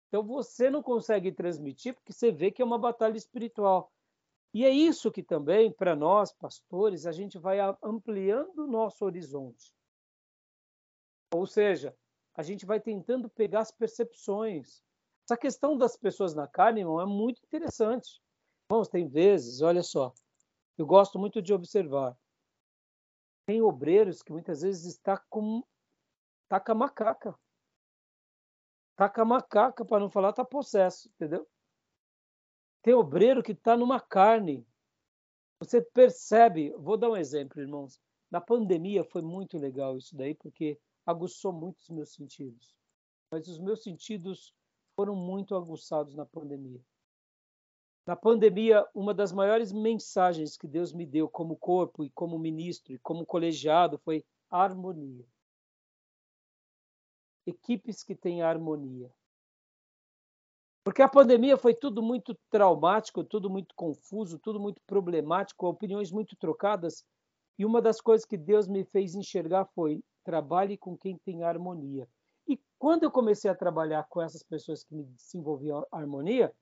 Então, 0.09 0.22
você 0.22 0.70
não 0.70 0.83
consegue 0.83 1.30
transmitir 1.30 1.93
porque 1.93 2.11
você 2.11 2.33
vê 2.33 2.51
que 2.51 2.62
é 2.62 2.64
uma 2.64 2.78
batalha 2.78 3.18
espiritual. 3.18 3.93
E 4.55 4.64
é 4.64 4.70
isso 4.70 5.12
que 5.12 5.22
também, 5.22 5.70
para 5.70 5.95
nós, 5.95 6.33
pastores, 6.33 7.05
a 7.05 7.12
gente 7.12 7.39
vai 7.39 7.59
ampliando 7.83 8.61
o 8.61 8.66
nosso 8.66 9.05
horizonte. 9.05 9.74
Ou 11.35 11.47
seja, 11.47 11.95
a 12.35 12.43
gente 12.43 12.64
vai 12.64 12.80
tentando 12.80 13.28
pegar 13.28 13.61
as 13.61 13.70
percepções. 13.70 14.83
Essa 15.26 15.37
questão 15.37 15.76
das 15.76 15.99
pessoas 15.99 16.35
na 16.35 16.49
carne, 16.49 16.80
irmão, 16.80 16.99
é 16.99 17.05
muito 17.05 17.43
interessante. 17.45 18.22
Irmãos, 18.70 18.89
tem 18.89 19.07
vezes, 19.07 19.61
olha 19.61 19.83
só, 19.83 20.14
eu 20.78 20.87
gosto 20.87 21.18
muito 21.18 21.43
de 21.43 21.53
observar. 21.53 22.16
Tem 23.45 23.61
obreiros 23.61 24.22
que 24.22 24.33
muitas 24.33 24.62
vezes 24.62 24.87
está 24.87 25.18
com 25.28 25.62
taca 26.53 26.74
macaca. 26.74 27.34
Taca 28.94 29.24
macaca, 29.24 29.86
para 29.86 30.00
não 30.00 30.11
falar, 30.11 30.34
tá 30.34 30.44
possesso, 30.44 31.09
entendeu? 31.09 31.48
Tem 32.82 32.92
obreiro 32.92 33.42
que 33.42 33.53
está 33.53 33.74
numa 33.74 33.98
carne. 33.98 34.66
Você 35.59 35.80
percebe, 35.80 36.70
vou 36.76 36.98
dar 36.98 37.09
um 37.09 37.16
exemplo, 37.16 37.59
irmãos. 37.59 37.98
Na 38.30 38.38
pandemia 38.38 39.03
foi 39.03 39.22
muito 39.22 39.57
legal 39.57 39.96
isso 39.96 40.14
daí, 40.14 40.34
porque 40.34 40.78
aguçou 41.07 41.55
muito 41.55 41.78
os 41.78 41.88
meus 41.88 42.12
sentidos. 42.12 42.76
Mas 43.30 43.48
os 43.48 43.59
meus 43.59 43.82
sentidos 43.82 44.55
foram 44.94 45.16
muito 45.16 45.55
aguçados 45.55 46.14
na 46.14 46.26
pandemia. 46.26 46.84
Na 48.07 48.14
pandemia, 48.14 48.86
uma 48.94 49.14
das 49.14 49.32
maiores 49.32 49.72
mensagens 49.72 50.59
que 50.59 50.68
Deus 50.68 50.92
me 50.92 51.07
deu 51.07 51.30
como 51.30 51.57
corpo 51.57 52.05
e 52.05 52.11
como 52.11 52.38
ministro 52.38 52.92
e 52.92 52.98
como 52.98 53.24
colegiado 53.24 53.96
foi 54.05 54.22
harmonia. 54.50 55.32
Equipes 57.47 58.03
que 58.03 58.14
têm 58.14 58.43
harmonia. 58.43 59.12
Porque 60.84 61.01
a 61.01 61.09
pandemia 61.09 61.57
foi 61.57 61.74
tudo 61.74 62.03
muito 62.03 62.36
traumático, 62.51 63.22
tudo 63.22 63.49
muito 63.49 63.74
confuso, 63.74 64.38
tudo 64.38 64.59
muito 64.59 64.80
problemático, 64.86 65.66
opiniões 65.66 66.11
muito 66.11 66.36
trocadas. 66.36 67.05
E 67.59 67.64
uma 67.64 67.80
das 67.80 68.01
coisas 68.01 68.24
que 68.24 68.36
Deus 68.36 68.66
me 68.66 68.84
fez 68.84 69.14
enxergar 69.14 69.64
foi: 69.74 70.03
trabalhe 70.24 70.76
com 70.76 70.97
quem 70.97 71.16
tem 71.18 71.45
harmonia. 71.45 72.09
E 72.49 72.59
quando 72.78 73.05
eu 73.05 73.11
comecei 73.11 73.51
a 73.51 73.55
trabalhar 73.55 74.07
com 74.09 74.20
essas 74.20 74.43
pessoas 74.43 74.82
que 74.82 74.95
me 74.95 75.05
desenvolviam 75.05 75.86
harmonia, 75.93 76.53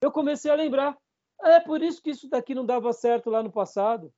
eu 0.00 0.12
comecei 0.12 0.50
a 0.50 0.54
lembrar: 0.54 0.96
é 1.42 1.58
por 1.58 1.82
isso 1.82 2.00
que 2.00 2.10
isso 2.10 2.28
daqui 2.28 2.54
não 2.54 2.64
dava 2.64 2.92
certo 2.92 3.28
lá 3.28 3.42
no 3.42 3.50
passado. 3.50 4.12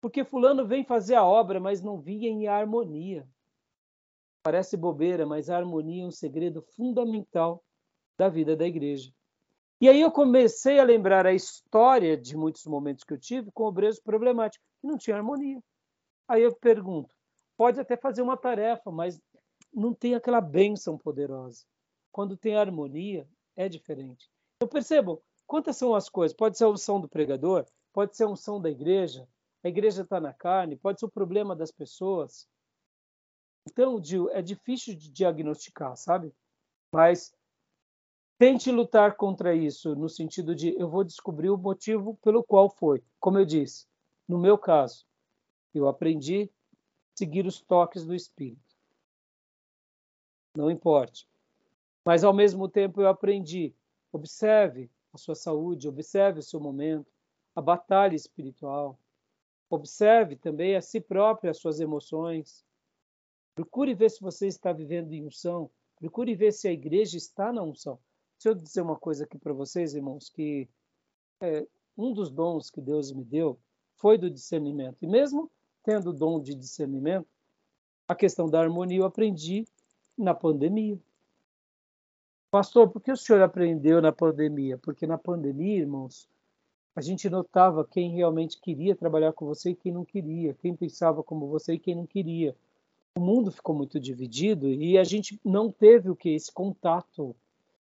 Porque 0.00 0.24
Fulano 0.24 0.66
vem 0.66 0.84
fazer 0.84 1.14
a 1.14 1.24
obra, 1.24 1.60
mas 1.60 1.80
não 1.80 2.00
vinha 2.00 2.28
em 2.28 2.48
harmonia. 2.48 3.28
Parece 4.42 4.76
bobeira, 4.76 5.24
mas 5.24 5.48
a 5.48 5.56
harmonia 5.56 6.02
é 6.02 6.06
um 6.06 6.10
segredo 6.10 6.62
fundamental 6.76 7.62
da 8.18 8.28
vida 8.28 8.56
da 8.56 8.66
igreja. 8.66 9.12
E 9.80 9.88
aí 9.88 10.00
eu 10.00 10.10
comecei 10.10 10.78
a 10.78 10.84
lembrar 10.84 11.26
a 11.26 11.32
história 11.32 12.16
de 12.16 12.36
muitos 12.36 12.64
momentos 12.66 13.04
que 13.04 13.12
eu 13.12 13.18
tive 13.18 13.50
com 13.52 13.64
obreiros 13.64 13.98
problemáticos, 13.98 14.64
que 14.80 14.86
não 14.86 14.96
tinha 14.96 15.16
harmonia. 15.16 15.60
Aí 16.28 16.42
eu 16.42 16.54
pergunto, 16.54 17.14
pode 17.56 17.80
até 17.80 17.96
fazer 17.96 18.22
uma 18.22 18.36
tarefa, 18.36 18.90
mas 18.90 19.20
não 19.72 19.92
tem 19.92 20.14
aquela 20.14 20.40
bênção 20.40 20.96
poderosa. 20.96 21.64
Quando 22.12 22.36
tem 22.36 22.56
harmonia, 22.56 23.26
é 23.56 23.68
diferente. 23.68 24.30
Eu 24.60 24.68
percebo 24.68 25.22
quantas 25.46 25.76
são 25.76 25.94
as 25.94 26.08
coisas. 26.08 26.36
Pode 26.36 26.56
ser 26.56 26.64
a 26.64 26.68
unção 26.68 27.00
do 27.00 27.08
pregador, 27.08 27.66
pode 27.92 28.16
ser 28.16 28.24
a 28.24 28.28
unção 28.28 28.60
da 28.60 28.70
igreja, 28.70 29.26
a 29.64 29.68
igreja 29.68 30.02
está 30.02 30.20
na 30.20 30.32
carne, 30.32 30.76
pode 30.76 31.00
ser 31.00 31.06
o 31.06 31.10
problema 31.10 31.54
das 31.54 31.70
pessoas. 31.70 32.48
Então, 33.70 34.02
Gil, 34.02 34.30
é 34.30 34.42
difícil 34.42 34.94
de 34.94 35.10
diagnosticar, 35.10 35.96
sabe? 35.96 36.32
Mas 36.92 37.34
tente 38.38 38.70
lutar 38.70 39.16
contra 39.16 39.54
isso, 39.54 39.94
no 39.94 40.08
sentido 40.08 40.54
de 40.54 40.74
eu 40.78 40.88
vou 40.88 41.04
descobrir 41.04 41.50
o 41.50 41.56
motivo 41.56 42.16
pelo 42.22 42.42
qual 42.42 42.68
foi. 42.68 43.02
Como 43.20 43.38
eu 43.38 43.44
disse, 43.44 43.86
no 44.28 44.38
meu 44.38 44.58
caso, 44.58 45.06
eu 45.74 45.88
aprendi 45.88 46.44
a 46.44 47.18
seguir 47.18 47.46
os 47.46 47.60
toques 47.60 48.04
do 48.04 48.14
Espírito. 48.14 48.60
Não 50.56 50.70
importe. 50.70 51.26
Mas, 52.04 52.24
ao 52.24 52.32
mesmo 52.32 52.68
tempo, 52.68 53.00
eu 53.00 53.08
aprendi. 53.08 53.74
Observe 54.12 54.90
a 55.12 55.18
sua 55.18 55.34
saúde, 55.34 55.88
observe 55.88 56.40
o 56.40 56.42
seu 56.42 56.60
momento, 56.60 57.10
a 57.54 57.60
batalha 57.60 58.14
espiritual. 58.14 58.98
Observe 59.70 60.36
também 60.36 60.76
a 60.76 60.82
si 60.82 61.00
próprio, 61.00 61.50
as 61.50 61.58
suas 61.58 61.80
emoções. 61.80 62.64
Procure 63.54 63.94
ver 63.94 64.10
se 64.10 64.20
você 64.20 64.46
está 64.46 64.72
vivendo 64.72 65.12
em 65.12 65.24
unção. 65.24 65.70
Procure 65.96 66.34
ver 66.34 66.52
se 66.52 66.68
a 66.68 66.72
igreja 66.72 67.16
está 67.16 67.52
na 67.52 67.62
unção. 67.62 67.98
Deixa 68.38 68.48
eu 68.48 68.54
dizer 68.54 68.80
uma 68.82 68.96
coisa 68.96 69.24
aqui 69.24 69.38
para 69.38 69.52
vocês, 69.52 69.94
irmãos, 69.94 70.28
que 70.28 70.68
é, 71.40 71.66
um 71.96 72.12
dos 72.12 72.30
dons 72.30 72.70
que 72.70 72.80
Deus 72.80 73.12
me 73.12 73.24
deu 73.24 73.58
foi 73.96 74.18
do 74.18 74.30
discernimento. 74.30 74.96
E 75.02 75.06
mesmo 75.06 75.50
tendo 75.84 76.10
o 76.10 76.12
dom 76.12 76.40
de 76.40 76.54
discernimento, 76.54 77.28
a 78.08 78.14
questão 78.14 78.48
da 78.48 78.60
harmonia 78.60 78.98
eu 78.98 79.04
aprendi 79.04 79.64
na 80.16 80.34
pandemia. 80.34 80.98
Pastor, 82.50 82.88
por 82.90 83.00
que 83.00 83.10
o 83.10 83.16
senhor 83.16 83.42
aprendeu 83.42 84.02
na 84.02 84.12
pandemia? 84.12 84.76
Porque 84.78 85.06
na 85.06 85.16
pandemia, 85.16 85.78
irmãos, 85.78 86.28
a 86.94 87.00
gente 87.00 87.28
notava 87.30 87.84
quem 87.84 88.10
realmente 88.10 88.60
queria 88.60 88.94
trabalhar 88.94 89.32
com 89.32 89.46
você 89.46 89.70
e 89.70 89.74
quem 89.74 89.92
não 89.92 90.04
queria, 90.04 90.54
quem 90.54 90.76
pensava 90.76 91.22
como 91.22 91.48
você 91.48 91.74
e 91.74 91.78
quem 91.78 91.94
não 91.94 92.06
queria. 92.06 92.54
O 93.16 93.20
mundo 93.20 93.52
ficou 93.52 93.74
muito 93.74 94.00
dividido 94.00 94.68
e 94.68 94.96
a 94.96 95.04
gente 95.04 95.40
não 95.44 95.70
teve 95.70 96.08
o 96.08 96.16
que 96.16 96.30
esse 96.30 96.50
contato. 96.50 97.36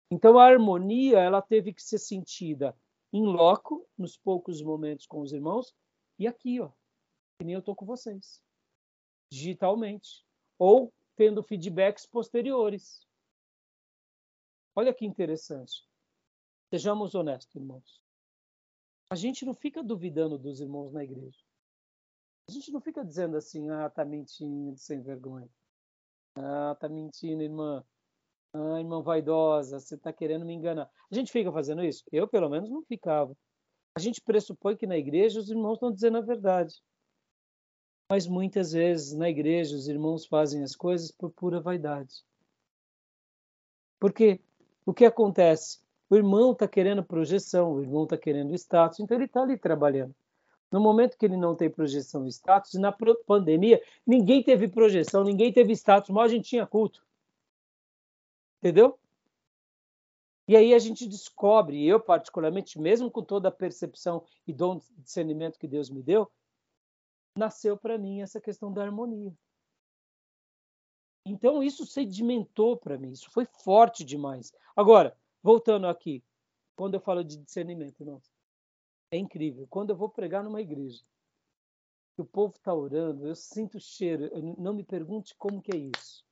Então 0.10 0.40
a 0.40 0.46
harmonia 0.46 1.20
ela 1.20 1.42
teve 1.42 1.74
que 1.74 1.84
ser 1.84 2.00
sentida 2.00 2.76
em 3.14 3.26
loco, 3.26 3.88
nos 3.98 4.18
poucos 4.18 4.62
momentos 4.62 5.06
com 5.06 5.22
os 5.22 5.32
irmãos 5.32 5.76
e 6.18 6.28
aqui, 6.28 6.60
ó, 6.60 6.70
que 7.38 7.46
nem 7.46 7.56
eu 7.56 7.62
tô 7.62 7.76
com 7.76 7.86
vocês, 7.86 8.42
digitalmente 9.32 10.26
ou 10.58 10.92
tendo 11.16 11.44
feedbacks 11.44 12.06
posteriores. 12.06 13.08
Olha 14.76 14.94
que 14.94 15.06
interessante. 15.06 15.88
Sejamos 16.70 17.16
honestos, 17.16 17.56
irmãos. 17.56 18.04
A 19.10 19.16
gente 19.16 19.44
não 19.46 19.56
fica 19.56 19.82
duvidando 19.82 20.38
dos 20.38 20.60
irmãos 20.60 20.92
na 20.94 21.04
igreja. 21.04 21.49
A 22.50 22.52
gente 22.52 22.72
não 22.72 22.82
fica 22.82 23.06
dizendo 23.06 23.38
assim, 23.38 23.70
ah, 23.70 23.92
tá 23.92 24.04
mentindo, 24.04 24.76
sem 24.76 25.04
vergonha. 25.04 25.48
Ah, 26.36 26.76
tá 26.80 26.90
mentindo, 26.90 27.44
irmã. 27.44 27.86
Ah, 28.52 28.80
irmã 28.80 29.04
vaidosa, 29.04 29.80
você 29.80 29.96
tá 29.96 30.12
querendo 30.12 30.44
me 30.44 30.56
enganar. 30.56 30.90
A 31.12 31.14
gente 31.14 31.32
fica 31.32 31.52
fazendo 31.52 31.84
isso? 31.84 32.04
Eu, 32.12 32.28
pelo 32.28 32.50
menos, 32.50 32.68
não 32.68 32.82
ficava. 32.82 33.38
A 33.96 34.00
gente 34.00 34.20
pressupõe 34.20 34.76
que 34.76 34.88
na 34.88 34.98
igreja 34.98 35.40
os 35.40 35.52
irmãos 35.52 35.76
estão 35.76 35.92
dizendo 35.92 36.18
a 36.18 36.22
verdade. 36.22 36.74
Mas 38.12 38.26
muitas 38.26 38.72
vezes 38.72 39.14
na 39.16 39.30
igreja 39.30 39.76
os 39.76 39.88
irmãos 39.88 40.26
fazem 40.26 40.64
as 40.64 40.76
coisas 40.76 41.12
por 41.12 41.30
pura 41.30 41.62
vaidade. 41.62 42.26
Porque 44.00 44.42
o 44.88 44.92
que 44.92 45.06
acontece? 45.06 45.82
O 46.10 46.16
irmão 46.16 46.54
está 46.54 46.68
querendo 46.68 47.04
projeção, 47.04 47.74
o 47.74 47.82
irmão 47.84 48.06
está 48.06 48.18
querendo 48.18 48.56
status, 48.56 49.00
então 49.00 49.16
ele 49.16 49.26
está 49.26 49.44
ali 49.44 49.56
trabalhando. 49.56 50.16
No 50.72 50.80
momento 50.80 51.18
que 51.18 51.26
ele 51.26 51.38
não 51.38 51.56
tem 51.56 51.70
projeção 51.70 52.26
e 52.26 52.30
status, 52.30 52.74
na 52.76 52.92
pandemia, 52.92 53.82
ninguém 54.06 54.44
teve 54.44 54.68
projeção, 54.68 55.24
ninguém 55.24 55.52
teve 55.52 55.74
status, 55.74 56.10
mal 56.10 56.24
a 56.24 56.28
gente 56.28 56.50
tinha 56.50 56.68
culto. 56.68 57.04
Entendeu? 58.60 59.00
E 60.48 60.56
aí 60.56 60.74
a 60.74 60.80
gente 60.80 61.08
descobre, 61.08 61.86
eu 61.86 62.00
particularmente, 62.00 62.80
mesmo 62.80 63.10
com 63.10 63.24
toda 63.24 63.50
a 63.50 63.52
percepção 63.52 64.24
e 64.48 64.54
dom 64.54 64.78
de 64.78 64.86
discernimento 64.98 65.60
que 65.60 65.68
Deus 65.68 65.90
me 65.90 66.02
deu, 66.02 66.32
nasceu 67.38 67.78
para 67.78 67.98
mim 67.98 68.22
essa 68.22 68.42
questão 68.42 68.74
da 68.74 68.84
harmonia. 68.84 69.32
Então 71.26 71.62
isso 71.62 71.86
sedimentou 71.86 72.76
para 72.76 72.98
mim, 72.98 73.12
isso 73.12 73.30
foi 73.32 73.46
forte 73.46 74.04
demais. 74.04 74.52
Agora, 74.76 75.16
voltando 75.44 75.88
aqui, 75.88 76.24
quando 76.76 76.96
eu 76.96 77.00
falo 77.00 77.24
de 77.24 77.38
discernimento, 77.38 78.04
nossa, 78.04 78.32
é 79.12 79.18
incrível. 79.18 79.68
Quando 79.68 79.92
eu 79.92 79.96
vou 79.96 80.10
pregar 80.10 80.44
numa 80.44 80.62
igreja, 80.62 81.04
o 82.18 82.26
povo 82.26 82.56
está 82.56 82.74
orando, 82.74 83.28
eu 83.28 83.36
sinto 83.36 83.78
o 83.78 83.82
cheiro. 83.82 84.30
Não 84.58 84.74
me 84.74 84.84
pergunte 84.84 85.36
como 85.36 85.62
que 85.62 85.72
é 85.76 85.78
isso. 85.78 86.26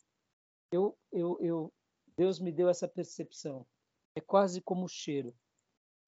Eu, 0.71 0.97
eu, 1.11 1.38
eu, 1.39 1.73
Deus 2.17 2.39
me 2.39 2.51
deu 2.51 2.69
essa 2.69 2.88
percepção. 2.88 3.65
É 4.15 4.21
quase 4.21 4.61
como 4.61 4.86
o 4.86 4.89
cheiro. 4.89 5.34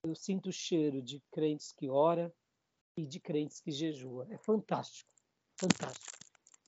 Eu 0.03 0.15
sinto 0.15 0.49
o 0.49 0.53
cheiro 0.53 1.01
de 1.01 1.21
crentes 1.31 1.71
que 1.71 1.89
ora 1.89 2.33
e 2.97 3.05
de 3.05 3.19
crentes 3.19 3.59
que 3.59 3.71
jejua. 3.71 4.27
É 4.29 4.37
fantástico, 4.37 5.09
fantástico. 5.59 6.17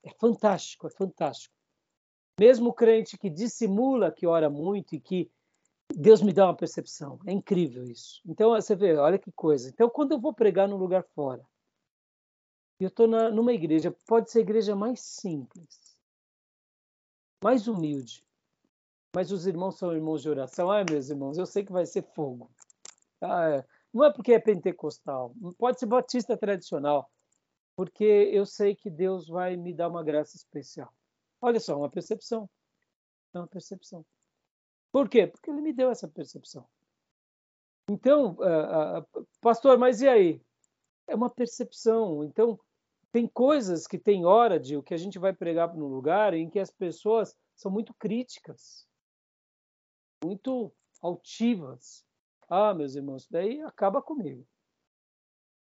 É 0.04 0.10
fantástico, 0.12 0.88
é 0.88 0.89
fantástico. 0.89 1.54
Mesmo 2.39 2.70
o 2.70 2.74
crente 2.74 3.18
que 3.18 3.30
dissimula 3.30 4.12
que 4.12 4.26
ora 4.26 4.49
muito 4.49 4.95
e 4.95 4.99
que 4.99 5.30
Deus 5.96 6.22
me 6.22 6.34
dá 6.34 6.46
uma 6.46 6.56
percepção. 6.56 7.20
É 7.26 7.32
incrível 7.32 7.84
isso. 7.86 8.22
Então, 8.26 8.52
você 8.52 8.76
vê, 8.76 8.96
olha 8.96 9.20
que 9.20 9.32
coisa. 9.32 9.70
Então, 9.70 9.89
quando 9.89 10.14
eu 10.14 10.20
vou 10.20 10.34
pregar 10.34 10.68
num 10.68 10.78
lugar 10.78 11.04
fora, 11.16 11.46
eu 12.80 12.88
estou 12.88 13.08
numa 13.08 13.54
igreja, 13.54 13.96
pode 14.08 14.32
ser 14.32 14.39
a 14.39 14.42
igreja 14.42 14.76
mais 14.76 15.02
simples, 15.02 15.96
mais 17.44 17.68
humilde, 17.68 18.26
mas 19.16 19.32
os 19.32 19.46
irmãos 19.46 19.78
são 19.78 19.94
irmãos 19.94 20.22
de 20.22 20.30
oração. 20.30 20.72
Ai, 20.72 20.84
meus 20.89 21.10
irmãos, 21.10 21.38
eu 21.38 21.46
sei 21.46 21.64
que 21.64 21.72
vai 21.72 21.86
ser 21.86 22.02
fogo. 22.02 22.50
Ah, 23.22 23.50
é. 23.50 23.66
Não 23.94 24.06
é 24.06 24.12
porque 24.12 24.34
é 24.34 24.39
pentecostal, 24.39 25.36
pode 25.58 25.80
ser 25.80 25.86
batista 25.86 26.38
tradicional, 26.38 27.12
porque 27.76 28.04
eu 28.04 28.46
sei 28.46 28.74
que 28.74 28.89
Deus 28.89 29.28
vai 29.28 29.58
me 29.58 29.74
dar 29.74 29.89
uma 29.89 30.04
graça 30.04 30.36
especial. 30.38 30.92
Olha 31.42 31.60
só, 31.60 31.78
uma 31.78 31.89
percepção. 31.89 32.50
É 33.34 33.38
uma 33.38 33.48
percepção. 33.48 34.06
Por 34.92 35.08
quê? 35.10 35.28
Porque 35.28 35.50
ele 35.50 35.62
me 35.62 35.74
deu 35.74 35.89
essa 35.89 36.08
percepção. 36.08 36.68
Então, 37.89 38.36
uh, 38.39 39.00
uh, 39.00 39.28
pastor, 39.42 39.78
mas 39.78 40.02
e 40.02 40.08
aí? 40.08 40.42
É 41.08 41.16
uma 41.16 41.30
percepção. 41.30 42.24
Então, 42.24 42.60
tem 43.12 43.28
coisas 43.28 43.88
que 43.88 43.98
tem 43.98 44.26
hora 44.26 44.60
de 44.60 44.78
o 44.78 44.84
que 44.84 44.94
a 44.94 44.98
gente 44.98 45.20
vai 45.20 45.34
pregar 45.34 45.76
no 45.76 45.88
lugar 45.88 46.34
em 46.34 46.50
que 46.50 46.60
as 46.60 46.72
pessoas 46.72 47.36
são 47.56 47.70
muito 47.72 47.94
críticas, 47.94 48.88
muito 50.24 50.72
altivas. 51.02 52.06
Ah, 52.50 52.74
meus 52.74 52.96
irmãos, 52.96 53.28
daí 53.30 53.62
acaba 53.62 54.02
comigo. 54.02 54.46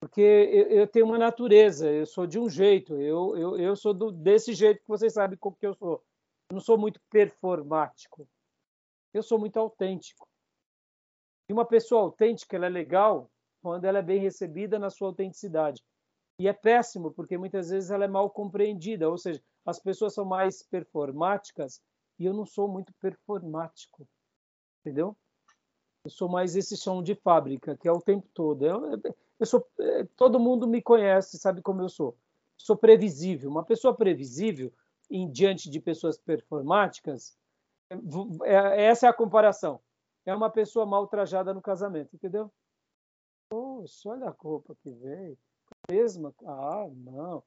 Porque 0.00 0.20
eu, 0.20 0.66
eu, 0.68 0.86
tenho 0.86 1.06
uma 1.06 1.18
natureza, 1.18 1.90
eu 1.90 2.04
sou 2.04 2.26
de 2.26 2.38
um 2.38 2.50
jeito, 2.50 3.00
eu, 3.00 3.36
eu, 3.36 3.56
eu 3.56 3.76
sou 3.76 3.94
do, 3.94 4.10
desse 4.10 4.52
jeito 4.52 4.80
que 4.80 4.88
vocês 4.88 5.12
sabem 5.12 5.38
como 5.38 5.56
que 5.56 5.66
eu 5.66 5.74
sou. 5.74 6.04
Eu 6.50 6.54
não 6.54 6.60
sou 6.60 6.76
muito 6.76 7.00
performático. 7.08 8.28
Eu 9.12 9.22
sou 9.22 9.38
muito 9.38 9.58
autêntico. 9.58 10.28
E 11.48 11.52
uma 11.52 11.64
pessoa 11.64 12.02
autêntica, 12.02 12.56
ela 12.56 12.66
é 12.66 12.70
legal 12.70 13.30
quando 13.60 13.84
ela 13.84 13.98
é 13.98 14.02
bem 14.02 14.20
recebida 14.20 14.78
na 14.78 14.90
sua 14.90 15.08
autenticidade. 15.08 15.82
E 16.38 16.48
é 16.48 16.52
péssimo 16.52 17.12
porque 17.12 17.36
muitas 17.36 17.70
vezes 17.70 17.90
ela 17.90 18.04
é 18.04 18.08
mal 18.08 18.30
compreendida, 18.30 19.08
ou 19.08 19.18
seja, 19.18 19.42
as 19.64 19.78
pessoas 19.78 20.14
são 20.14 20.24
mais 20.24 20.62
performáticas 20.62 21.80
e 22.18 22.24
eu 22.24 22.32
não 22.32 22.44
sou 22.44 22.68
muito 22.68 22.92
performático. 22.94 24.06
entendeu? 24.80 25.16
Eu 26.04 26.10
sou 26.10 26.28
mais 26.28 26.56
esse 26.56 26.76
som 26.76 27.02
de 27.02 27.14
fábrica, 27.14 27.76
que 27.76 27.86
é 27.86 27.92
o 27.92 28.00
tempo 28.00 28.28
todo. 28.34 28.66
Eu, 28.66 29.00
eu 29.38 29.46
sou, 29.46 29.64
é, 29.78 30.04
todo 30.16 30.40
mundo 30.40 30.66
me 30.66 30.82
conhece, 30.82 31.38
sabe 31.38 31.62
como 31.62 31.80
eu 31.80 31.88
sou. 31.88 32.16
Sou 32.56 32.76
previsível. 32.76 33.50
Uma 33.50 33.64
pessoa 33.64 33.94
previsível, 33.94 34.72
em 35.08 35.30
diante 35.30 35.70
de 35.70 35.80
pessoas 35.80 36.18
performáticas, 36.18 37.36
essa 38.76 39.06
é 39.06 39.10
a 39.10 39.14
comparação. 39.14 39.80
É 40.24 40.34
uma 40.34 40.50
pessoa 40.50 40.86
mal 40.86 41.06
trajada 41.06 41.52
no 41.52 41.60
casamento, 41.60 42.14
entendeu? 42.14 42.52
Poxa, 43.48 44.08
olha 44.08 44.28
a 44.28 44.30
roupa 44.30 44.74
que 44.82 44.90
veio. 44.90 45.38
Mesma. 45.90 46.34
Ah, 46.46 46.88
não. 46.90 47.42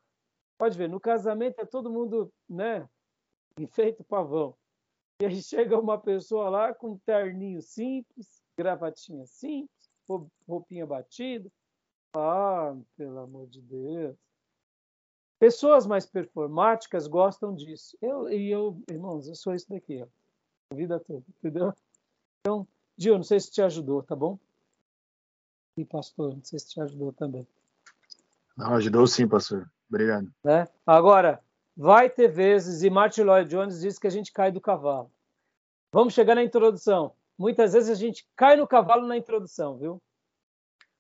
Pode 0.58 0.78
ver, 0.78 0.90
no 0.90 1.00
casamento 1.00 1.60
é 1.60 1.66
todo 1.66 1.92
mundo, 1.92 2.32
né? 2.50 2.88
Enfeito 3.60 4.04
pavão. 4.04 4.56
E 5.22 5.26
aí 5.26 5.42
chega 5.42 5.80
uma 5.80 5.98
pessoa 5.98 6.50
lá 6.50 6.74
com 6.74 6.98
terninho 7.00 7.62
simples, 7.62 8.44
gravatinha 8.58 9.26
simples, 9.26 9.90
roupinha 10.48 10.86
batida. 10.86 11.50
Ah, 12.16 12.76
pelo 12.98 13.20
amor 13.20 13.48
de 13.48 13.62
Deus. 13.62 14.18
Pessoas 15.40 15.86
mais 15.86 16.06
performáticas 16.06 17.08
gostam 17.08 17.54
disso. 17.54 17.98
Eu, 18.02 18.30
e 18.30 18.50
eu, 18.50 18.82
irmãos, 18.90 19.28
eu 19.28 19.36
sou 19.36 19.54
isso 19.54 19.70
daqui, 19.70 20.02
ó, 20.02 20.08
a 20.72 20.76
vida 20.76 21.00
toda, 21.00 21.24
entendeu? 21.38 21.74
Então, 22.40 22.68
Gil, 22.98 23.16
não 23.16 23.24
sei 23.24 23.40
se 23.40 23.52
te 23.52 23.62
ajudou, 23.62 24.02
tá 24.02 24.16
bom? 24.16 24.40
E 25.78 25.86
pastor, 25.86 26.36
não 26.36 26.44
sei 26.44 26.60
se 26.60 26.70
te 26.70 26.82
ajudou 26.82 27.12
também. 27.12 27.48
Não, 28.56 28.74
ajudou 28.76 29.06
sim, 29.06 29.28
pastor. 29.28 29.70
Obrigado. 29.90 30.32
Né? 30.44 30.68
Agora, 30.86 31.44
vai 31.76 32.10
ter 32.10 32.30
vezes, 32.30 32.84
e 32.84 32.90
Martin 32.90 33.22
Lloyd 33.22 33.50
Jones 33.50 33.82
diz 33.82 34.00
que 34.00 34.08
a 34.08 34.12
gente 34.12 34.32
cai 34.32 34.52
do 34.52 34.62
cavalo. 34.62 35.12
Vamos 35.92 36.14
chegar 36.14 36.36
na 36.36 36.44
introdução. 36.44 37.14
Muitas 37.38 37.74
vezes 37.74 37.90
a 37.90 37.96
gente 37.96 38.28
cai 38.36 38.56
no 38.56 38.68
cavalo 38.68 39.06
na 39.06 39.18
introdução, 39.18 39.78
viu? 39.78 40.02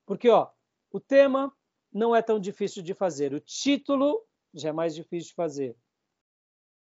Porque, 0.05 0.29
ó, 0.29 0.49
o 0.91 0.99
tema 0.99 1.51
não 1.91 2.15
é 2.15 2.21
tão 2.21 2.39
difícil 2.39 2.83
de 2.83 2.93
fazer. 2.93 3.33
O 3.33 3.39
título 3.39 4.21
já 4.53 4.69
é 4.69 4.73
mais 4.73 4.93
difícil 4.93 5.29
de 5.29 5.35
fazer. 5.35 5.75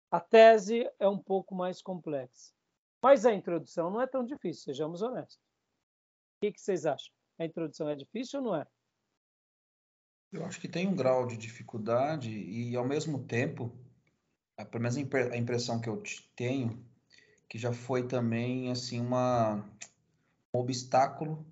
A 0.10 0.20
tese 0.20 0.90
é 1.00 1.08
um 1.08 1.18
pouco 1.18 1.54
mais 1.54 1.82
complexa. 1.82 2.57
Mas 3.02 3.26
a 3.26 3.34
introdução 3.34 3.90
não 3.90 4.02
é 4.02 4.08
tão 4.08 4.24
difícil, 4.24 4.64
sejamos 4.64 5.02
honestos. 5.02 5.38
O 5.38 6.40
que, 6.42 6.52
que 6.52 6.62
vocês 6.62 6.86
acham? 6.86 7.14
A 7.40 7.46
introdução 7.46 7.90
é 7.90 7.96
difícil 7.96 8.40
ou 8.40 8.46
não 8.46 8.56
é? 8.56 8.66
Eu 10.32 10.46
acho 10.46 10.60
que 10.60 10.68
tem 10.68 10.88
um 10.88 10.96
grau 10.96 11.26
de 11.26 11.38
dificuldade 11.38 12.30
e, 12.30 12.76
ao 12.76 12.86
mesmo 12.86 13.26
tempo, 13.26 13.72
pelo 14.66 14.84
menos 14.84 14.98
a 14.98 15.38
impressão 15.38 15.80
que 15.80 15.88
eu 15.88 16.02
tenho, 16.36 16.86
que 17.48 17.58
já 17.58 17.72
foi 17.72 18.08
também 18.08 18.72
assim 18.72 19.00
uma 19.00 19.64
um 20.54 20.60
obstáculo 20.60 21.46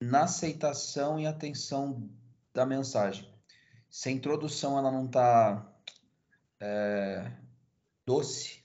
na 0.00 0.24
aceitação 0.24 1.18
e 1.18 1.26
atenção 1.26 2.10
da 2.52 2.66
mensagem. 2.66 3.30
Se 3.90 4.08
a 4.08 4.12
introdução 4.12 4.78
ela 4.78 4.90
não 4.90 5.06
está 5.06 5.70
é, 6.58 7.30
doce, 8.06 8.61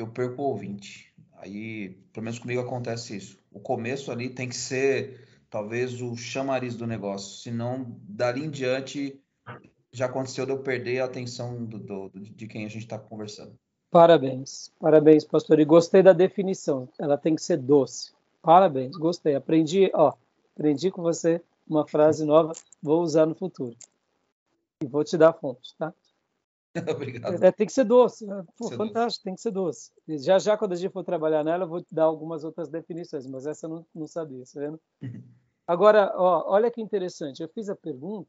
eu 0.00 0.08
perco 0.08 0.42
o 0.42 0.46
ouvinte. 0.46 1.12
Aí, 1.38 1.90
pelo 2.12 2.24
menos 2.24 2.38
comigo 2.38 2.60
acontece 2.60 3.16
isso. 3.16 3.38
O 3.50 3.60
começo 3.60 4.10
ali 4.10 4.28
tem 4.28 4.48
que 4.48 4.56
ser 4.56 5.26
talvez 5.48 6.00
o 6.00 6.16
chamariz 6.16 6.76
do 6.76 6.86
negócio, 6.86 7.42
senão 7.42 7.96
dali 8.02 8.44
em 8.44 8.50
diante 8.50 9.20
já 9.92 10.06
aconteceu 10.06 10.46
de 10.46 10.52
eu 10.52 10.58
perder 10.60 11.00
a 11.00 11.06
atenção 11.06 11.64
do, 11.64 11.78
do 11.78 12.10
de 12.14 12.46
quem 12.46 12.64
a 12.64 12.68
gente 12.68 12.82
está 12.82 12.98
conversando. 12.98 13.52
Parabéns, 13.90 14.72
parabéns, 14.78 15.24
pastor. 15.24 15.58
E 15.58 15.64
gostei 15.64 16.02
da 16.02 16.12
definição. 16.12 16.88
Ela 16.96 17.18
tem 17.18 17.34
que 17.34 17.42
ser 17.42 17.56
doce. 17.56 18.12
Parabéns, 18.40 18.96
gostei. 18.96 19.34
Aprendi, 19.34 19.90
ó, 19.92 20.12
aprendi 20.54 20.90
com 20.92 21.02
você 21.02 21.42
uma 21.68 21.86
frase 21.86 22.24
nova, 22.24 22.52
vou 22.80 23.02
usar 23.02 23.26
no 23.26 23.34
futuro. 23.34 23.76
E 24.82 24.86
vou 24.86 25.02
te 25.02 25.18
dar 25.18 25.32
fontes, 25.32 25.72
tá? 25.72 25.92
Obrigado. 26.94 27.42
É, 27.42 27.52
tem 27.52 27.66
que 27.66 27.72
ser 27.72 27.84
doce. 27.84 28.26
Né? 28.26 28.44
Pô, 28.56 28.68
ser 28.68 28.76
fantástico, 28.76 29.04
doce. 29.04 29.22
tem 29.24 29.34
que 29.34 29.40
ser 29.40 29.50
doce. 29.50 29.92
E 30.06 30.18
já 30.18 30.38
já, 30.38 30.56
quando 30.56 30.72
a 30.72 30.76
gente 30.76 30.92
for 30.92 31.04
trabalhar 31.04 31.44
nela, 31.44 31.64
eu 31.64 31.68
vou 31.68 31.84
dar 31.90 32.04
algumas 32.04 32.44
outras 32.44 32.68
definições, 32.68 33.26
mas 33.26 33.46
essa 33.46 33.66
eu 33.66 33.70
não, 33.70 33.86
não 33.94 34.06
sabia, 34.06 34.44
tá 34.44 34.60
vendo? 34.60 34.80
Agora, 35.66 36.12
ó, 36.16 36.52
olha 36.52 36.70
que 36.70 36.80
interessante. 36.80 37.42
Eu 37.42 37.48
fiz 37.48 37.68
a 37.68 37.76
pergunta. 37.76 38.28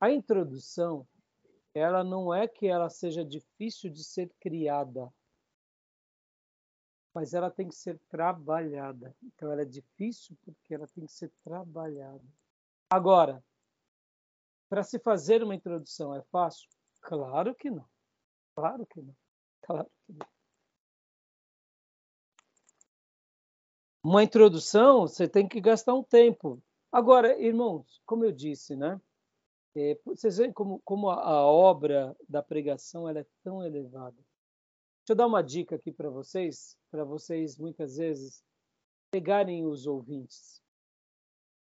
A 0.00 0.10
introdução, 0.10 1.06
ela 1.74 2.04
não 2.04 2.32
é 2.32 2.46
que 2.46 2.66
ela 2.66 2.88
seja 2.88 3.24
difícil 3.24 3.90
de 3.90 4.04
ser 4.04 4.30
criada, 4.40 5.12
mas 7.12 7.34
ela 7.34 7.50
tem 7.50 7.68
que 7.68 7.74
ser 7.74 7.98
trabalhada. 8.08 9.12
Então, 9.20 9.50
ela 9.50 9.62
é 9.62 9.64
difícil 9.64 10.36
porque 10.44 10.74
ela 10.74 10.86
tem 10.86 11.04
que 11.04 11.12
ser 11.12 11.32
trabalhada. 11.42 12.22
Agora, 12.88 13.42
para 14.68 14.84
se 14.84 14.98
fazer 15.00 15.42
uma 15.42 15.54
introdução 15.54 16.14
é 16.14 16.22
fácil? 16.30 16.68
Claro 17.08 17.54
que 17.54 17.70
não. 17.70 17.88
Claro 18.54 18.86
que 18.86 19.00
não. 19.00 19.16
Claro 19.62 19.90
que 20.04 20.12
não. 20.12 20.26
Uma 24.04 24.22
introdução, 24.22 25.08
você 25.08 25.26
tem 25.26 25.48
que 25.48 25.58
gastar 25.58 25.94
um 25.94 26.02
tempo. 26.02 26.62
Agora, 26.92 27.40
irmãos, 27.40 28.02
como 28.04 28.26
eu 28.26 28.32
disse, 28.32 28.76
né? 28.76 29.00
É, 29.74 29.98
vocês 30.04 30.36
veem 30.36 30.52
como, 30.52 30.82
como 30.84 31.08
a, 31.08 31.14
a, 31.14 31.46
obra 31.46 32.14
da 32.28 32.42
pregação 32.42 33.08
ela 33.08 33.20
é 33.20 33.26
tão 33.42 33.64
elevada. 33.64 34.16
Deixa 34.16 35.12
eu 35.12 35.16
dar 35.16 35.26
uma 35.26 35.42
dica 35.42 35.76
aqui 35.76 35.90
para 35.90 36.10
vocês, 36.10 36.76
para 36.90 37.04
vocês 37.04 37.56
muitas 37.56 37.96
vezes 37.96 38.44
pegarem 39.10 39.64
os 39.64 39.86
ouvintes. 39.86 40.62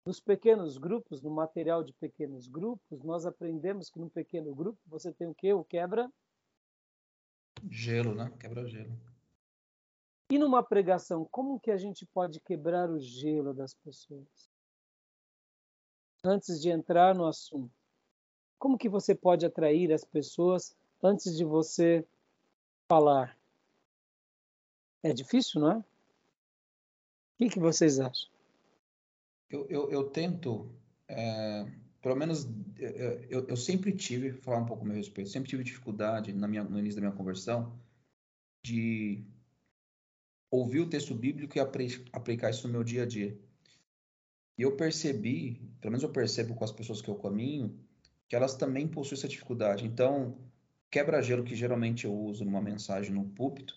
Nos 0.06 0.20
pequenos 0.20 0.78
grupos, 0.78 1.20
no 1.24 1.32
material 1.32 1.84
de 1.84 1.92
pequenos 1.94 2.48
grupos, 2.48 3.02
nós 3.04 3.26
aprendemos 3.26 3.90
que 3.90 4.00
num 4.00 4.08
pequeno 4.08 4.54
grupo 4.54 4.80
você 4.86 5.12
tem 5.12 5.28
o 5.28 5.34
quê? 5.34 5.52
O 5.52 5.64
quebra? 5.64 6.12
Gelo, 7.72 8.14
né? 8.14 8.32
Quebra-gelo. 8.40 8.96
E 10.30 10.38
numa 10.38 10.62
pregação, 10.62 11.26
como 11.26 11.60
que 11.60 11.72
a 11.72 11.78
gente 11.78 12.06
pode 12.06 12.40
quebrar 12.40 12.88
o 12.90 13.00
gelo 13.00 13.52
das 13.52 13.74
pessoas? 13.74 14.50
Antes 16.24 16.62
de 16.62 16.70
entrar 16.70 17.16
no 17.16 17.26
assunto. 17.26 17.74
Como 18.60 18.78
que 18.78 18.90
você 18.90 19.16
pode 19.16 19.44
atrair 19.44 19.92
as 19.92 20.04
pessoas 20.04 20.76
antes 21.02 21.36
de 21.36 21.44
você 21.44 22.06
falar? 22.88 23.36
É 25.02 25.14
difícil, 25.14 25.62
não 25.62 25.72
é? 25.72 25.78
O 25.78 25.84
que, 27.38 27.50
que 27.50 27.60
vocês 27.60 28.00
acham? 28.00 28.35
Eu, 29.50 29.68
eu, 29.70 29.92
eu 29.92 30.04
tento, 30.06 30.72
é, 31.08 31.66
pelo 32.02 32.16
menos, 32.16 32.48
eu, 33.30 33.48
eu, 33.48 33.56
sempre 33.56 33.92
tive, 33.92 34.34
falar 34.34 34.58
um 34.58 34.66
pouco 34.66 34.84
a 34.84 34.88
meu 34.88 34.96
respeito, 34.96 35.30
sempre 35.30 35.50
tive 35.50 35.64
dificuldade 35.64 36.34
na 36.34 36.48
minha, 36.48 36.64
no 36.64 36.80
início 36.80 37.00
da 37.00 37.08
minha 37.08 37.18
conversão 37.18 37.80
de 38.64 39.24
ouvir 40.50 40.80
o 40.80 40.90
texto 40.90 41.14
bíblico 41.14 41.58
e 41.58 41.62
aplicar 41.62 42.50
isso 42.50 42.68
no 42.68 42.74
meu 42.74 42.84
dia 42.84 43.04
a 43.04 43.06
dia. 43.06 43.38
E 44.58 44.62
eu 44.62 44.76
percebi, 44.76 45.62
pelo 45.82 45.92
menos 45.92 46.04
eu 46.04 46.12
percebo 46.12 46.56
com 46.56 46.64
as 46.64 46.72
pessoas 46.72 47.02
que 47.02 47.10
eu 47.10 47.16
caminho, 47.16 47.78
que 48.28 48.36
elas 48.36 48.56
também 48.56 48.88
possuem 48.88 49.18
essa 49.18 49.28
dificuldade. 49.28 49.86
Então, 49.86 50.38
quebra-gelo 50.90 51.44
que 51.44 51.56
geralmente 51.56 52.06
eu 52.06 52.14
uso 52.14 52.46
numa 52.46 52.62
mensagem 52.62 53.14
no 53.14 53.26
púlpito 53.26 53.76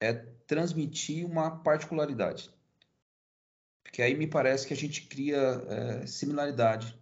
é 0.00 0.12
transmitir 0.12 1.26
uma 1.26 1.50
particularidade. 1.50 2.50
Porque 3.86 4.02
aí 4.02 4.16
me 4.16 4.26
parece 4.26 4.66
que 4.66 4.74
a 4.74 4.76
gente 4.76 5.06
cria 5.06 5.36
é, 5.68 6.06
similaridade. 6.06 6.98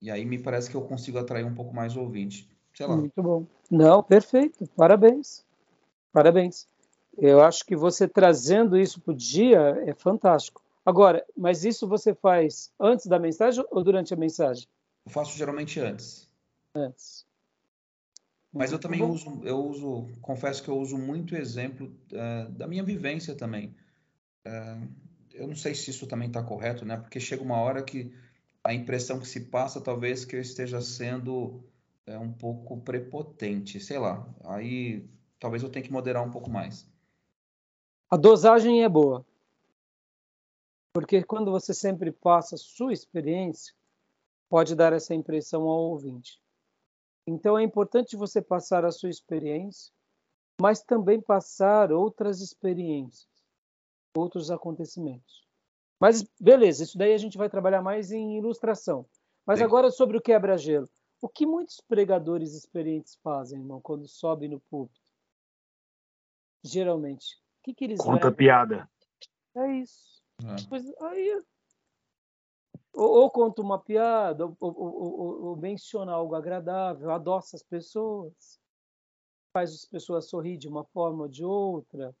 E 0.00 0.10
aí 0.10 0.24
me 0.24 0.38
parece 0.38 0.70
que 0.70 0.74
eu 0.74 0.80
consigo 0.80 1.18
atrair 1.18 1.44
um 1.44 1.54
pouco 1.54 1.74
mais 1.74 1.94
o 1.94 2.00
ouvinte. 2.00 2.50
Sei 2.74 2.86
lá. 2.86 2.96
Muito 2.96 3.22
bom. 3.22 3.46
Não, 3.70 4.02
perfeito. 4.02 4.66
Parabéns. 4.74 5.44
Parabéns. 6.12 6.66
Eu 7.16 7.42
acho 7.42 7.64
que 7.66 7.76
você 7.76 8.08
trazendo 8.08 8.78
isso 8.78 9.00
para 9.02 9.12
o 9.12 9.16
dia 9.16 9.84
é 9.86 9.92
fantástico. 9.92 10.62
Agora, 10.84 11.24
mas 11.36 11.62
isso 11.62 11.86
você 11.86 12.14
faz 12.14 12.72
antes 12.80 13.06
da 13.06 13.18
mensagem 13.18 13.62
ou 13.70 13.84
durante 13.84 14.14
a 14.14 14.16
mensagem? 14.16 14.66
Eu 15.04 15.12
faço 15.12 15.36
geralmente 15.36 15.78
antes. 15.78 16.26
Antes. 16.74 17.26
Mas 18.50 18.72
eu 18.72 18.78
também 18.78 19.02
uso, 19.02 19.42
eu 19.44 19.58
uso, 19.58 20.08
confesso 20.22 20.62
que 20.62 20.70
eu 20.70 20.78
uso 20.78 20.96
muito 20.96 21.36
exemplo 21.36 21.94
uh, 22.12 22.50
da 22.50 22.66
minha 22.66 22.82
vivência 22.82 23.34
também. 23.34 23.76
Uh, 24.46 24.88
eu 25.40 25.48
não 25.48 25.56
sei 25.56 25.74
se 25.74 25.90
isso 25.90 26.06
também 26.06 26.28
está 26.28 26.42
correto, 26.42 26.84
né? 26.84 26.96
Porque 26.96 27.18
chega 27.18 27.42
uma 27.42 27.58
hora 27.58 27.82
que 27.82 28.12
a 28.62 28.74
impressão 28.74 29.18
que 29.18 29.26
se 29.26 29.46
passa 29.46 29.80
talvez 29.80 30.24
que 30.24 30.36
eu 30.36 30.40
esteja 30.40 30.80
sendo 30.80 31.64
é, 32.06 32.18
um 32.18 32.32
pouco 32.32 32.80
prepotente, 32.80 33.80
sei 33.80 33.98
lá. 33.98 34.26
Aí 34.44 35.08
talvez 35.38 35.62
eu 35.62 35.70
tenha 35.70 35.84
que 35.84 35.92
moderar 35.92 36.22
um 36.22 36.30
pouco 36.30 36.50
mais. 36.50 36.86
A 38.10 38.16
dosagem 38.16 38.84
é 38.84 38.88
boa. 38.88 39.24
Porque 40.92 41.22
quando 41.22 41.50
você 41.50 41.72
sempre 41.72 42.12
passa 42.12 42.56
a 42.56 42.58
sua 42.58 42.92
experiência, 42.92 43.74
pode 44.48 44.74
dar 44.74 44.92
essa 44.92 45.14
impressão 45.14 45.62
ao 45.62 45.90
ouvinte. 45.90 46.40
Então 47.26 47.58
é 47.58 47.62
importante 47.62 48.16
você 48.16 48.42
passar 48.42 48.84
a 48.84 48.90
sua 48.90 49.08
experiência 49.08 49.92
mas 50.60 50.82
também 50.82 51.20
passar 51.20 51.90
outras 51.90 52.40
experiências, 52.40 53.26
outros 54.16 54.50
acontecimentos. 54.50 55.46
Mas 55.98 56.24
beleza, 56.40 56.82
isso 56.82 56.96
daí 56.96 57.12
a 57.12 57.18
gente 57.18 57.36
vai 57.36 57.48
trabalhar 57.48 57.82
mais 57.82 58.10
em 58.10 58.38
ilustração. 58.38 59.06
Mas 59.46 59.58
Sim. 59.58 59.64
agora 59.64 59.90
sobre 59.90 60.16
o 60.16 60.20
quebra-gelo. 60.20 60.88
O 61.20 61.28
que 61.28 61.44
muitos 61.44 61.80
pregadores 61.80 62.54
experientes 62.54 63.16
fazem, 63.22 63.58
irmão, 63.58 63.80
quando 63.80 64.08
sobem 64.08 64.48
no 64.48 64.60
púlpito? 64.60 65.10
Geralmente, 66.62 67.36
o 67.58 67.62
que, 67.64 67.74
que 67.74 67.84
eles 67.84 68.00
Conta 68.00 68.14
levam? 68.14 68.32
piada. 68.32 68.90
É 69.54 69.72
isso. 69.72 70.22
É. 70.42 70.56
Pois, 70.68 70.84
aí, 71.00 71.42
ou, 72.94 73.22
ou, 73.22 73.30
conta 73.30 73.60
uma 73.60 73.78
piada, 73.78 74.46
ou, 74.46 74.56
ou, 74.60 75.42
ou, 75.44 75.56
menciona 75.56 76.12
algo 76.12 76.34
agradável, 76.34 77.10
adoça 77.10 77.56
as 77.56 77.62
pessoas, 77.62 78.58
faz 79.52 79.72
as 79.74 79.84
pessoas 79.84 80.28
sorrir 80.28 80.56
de 80.56 80.68
uma 80.68 80.84
forma 80.84 81.22
ou 81.22 81.28
de 81.28 81.44
outra. 81.44 82.14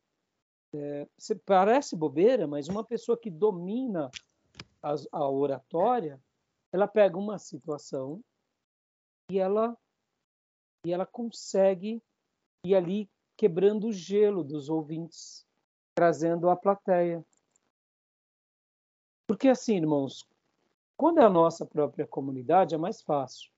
É, 0.72 1.06
parece 1.44 1.96
bobeira, 1.96 2.46
mas 2.46 2.68
uma 2.68 2.84
pessoa 2.84 3.18
que 3.18 3.30
domina 3.30 4.10
a, 4.82 4.94
a 5.12 5.28
oratória, 5.28 6.20
ela 6.72 6.86
pega 6.86 7.18
uma 7.18 7.38
situação 7.38 8.22
e 9.30 9.38
ela 9.38 9.76
e 10.86 10.92
ela 10.92 11.04
consegue 11.04 12.02
ir 12.64 12.74
ali 12.74 13.10
quebrando 13.36 13.88
o 13.88 13.92
gelo 13.92 14.42
dos 14.42 14.68
ouvintes, 14.68 15.46
trazendo 15.94 16.48
a 16.48 16.56
plateia. 16.56 17.24
Porque 19.26 19.48
assim, 19.48 19.76
irmãos, 19.76 20.26
quando 20.96 21.18
é 21.18 21.24
a 21.24 21.30
nossa 21.30 21.66
própria 21.66 22.06
comunidade 22.06 22.74
é 22.74 22.78
mais 22.78 23.02
fácil. 23.02 23.50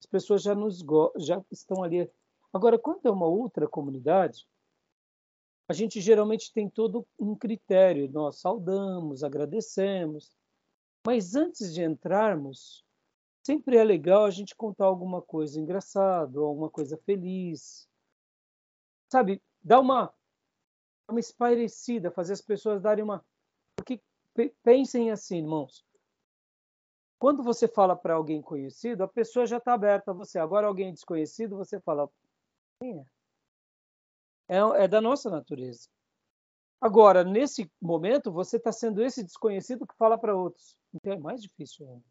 As 0.00 0.06
pessoas 0.06 0.42
já 0.42 0.54
nos 0.54 0.84
já 1.18 1.42
estão 1.50 1.82
ali. 1.82 2.10
Agora, 2.52 2.78
quando 2.78 3.06
é 3.06 3.10
uma 3.10 3.26
outra 3.26 3.68
comunidade, 3.68 4.46
a 5.68 5.74
gente 5.74 6.00
geralmente 6.00 6.50
tem 6.52 6.68
todo 6.68 7.06
um 7.18 7.36
critério. 7.36 8.10
Nós 8.10 8.40
saudamos, 8.40 9.22
agradecemos, 9.22 10.32
mas 11.06 11.34
antes 11.34 11.74
de 11.74 11.82
entrarmos, 11.82 12.82
sempre 13.44 13.76
é 13.76 13.84
legal 13.84 14.24
a 14.24 14.30
gente 14.30 14.56
contar 14.56 14.86
alguma 14.86 15.20
coisa 15.20 15.60
engraçada, 15.60 16.40
alguma 16.40 16.70
coisa 16.70 16.96
feliz. 17.04 17.86
Sabe, 19.12 19.42
dar 19.62 19.80
uma, 19.80 20.12
uma 21.08 21.20
espairecida, 21.20 22.10
fazer 22.10 22.32
as 22.32 22.42
pessoas 22.42 22.80
darem 22.80 23.04
uma. 23.04 23.24
Porque 23.76 24.00
pensem 24.62 25.10
assim, 25.10 25.38
irmãos. 25.38 25.84
Quando 27.18 27.42
você 27.42 27.66
fala 27.66 27.96
para 27.96 28.14
alguém 28.14 28.40
conhecido, 28.40 29.02
a 29.02 29.08
pessoa 29.08 29.44
já 29.44 29.58
está 29.58 29.74
aberta 29.74 30.12
a 30.12 30.14
você. 30.14 30.38
Agora, 30.38 30.66
alguém 30.66 30.94
desconhecido, 30.94 31.56
você 31.56 31.80
fala: 31.80 32.08
quem 32.80 33.00
é? 33.00 33.17
É, 34.48 34.56
é 34.84 34.88
da 34.88 35.00
nossa 35.00 35.28
natureza. 35.28 35.88
Agora, 36.80 37.24
nesse 37.24 37.70
momento, 37.80 38.30
você 38.30 38.56
está 38.56 38.72
sendo 38.72 39.02
esse 39.02 39.22
desconhecido 39.22 39.86
que 39.86 39.96
fala 39.96 40.16
para 40.16 40.36
outros. 40.36 40.76
Então 40.94 41.12
é 41.12 41.18
mais 41.18 41.42
difícil 41.42 41.86
ainda. 41.88 42.04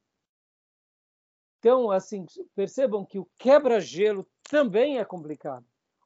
Então, 1.60 1.90
assim, 1.90 2.26
percebam 2.56 3.06
que 3.06 3.18
o 3.18 3.28
quebra-gelo 3.38 4.28
também 4.44 5.00
é 5.00 5.06
complicado. 5.06 5.66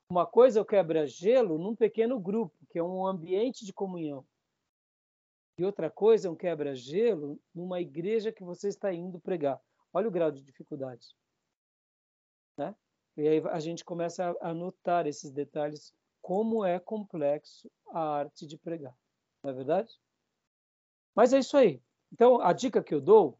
Uma 0.09 0.25
coisa 0.25 0.59
é 0.59 0.61
o 0.61 0.65
quebra-gelo 0.65 1.57
num 1.57 1.75
pequeno 1.75 2.19
grupo, 2.19 2.55
que 2.69 2.79
é 2.79 2.83
um 2.83 3.05
ambiente 3.05 3.65
de 3.65 3.73
comunhão. 3.73 4.25
E 5.57 5.65
outra 5.65 5.89
coisa 5.89 6.27
é 6.27 6.31
um 6.31 6.35
quebra-gelo 6.35 7.39
numa 7.53 7.81
igreja 7.81 8.31
que 8.31 8.43
você 8.43 8.67
está 8.67 8.93
indo 8.93 9.19
pregar. 9.19 9.61
Olha 9.93 10.07
o 10.07 10.11
grau 10.11 10.31
de 10.31 10.41
dificuldade. 10.41 11.15
Né? 12.57 12.75
E 13.17 13.27
aí 13.27 13.39
a 13.49 13.59
gente 13.59 13.83
começa 13.83 14.35
a 14.41 14.53
notar 14.53 15.05
esses 15.05 15.31
detalhes, 15.31 15.93
como 16.21 16.63
é 16.63 16.79
complexo 16.79 17.69
a 17.89 18.17
arte 18.17 18.45
de 18.45 18.57
pregar. 18.57 18.95
Não 19.43 19.51
é 19.51 19.53
verdade? 19.53 19.91
Mas 21.15 21.33
é 21.33 21.39
isso 21.39 21.57
aí. 21.57 21.81
Então, 22.11 22.41
a 22.41 22.53
dica 22.53 22.83
que 22.83 22.93
eu 22.93 23.01
dou 23.01 23.37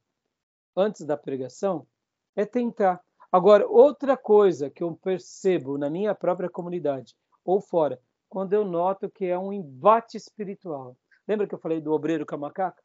antes 0.75 1.05
da 1.05 1.17
pregação 1.17 1.88
é 2.36 2.45
tentar. 2.45 3.01
Agora, 3.32 3.67
outra 3.67 4.17
coisa 4.17 4.69
que 4.69 4.84
eu 4.84 4.95
percebo 4.95 5.77
na 5.77 5.89
minha 5.89 6.13
própria 6.15 6.49
comunidade 6.49 7.15
ou 7.45 7.61
fora, 7.61 8.01
quando 8.29 8.53
eu 8.53 8.65
noto 8.65 9.09
que 9.09 9.25
é 9.25 9.38
um 9.38 9.51
embate 9.51 10.17
espiritual. 10.17 10.97
Lembra 11.27 11.47
que 11.47 11.53
eu 11.53 11.59
falei 11.59 11.82
do 11.82 11.91
obreiro 11.91 12.25
com 12.25 12.36
a 12.36 12.38
macaca? 12.38 12.82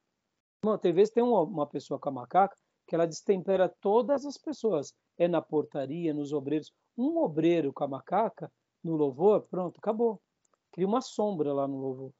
Não, 0.62 0.78
tem 0.78 0.92
vezes 0.92 1.12
tem 1.12 1.22
uma 1.22 1.66
pessoa 1.66 1.98
com 1.98 2.08
a 2.08 2.12
macaca 2.12 2.56
que 2.86 2.94
ela 2.94 3.06
destempera 3.06 3.68
todas 3.80 4.24
as 4.24 4.36
pessoas. 4.36 4.92
É 5.18 5.26
na 5.26 5.40
portaria, 5.40 6.12
nos 6.12 6.32
obreiros. 6.32 6.72
Um 6.96 7.18
obreiro 7.18 7.72
com 7.72 7.84
a 7.84 7.88
macaca 7.88 8.50
no 8.86 8.96
louvor, 8.96 9.42
pronto, 9.48 9.78
acabou. 9.78 10.20
Cria 10.72 10.86
uma 10.86 11.00
sombra 11.00 11.52
lá 11.52 11.66
no 11.66 11.78
louvor. 11.78 12.12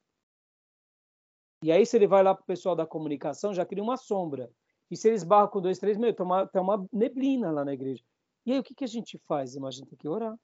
E 1.63 1.71
aí, 1.71 1.85
se 1.85 1.97
ele 1.97 2.07
vai 2.07 2.21
lá 2.21 2.35
para 2.35 2.43
o 2.43 2.45
pessoal 2.45 2.75
da 2.75 2.85
comunicação, 2.85 3.53
já 3.53 3.65
cria 3.65 3.83
uma 3.83 3.97
sombra. 3.97 4.51
E 4.91 4.95
se 4.95 5.07
eles 5.07 5.23
barram 5.23 5.49
com 5.49 5.61
dois, 5.61 5.79
três, 5.79 5.97
meu, 5.97 6.13
tem 6.13 6.25
uma, 6.25 6.47
tem 6.47 6.61
uma 6.61 6.87
neblina 6.93 7.51
lá 7.51 7.65
na 7.65 7.73
igreja. 7.73 8.03
E 8.45 8.53
aí 8.53 8.59
o 8.59 8.63
que, 8.63 8.75
que 8.75 8.83
a 8.83 8.87
gente 8.87 9.17
faz? 9.27 9.55
Imagina, 9.55 9.87
tem 9.87 9.97
que 9.97 10.07
orar. 10.07 10.37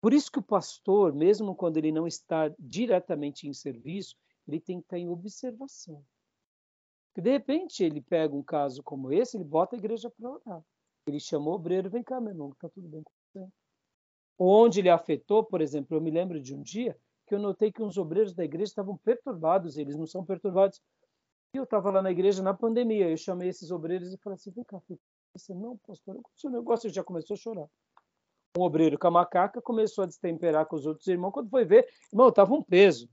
Por 0.00 0.12
isso 0.12 0.32
que 0.32 0.38
o 0.38 0.42
pastor, 0.42 1.14
mesmo 1.14 1.54
quando 1.54 1.76
ele 1.76 1.92
não 1.92 2.06
está 2.06 2.52
diretamente 2.58 3.46
em 3.46 3.52
serviço, 3.52 4.16
ele 4.48 4.60
tem 4.60 4.78
que 4.80 4.86
estar 4.86 4.98
em 4.98 5.08
observação. 5.08 6.04
Porque 7.12 7.20
de 7.20 7.30
repente 7.30 7.84
ele 7.84 8.00
pega 8.00 8.34
um 8.34 8.42
caso 8.42 8.82
como 8.82 9.12
esse, 9.12 9.36
ele 9.36 9.44
bota 9.44 9.76
a 9.76 9.78
igreja 9.78 10.10
para 10.10 10.30
orar. 10.30 10.64
Ele 11.06 11.20
chama 11.20 11.50
o 11.50 11.54
obreiro, 11.54 11.90
vem 11.90 12.02
cá, 12.02 12.20
meu 12.20 12.32
irmão, 12.32 12.50
está 12.50 12.68
tudo 12.68 12.88
bem 12.88 13.02
com 13.02 13.12
você. 13.32 13.46
Onde 14.44 14.80
ele 14.80 14.90
afetou, 14.90 15.44
por 15.44 15.60
exemplo, 15.60 15.96
eu 15.96 16.00
me 16.00 16.10
lembro 16.10 16.40
de 16.40 16.54
um 16.54 16.62
dia 16.62 16.96
que 17.26 17.34
eu 17.34 17.38
notei 17.38 17.70
que 17.70 17.82
uns 17.82 17.96
obreiros 17.96 18.34
da 18.34 18.44
igreja 18.44 18.70
estavam 18.70 18.96
perturbados, 18.96 19.78
eles 19.78 19.96
não 19.96 20.06
são 20.06 20.24
perturbados 20.24 20.80
eu 21.54 21.64
estava 21.64 21.90
lá 21.90 22.00
na 22.00 22.10
igreja 22.10 22.42
na 22.42 22.54
pandemia, 22.54 23.10
eu 23.10 23.16
chamei 23.16 23.48
esses 23.48 23.70
obreiros 23.70 24.12
e 24.12 24.16
falei 24.18 24.36
assim, 24.36 24.50
vem 24.50 24.64
cá, 24.64 24.80
filho. 24.80 25.00
Disse, 25.34 25.54
não, 25.54 25.76
pastor, 25.78 26.16
o 26.16 26.22
seu 26.34 26.50
negócio 26.50 26.88
já 26.90 27.04
começou 27.04 27.34
a 27.34 27.36
chorar. 27.36 27.68
Um 28.56 28.62
obreiro 28.62 28.98
com 28.98 29.06
a 29.06 29.10
macaca 29.10 29.60
começou 29.60 30.04
a 30.04 30.06
destemperar 30.06 30.66
com 30.66 30.76
os 30.76 30.86
outros 30.86 31.06
irmãos. 31.06 31.32
Quando 31.32 31.50
foi 31.50 31.64
ver, 31.64 31.88
irmão, 32.12 32.28
estava 32.28 32.54
um 32.54 32.62
peso. 32.62 33.08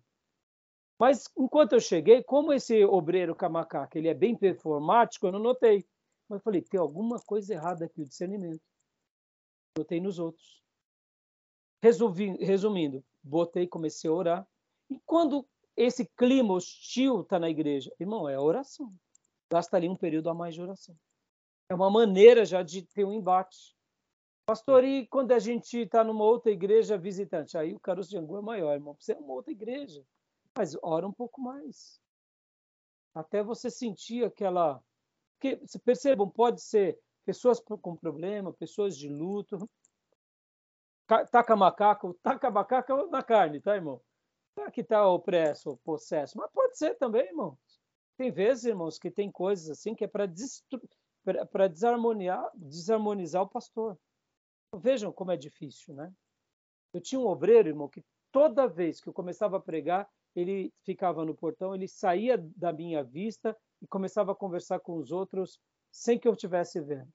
Mas 0.97 1.29
enquanto 1.37 1.73
eu 1.73 1.79
cheguei, 1.79 2.23
como 2.23 2.51
esse 2.51 2.83
obreiro 2.85 3.35
com 3.35 3.45
a 3.45 3.49
macaca 3.49 3.97
ele 3.97 4.09
é 4.09 4.13
bem 4.13 4.35
performático, 4.35 5.27
eu 5.27 5.31
não 5.31 5.39
notei. 5.39 5.85
Mas 6.27 6.39
eu 6.39 6.43
falei, 6.43 6.61
tem 6.61 6.79
alguma 6.79 7.19
coisa 7.19 7.53
errada 7.53 7.85
aqui, 7.85 8.01
o 8.01 8.05
discernimento. 8.05 8.61
Notei 9.77 9.99
nos 9.99 10.19
outros. 10.19 10.61
Resolvi, 11.81 12.35
resumindo, 12.43 13.03
botei, 13.23 13.67
comecei 13.67 14.09
a 14.09 14.13
orar. 14.13 14.47
E 14.89 14.99
quando 15.05 15.47
esse 15.77 16.05
clima 16.17 16.53
hostil 16.53 17.21
está 17.21 17.39
na 17.39 17.49
igreja? 17.49 17.93
Irmão, 17.99 18.27
é 18.27 18.35
a 18.35 18.41
oração. 18.41 18.93
Gasta 19.49 19.77
ali 19.77 19.87
um 19.87 19.95
período 19.95 20.29
a 20.29 20.33
mais 20.33 20.53
de 20.53 20.61
oração. 20.61 20.95
É 21.69 21.75
uma 21.75 21.89
maneira 21.89 22.45
já 22.45 22.61
de 22.63 22.81
ter 22.81 23.05
um 23.05 23.13
embate. 23.13 23.75
Pastor, 24.45 24.83
e 24.83 25.07
quando 25.07 25.31
a 25.31 25.39
gente 25.39 25.77
está 25.77 26.03
numa 26.03 26.23
outra 26.25 26.51
igreja 26.51 26.97
visitante? 26.97 27.57
Aí 27.57 27.73
o 27.73 27.79
caroço 27.79 28.09
de 28.09 28.17
angu 28.17 28.37
é 28.37 28.41
maior, 28.41 28.73
irmão. 28.73 28.95
Você 28.99 29.13
é 29.13 29.17
uma 29.17 29.33
outra 29.33 29.51
igreja. 29.51 30.03
Mas 30.57 30.75
ora 30.81 31.07
um 31.07 31.13
pouco 31.13 31.39
mais. 31.39 32.01
Até 33.13 33.43
você 33.43 33.69
sentir 33.69 34.25
aquela. 34.25 34.83
Porque, 35.39 35.61
percebam, 35.85 36.27
pode 36.27 36.61
ser 36.61 36.99
pessoas 37.25 37.59
com 37.59 37.95
problema, 37.95 38.51
pessoas 38.51 38.97
de 38.97 39.07
luto. 39.07 39.69
Taca 41.31 41.55
macaco, 41.55 42.13
taca 42.21 42.51
macaco 42.51 43.07
na 43.07 43.23
carne, 43.23 43.59
tá, 43.59 43.75
irmão? 43.75 43.99
Será 44.53 44.69
que 44.69 44.81
está 44.81 45.07
opresso, 45.07 45.77
possesso? 45.83 46.37
Mas 46.37 46.51
pode 46.51 46.77
ser 46.77 46.95
também, 46.95 47.25
irmãos. 47.25 47.57
Tem 48.15 48.31
vezes, 48.31 48.65
irmãos, 48.65 48.99
que 48.99 49.09
tem 49.09 49.31
coisas 49.31 49.69
assim 49.71 49.95
que 49.95 50.03
é 50.03 50.07
para 50.07 50.27
destru... 50.27 50.79
desarmonizar, 51.71 52.51
desarmonizar 52.53 53.41
o 53.41 53.49
pastor. 53.49 53.97
Então, 54.67 54.79
vejam 54.79 55.11
como 55.11 55.31
é 55.31 55.37
difícil, 55.37 55.95
né? 55.95 56.13
Eu 56.93 57.01
tinha 57.01 57.19
um 57.19 57.25
obreiro, 57.25 57.69
irmão, 57.69 57.89
que 57.89 58.03
toda 58.31 58.67
vez 58.67 59.01
que 59.01 59.09
eu 59.09 59.13
começava 59.13 59.57
a 59.57 59.61
pregar, 59.61 60.07
ele 60.35 60.71
ficava 60.83 61.25
no 61.25 61.33
portão, 61.33 61.73
ele 61.73 61.87
saía 61.87 62.37
da 62.55 62.71
minha 62.71 63.03
vista 63.03 63.57
e 63.81 63.87
começava 63.87 64.33
a 64.33 64.35
conversar 64.35 64.79
com 64.79 64.97
os 64.97 65.11
outros 65.11 65.59
sem 65.91 66.19
que 66.19 66.27
eu 66.27 66.33
estivesse 66.33 66.79
vendo. 66.79 67.11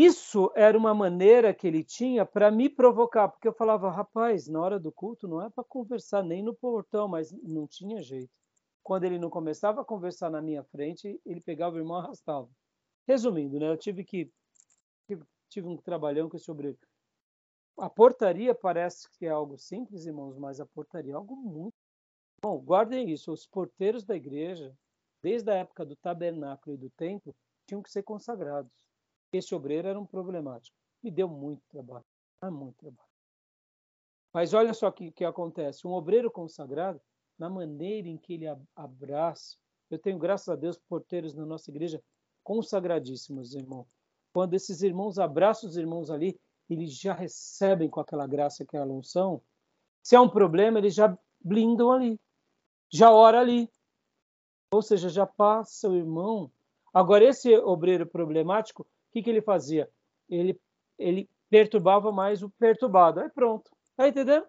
Isso 0.00 0.52
era 0.54 0.78
uma 0.78 0.94
maneira 0.94 1.52
que 1.52 1.66
ele 1.66 1.82
tinha 1.82 2.24
para 2.24 2.52
me 2.52 2.68
provocar, 2.68 3.28
porque 3.28 3.48
eu 3.48 3.52
falava, 3.52 3.90
rapaz, 3.90 4.46
na 4.46 4.60
hora 4.60 4.78
do 4.78 4.92
culto 4.92 5.26
não 5.26 5.42
é 5.42 5.50
para 5.50 5.64
conversar 5.64 6.22
nem 6.22 6.40
no 6.40 6.54
portão, 6.54 7.08
mas 7.08 7.32
não 7.42 7.66
tinha 7.66 8.00
jeito. 8.00 8.30
Quando 8.80 9.02
ele 9.02 9.18
não 9.18 9.28
começava 9.28 9.80
a 9.80 9.84
conversar 9.84 10.30
na 10.30 10.40
minha 10.40 10.62
frente, 10.62 11.20
ele 11.26 11.40
pegava 11.40 11.74
o 11.74 11.80
irmão 11.80 12.00
e 12.00 12.04
arrastava. 12.04 12.48
Resumindo, 13.08 13.58
né, 13.58 13.68
eu 13.68 13.76
tive 13.76 14.04
que 14.04 14.30
tive, 15.48 15.66
um 15.66 15.76
trabalhão 15.76 16.28
com 16.28 16.36
esse 16.36 16.48
obreiro. 16.48 16.78
A 17.76 17.90
portaria 17.90 18.54
parece 18.54 19.10
que 19.18 19.26
é 19.26 19.30
algo 19.30 19.58
simples, 19.58 20.06
irmãos, 20.06 20.38
mas 20.38 20.60
a 20.60 20.66
portaria 20.66 21.10
é 21.14 21.16
algo 21.16 21.34
muito 21.34 21.74
bom. 22.40 22.56
Guardem 22.60 23.10
isso, 23.10 23.32
os 23.32 23.48
porteiros 23.48 24.04
da 24.04 24.14
igreja, 24.14 24.72
desde 25.20 25.50
a 25.50 25.54
época 25.54 25.84
do 25.84 25.96
tabernáculo 25.96 26.76
e 26.76 26.78
do 26.78 26.88
templo, 26.90 27.34
tinham 27.66 27.82
que 27.82 27.90
ser 27.90 28.04
consagrados 28.04 28.87
esse 29.32 29.54
obreiro 29.54 29.88
era 29.88 29.98
um 29.98 30.06
problemático. 30.06 30.76
Me 31.02 31.10
deu 31.10 31.28
muito 31.28 31.62
trabalho, 31.68 32.04
muito 32.44 32.76
trabalho. 32.76 33.08
Mas 34.32 34.54
olha 34.54 34.74
só 34.74 34.88
o 34.88 34.92
que, 34.92 35.10
que 35.10 35.24
acontece. 35.24 35.86
Um 35.86 35.92
obreiro 35.92 36.30
consagrado, 36.30 37.00
na 37.38 37.48
maneira 37.48 38.08
em 38.08 38.16
que 38.16 38.34
ele 38.34 38.46
abraça, 38.74 39.56
eu 39.90 39.98
tenho, 39.98 40.18
graças 40.18 40.48
a 40.48 40.56
Deus, 40.56 40.78
porteiros 40.88 41.34
na 41.34 41.46
nossa 41.46 41.70
igreja 41.70 42.02
consagradíssimos, 42.42 43.54
irmão. 43.54 43.86
Quando 44.32 44.54
esses 44.54 44.82
irmãos 44.82 45.18
abraçam 45.18 45.68
os 45.68 45.76
irmãos 45.76 46.10
ali, 46.10 46.38
eles 46.68 46.92
já 46.98 47.14
recebem 47.14 47.88
com 47.88 48.00
aquela 48.00 48.26
graça, 48.26 48.62
aquela 48.62 48.92
unção. 48.92 49.42
Se 50.02 50.14
há 50.14 50.20
um 50.20 50.28
problema, 50.28 50.78
eles 50.78 50.94
já 50.94 51.16
blindam 51.40 51.90
ali, 51.90 52.20
já 52.90 53.10
ora 53.10 53.40
ali. 53.40 53.70
Ou 54.72 54.82
seja, 54.82 55.08
já 55.08 55.26
passa 55.26 55.88
o 55.88 55.96
irmão. 55.96 56.52
Agora, 56.92 57.24
esse 57.24 57.56
obreiro 57.58 58.06
problemático, 58.06 58.86
que, 59.18 59.24
que 59.24 59.30
ele 59.30 59.42
fazia? 59.42 59.90
Ele, 60.28 60.60
ele 60.98 61.28
perturbava 61.50 62.12
mais 62.12 62.42
o 62.42 62.50
perturbado. 62.50 63.20
Aí 63.20 63.30
pronto. 63.30 63.70
Tá 63.96 64.08
entendendo? 64.08 64.46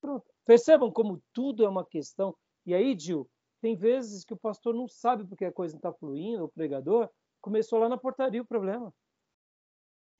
Pronto. 0.00 0.24
Percebam 0.44 0.90
como 0.90 1.22
tudo 1.32 1.64
é 1.64 1.68
uma 1.68 1.84
questão. 1.84 2.36
E 2.64 2.74
aí, 2.74 2.96
Gil, 2.98 3.28
tem 3.60 3.74
vezes 3.74 4.24
que 4.24 4.34
o 4.34 4.38
pastor 4.38 4.74
não 4.74 4.86
sabe 4.86 5.24
porque 5.24 5.44
a 5.44 5.52
coisa 5.52 5.74
não 5.74 5.78
está 5.78 5.92
fluindo, 5.92 6.44
o 6.44 6.48
pregador 6.48 7.10
começou 7.40 7.78
lá 7.78 7.88
na 7.88 7.96
portaria 7.96 8.42
o 8.42 8.46
problema. 8.46 8.92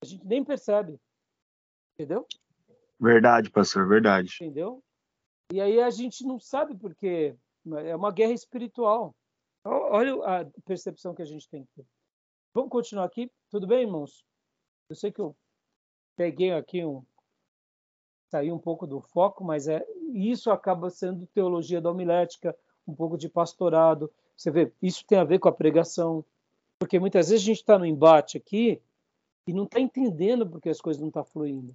A 0.02 0.06
gente 0.06 0.24
nem 0.26 0.44
percebe. 0.44 0.98
Entendeu? 1.94 2.26
Verdade, 2.98 3.50
pastor, 3.50 3.86
verdade. 3.88 4.36
Entendeu? 4.40 4.82
E 5.52 5.60
aí 5.60 5.80
a 5.80 5.90
gente 5.90 6.24
não 6.24 6.40
sabe 6.40 6.76
porque 6.76 7.36
é 7.84 7.94
uma 7.94 8.10
guerra 8.10 8.32
espiritual. 8.32 9.14
Olha 9.64 10.14
a 10.24 10.44
percepção 10.64 11.14
que 11.14 11.22
a 11.22 11.26
gente 11.26 11.48
tem 11.48 11.64
que 11.64 11.70
ter. 11.76 11.86
Vamos 12.56 12.70
continuar 12.70 13.04
aqui? 13.04 13.30
Tudo 13.50 13.66
bem, 13.66 13.82
irmãos? 13.82 14.24
Eu 14.88 14.96
sei 14.96 15.12
que 15.12 15.20
eu 15.20 15.36
peguei 16.16 16.52
aqui 16.52 16.82
um. 16.82 17.04
Saí 18.30 18.50
um 18.50 18.58
pouco 18.58 18.86
do 18.86 18.98
foco, 18.98 19.44
mas 19.44 19.68
é 19.68 19.86
isso 20.14 20.50
acaba 20.50 20.88
sendo 20.88 21.26
teologia 21.26 21.82
da 21.82 21.90
homilética, 21.90 22.56
um 22.88 22.94
pouco 22.94 23.18
de 23.18 23.28
pastorado. 23.28 24.10
Você 24.34 24.50
vê, 24.50 24.72
isso 24.80 25.04
tem 25.06 25.18
a 25.18 25.24
ver 25.24 25.38
com 25.38 25.50
a 25.50 25.52
pregação. 25.52 26.24
Porque 26.78 26.98
muitas 26.98 27.28
vezes 27.28 27.44
a 27.44 27.46
gente 27.46 27.58
está 27.58 27.78
no 27.78 27.84
embate 27.84 28.38
aqui 28.38 28.80
e 29.46 29.52
não 29.52 29.64
está 29.64 29.78
entendendo 29.78 30.48
porque 30.48 30.70
as 30.70 30.80
coisas 30.80 30.98
não 30.98 31.08
estão 31.08 31.24
tá 31.24 31.30
fluindo. 31.30 31.74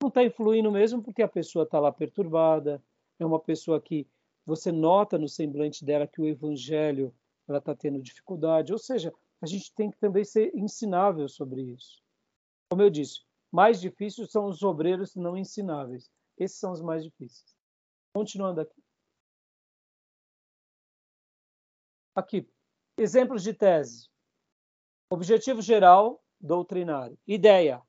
Não 0.00 0.06
está 0.08 0.22
influindo 0.22 0.70
mesmo 0.70 1.02
porque 1.02 1.20
a 1.20 1.26
pessoa 1.26 1.64
está 1.64 1.80
lá 1.80 1.90
perturbada, 1.90 2.80
é 3.18 3.26
uma 3.26 3.40
pessoa 3.40 3.80
que 3.80 4.06
você 4.46 4.70
nota 4.70 5.18
no 5.18 5.28
semblante 5.28 5.84
dela 5.84 6.06
que 6.06 6.20
o 6.20 6.28
evangelho 6.28 7.12
ela 7.48 7.58
está 7.58 7.74
tendo 7.74 8.00
dificuldade. 8.00 8.72
Ou 8.72 8.78
seja, 8.78 9.12
a 9.42 9.46
gente 9.46 9.72
tem 9.74 9.90
que 9.90 9.98
também 9.98 10.24
ser 10.24 10.54
ensinável 10.54 11.28
sobre 11.28 11.62
isso. 11.62 12.02
Como 12.70 12.82
eu 12.82 12.90
disse, 12.90 13.20
mais 13.52 13.80
difíceis 13.80 14.30
são 14.30 14.46
os 14.46 14.62
obreiros 14.62 15.14
não 15.14 15.36
ensináveis. 15.36 16.10
Esses 16.38 16.58
são 16.58 16.72
os 16.72 16.82
mais 16.82 17.04
difíceis. 17.04 17.54
Continuando 18.14 18.60
aqui. 18.60 18.82
Aqui, 22.14 22.48
exemplos 22.96 23.42
de 23.42 23.52
tese. 23.52 24.08
Objetivo 25.10 25.60
geral, 25.60 26.22
doutrinário. 26.40 27.18
Ideia, 27.26 27.82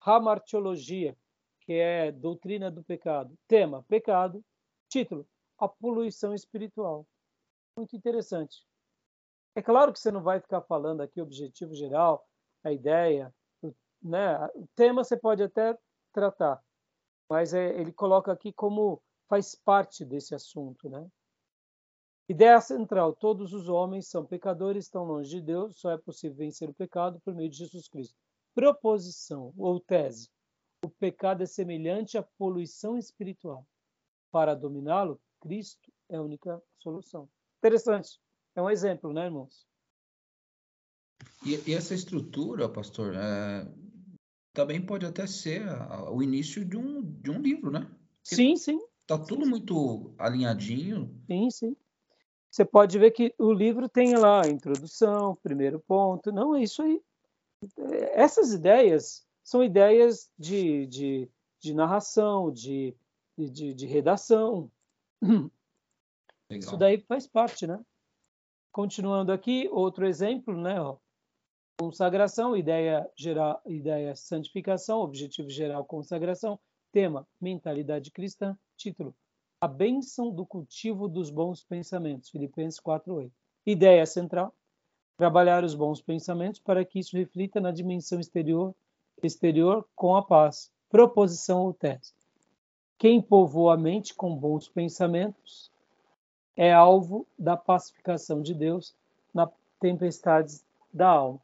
hamartiologia, 0.00 1.16
que 1.60 1.72
é 1.72 2.12
doutrina 2.12 2.70
do 2.70 2.84
pecado. 2.84 3.36
Tema, 3.48 3.82
pecado. 3.84 4.44
Título, 4.88 5.26
a 5.58 5.66
poluição 5.66 6.34
espiritual. 6.34 7.06
Muito 7.76 7.96
interessante. 7.96 8.66
É 9.54 9.62
claro 9.62 9.92
que 9.92 9.98
você 9.98 10.10
não 10.10 10.22
vai 10.22 10.40
ficar 10.40 10.62
falando 10.62 11.02
aqui 11.02 11.20
objetivo 11.20 11.74
geral, 11.74 12.26
a 12.64 12.72
ideia, 12.72 13.34
né? 14.02 14.38
O 14.54 14.66
tema 14.74 15.04
você 15.04 15.16
pode 15.16 15.42
até 15.42 15.78
tratar, 16.12 16.62
mas 17.28 17.52
é, 17.52 17.78
ele 17.78 17.92
coloca 17.92 18.32
aqui 18.32 18.52
como 18.52 19.02
faz 19.28 19.54
parte 19.54 20.04
desse 20.04 20.34
assunto, 20.34 20.88
né? 20.88 21.06
Ideia 22.28 22.60
central: 22.60 23.14
todos 23.14 23.52
os 23.52 23.68
homens 23.68 24.08
são 24.08 24.24
pecadores, 24.24 24.84
estão 24.84 25.04
longe 25.04 25.30
de 25.30 25.40
Deus, 25.40 25.78
só 25.78 25.90
é 25.90 25.98
possível 25.98 26.36
vencer 26.36 26.68
o 26.68 26.74
pecado 26.74 27.20
por 27.20 27.34
meio 27.34 27.50
de 27.50 27.56
Jesus 27.56 27.88
Cristo. 27.88 28.16
Proposição 28.54 29.52
ou 29.56 29.78
tese: 29.80 30.30
o 30.84 30.88
pecado 30.88 31.42
é 31.42 31.46
semelhante 31.46 32.16
à 32.16 32.22
poluição 32.22 32.96
espiritual. 32.96 33.66
Para 34.30 34.54
dominá-lo, 34.54 35.20
Cristo 35.40 35.92
é 36.08 36.16
a 36.16 36.22
única 36.22 36.62
solução. 36.78 37.28
Interessante. 37.58 38.18
É 38.54 38.62
um 38.62 38.70
exemplo, 38.70 39.12
né, 39.12 39.24
irmãos? 39.24 39.66
E, 41.44 41.70
e 41.70 41.74
essa 41.74 41.94
estrutura, 41.94 42.68
pastor, 42.68 43.14
é, 43.14 43.66
também 44.52 44.84
pode 44.84 45.06
até 45.06 45.26
ser 45.26 45.68
a, 45.68 46.10
o 46.10 46.22
início 46.22 46.64
de 46.64 46.76
um, 46.76 47.02
de 47.02 47.30
um 47.30 47.40
livro, 47.40 47.70
né? 47.70 47.80
Porque 48.22 48.36
sim, 48.36 48.56
sim. 48.56 48.80
Tá 49.06 49.18
tudo 49.18 49.46
muito 49.46 50.14
alinhadinho. 50.18 51.20
Sim, 51.26 51.50
sim 51.50 51.76
você 52.52 52.66
pode 52.66 52.98
ver 52.98 53.12
que 53.12 53.34
o 53.38 53.50
livro 53.50 53.88
tem 53.88 54.14
lá 54.14 54.46
introdução, 54.46 55.34
primeiro 55.36 55.80
ponto. 55.80 56.30
Não, 56.30 56.54
é 56.54 56.62
isso 56.62 56.82
aí. 56.82 57.02
Essas 58.12 58.52
ideias 58.52 59.26
são 59.42 59.64
ideias 59.64 60.30
de, 60.38 60.86
de, 60.86 61.30
de 61.58 61.72
narração, 61.72 62.52
de, 62.52 62.94
de, 63.38 63.72
de 63.72 63.86
redação. 63.86 64.70
Legal. 65.22 65.50
Isso 66.50 66.76
daí 66.76 66.98
faz 67.00 67.26
parte, 67.26 67.66
né? 67.66 67.82
Continuando 68.72 69.30
aqui, 69.30 69.68
outro 69.70 70.06
exemplo, 70.06 70.56
né? 70.56 70.80
Ó, 70.80 70.96
consagração, 71.78 72.56
ideia 72.56 73.08
geral, 73.14 73.60
ideia 73.66 74.16
santificação, 74.16 75.00
objetivo 75.00 75.50
geral 75.50 75.84
consagração, 75.84 76.58
tema 76.90 77.26
mentalidade 77.40 78.10
cristã, 78.10 78.58
título 78.76 79.14
a 79.62 79.68
bênção 79.68 80.28
do 80.28 80.44
cultivo 80.44 81.06
dos 81.06 81.30
bons 81.30 81.62
pensamentos. 81.62 82.30
Filipenses 82.30 82.80
4:8. 82.80 83.30
Ideia 83.64 84.04
central: 84.04 84.52
trabalhar 85.16 85.62
os 85.62 85.72
bons 85.72 86.02
pensamentos 86.02 86.58
para 86.58 86.84
que 86.84 86.98
isso 86.98 87.16
reflita 87.16 87.60
na 87.60 87.70
dimensão 87.70 88.18
exterior, 88.18 88.74
exterior 89.22 89.86
com 89.94 90.16
a 90.16 90.22
paz. 90.22 90.68
Proposição 90.90 91.62
ou 91.62 91.72
tese. 91.72 92.12
Quem 92.98 93.22
povoa 93.22 93.74
a 93.74 93.76
mente 93.76 94.12
com 94.12 94.34
bons 94.34 94.68
pensamentos 94.68 95.70
é 96.56 96.72
alvo 96.72 97.26
da 97.38 97.56
pacificação 97.56 98.42
de 98.42 98.54
Deus 98.54 98.94
na 99.32 99.50
tempestades 99.80 100.64
da 100.92 101.08
alma. 101.08 101.40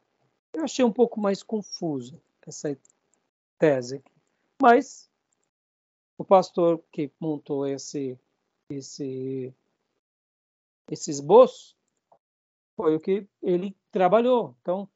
Eu 0.53 0.63
achei 0.63 0.83
um 0.83 0.91
pouco 0.91 1.19
mais 1.19 1.43
confuso 1.43 2.21
essa 2.45 2.77
tese 3.57 3.97
aqui. 3.97 4.11
Mas 4.61 5.09
o 6.17 6.25
pastor 6.25 6.81
que 6.91 7.11
montou 7.19 7.67
esse 7.67 8.17
esse 8.69 9.53
esse 10.89 11.11
esboço 11.11 11.75
foi 12.75 12.95
o 12.95 12.99
que 12.99 13.27
ele 13.41 13.75
trabalhou. 13.91 14.55
Então, 14.61 14.89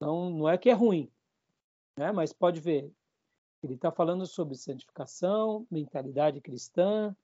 não, 0.00 0.30
não 0.30 0.48
é 0.48 0.58
que 0.58 0.68
é 0.68 0.72
ruim, 0.72 1.10
né? 1.98 2.12
mas 2.12 2.32
pode 2.32 2.60
ver, 2.60 2.92
ele 3.62 3.74
está 3.74 3.90
falando 3.90 4.26
sobre 4.26 4.54
santificação, 4.56 5.66
mentalidade 5.70 6.40
cristã, 6.40 7.16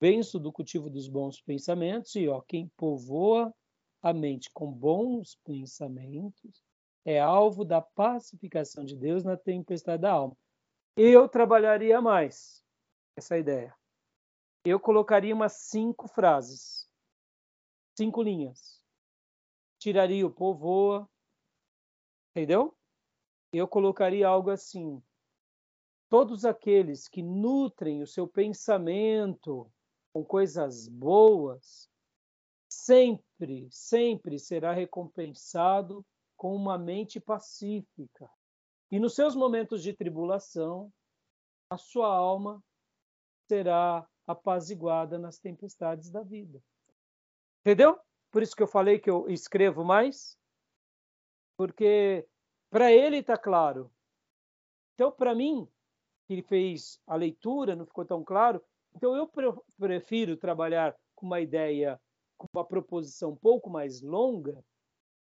venço 0.00 0.38
do 0.38 0.52
cultivo 0.52 0.88
dos 0.88 1.08
bons 1.08 1.40
pensamentos, 1.40 2.14
e 2.14 2.28
ó, 2.28 2.40
quem 2.40 2.68
povoa 2.76 3.54
a 4.02 4.12
mente 4.12 4.50
com 4.52 4.70
bons 4.70 5.36
pensamentos 5.44 6.62
é 7.04 7.20
alvo 7.20 7.64
da 7.64 7.80
pacificação 7.80 8.84
de 8.84 8.96
Deus 8.96 9.24
na 9.24 9.36
tempestade 9.36 10.02
da 10.02 10.12
alma 10.12 10.36
eu 11.00 11.28
trabalharia 11.28 12.02
mais 12.02 12.64
essa 13.16 13.38
ideia. 13.38 13.72
Eu 14.64 14.80
colocaria 14.80 15.32
umas 15.32 15.52
cinco 15.52 16.08
frases, 16.08 16.90
cinco 17.96 18.20
linhas. 18.20 18.82
Tiraria 19.78 20.26
o 20.26 20.30
povoa, 20.30 21.08
entendeu? 22.30 22.76
Eu 23.52 23.68
colocaria 23.68 24.26
algo 24.26 24.50
assim: 24.50 25.00
todos 26.08 26.44
aqueles 26.44 27.06
que 27.06 27.22
nutrem 27.22 28.02
o 28.02 28.06
seu 28.06 28.26
pensamento 28.26 29.72
com 30.18 30.24
coisas 30.24 30.88
boas, 30.88 31.88
sempre, 32.68 33.68
sempre 33.70 34.36
será 34.36 34.72
recompensado 34.72 36.04
com 36.36 36.56
uma 36.56 36.76
mente 36.76 37.20
pacífica. 37.20 38.28
E 38.90 38.98
nos 38.98 39.14
seus 39.14 39.36
momentos 39.36 39.80
de 39.80 39.92
tribulação, 39.92 40.92
a 41.70 41.76
sua 41.76 42.08
alma 42.08 42.60
será 43.48 44.08
apaziguada 44.26 45.18
nas 45.18 45.38
tempestades 45.38 46.10
da 46.10 46.22
vida. 46.24 46.60
Entendeu? 47.60 47.96
Por 48.32 48.42
isso 48.42 48.56
que 48.56 48.62
eu 48.62 48.68
falei 48.68 48.98
que 48.98 49.08
eu 49.08 49.28
escrevo 49.28 49.84
mais, 49.84 50.36
porque 51.56 52.26
para 52.70 52.92
ele 52.92 53.18
está 53.18 53.38
claro. 53.38 53.88
Então, 54.94 55.12
para 55.12 55.32
mim, 55.32 55.68
que 56.26 56.42
fez 56.42 57.00
a 57.06 57.14
leitura, 57.14 57.76
não 57.76 57.86
ficou 57.86 58.04
tão 58.04 58.24
claro, 58.24 58.60
então 58.98 59.14
eu 59.14 59.30
prefiro 59.78 60.36
trabalhar 60.36 60.92
com 61.14 61.24
uma 61.24 61.40
ideia, 61.40 62.00
com 62.36 62.48
uma 62.52 62.64
proposição 62.64 63.30
um 63.30 63.36
pouco 63.36 63.70
mais 63.70 64.02
longa, 64.02 64.60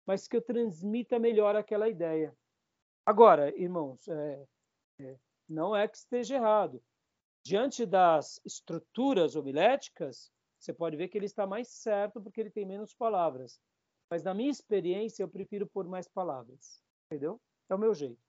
mas 0.06 0.28
que 0.28 0.36
eu 0.36 0.42
transmita 0.42 1.18
melhor 1.18 1.56
aquela 1.56 1.88
ideia. 1.88 2.32
Agora, 3.04 3.52
irmãos, 3.58 4.06
é, 4.06 4.46
é, 5.00 5.18
não 5.48 5.74
é 5.74 5.88
que 5.88 5.96
esteja 5.96 6.36
errado. 6.36 6.80
diante 7.44 7.84
das 7.84 8.40
estruturas 8.44 9.34
homiléticas, 9.34 10.30
você 10.56 10.72
pode 10.72 10.96
ver 10.96 11.08
que 11.08 11.18
ele 11.18 11.26
está 11.26 11.44
mais 11.44 11.66
certo 11.66 12.22
porque 12.22 12.40
ele 12.40 12.50
tem 12.50 12.64
menos 12.64 12.94
palavras. 12.94 13.60
Mas 14.08 14.22
na 14.22 14.32
minha 14.32 14.50
experiência, 14.52 15.24
eu 15.24 15.28
prefiro 15.28 15.66
pôr 15.66 15.84
mais 15.88 16.06
palavras. 16.06 16.80
Entendeu? 17.06 17.40
É 17.68 17.74
o 17.74 17.78
meu 17.78 17.92
jeito. 17.92 18.22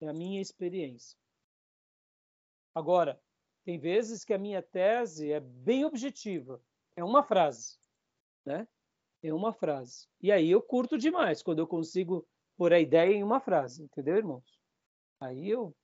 É 0.00 0.08
a 0.08 0.14
minha 0.14 0.40
experiência. 0.40 1.16
Agora, 2.74 3.20
tem 3.66 3.78
vezes 3.78 4.24
que 4.24 4.32
a 4.32 4.38
minha 4.38 4.62
tese 4.62 5.32
é 5.32 5.40
bem 5.40 5.84
objetiva. 5.84 6.62
É 6.94 7.02
uma 7.02 7.24
frase, 7.24 7.76
né? 8.44 8.66
É 9.20 9.34
uma 9.34 9.52
frase. 9.52 10.06
E 10.22 10.30
aí 10.30 10.48
eu 10.48 10.62
curto 10.62 10.96
demais 10.96 11.42
quando 11.42 11.58
eu 11.58 11.66
consigo 11.66 12.24
pôr 12.56 12.72
a 12.72 12.78
ideia 12.78 13.12
em 13.12 13.24
uma 13.24 13.40
frase, 13.40 13.82
entendeu, 13.82 14.16
irmãos? 14.16 14.56
Aí 15.20 15.50
eu 15.50 15.74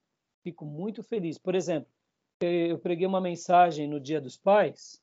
fico 0.45 0.65
muito 0.65 1.03
feliz. 1.03 1.39
Por 1.39 1.57
exemplo, 1.57 1.91
eu 2.41 2.79
preguei 2.79 3.05
uma 3.05 3.21
mensagem 3.21 3.89
no 3.89 3.99
Dia 3.99 4.21
dos 4.21 4.37
Pais, 4.37 5.03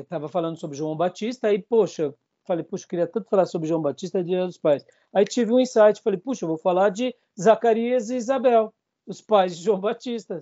estava 0.00 0.26
é, 0.26 0.28
falando 0.28 0.56
sobre 0.56 0.76
João 0.76 0.96
Batista, 0.96 1.48
aí, 1.48 1.60
poxa, 1.60 2.14
falei, 2.44 2.62
puxa, 2.62 2.86
queria 2.86 3.08
tanto 3.08 3.28
falar 3.28 3.46
sobre 3.46 3.66
João 3.66 3.82
Batista 3.82 4.20
e 4.20 4.24
Dia 4.24 4.46
dos 4.46 4.56
Pais. 4.56 4.86
Aí 5.12 5.24
tive 5.24 5.52
um 5.52 5.58
insight, 5.58 6.00
falei, 6.00 6.20
puxa, 6.20 6.46
vou 6.46 6.58
falar 6.58 6.90
de 6.90 7.12
Zacarias 7.38 8.08
e 8.08 8.16
Isabel, 8.16 8.72
os 9.04 9.20
pais 9.20 9.58
de 9.58 9.64
João 9.64 9.80
Batista. 9.80 10.40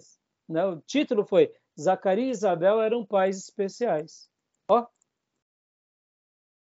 Né? 0.48 0.64
O 0.64 0.80
título 0.80 1.24
foi 1.24 1.54
Zacarias 1.78 2.28
e 2.28 2.40
Isabel 2.40 2.80
eram 2.80 3.04
pais 3.04 3.38
especiais. 3.38 4.28
Ó. 4.68 4.86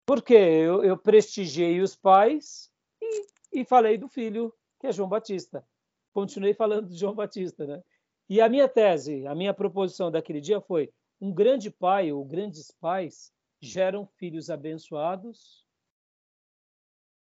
Porque 0.06 0.34
eu, 0.34 0.84
eu 0.84 0.98
prestigiei 0.98 1.80
os 1.80 1.96
pais 1.96 2.70
e, 3.00 3.60
e 3.60 3.64
falei 3.64 3.96
do 3.96 4.08
filho, 4.08 4.54
que 4.78 4.86
é 4.86 4.92
João 4.92 5.08
Batista. 5.08 5.66
Continuei 6.12 6.54
falando 6.54 6.88
de 6.88 6.96
João 6.96 7.14
Batista, 7.14 7.66
né? 7.66 7.82
E 8.28 8.40
a 8.40 8.48
minha 8.48 8.68
tese, 8.68 9.26
a 9.26 9.34
minha 9.34 9.52
proposição 9.52 10.10
daquele 10.10 10.40
dia 10.40 10.60
foi: 10.60 10.92
um 11.20 11.32
grande 11.32 11.70
pai 11.70 12.12
ou 12.12 12.24
grandes 12.24 12.70
pais 12.70 13.32
geram 13.60 14.06
filhos 14.06 14.50
abençoados 14.50 15.64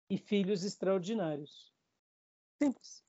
e 0.10 0.18
filhos 0.18 0.64
extraordinários. 0.64 1.72
Simples. 2.62 3.05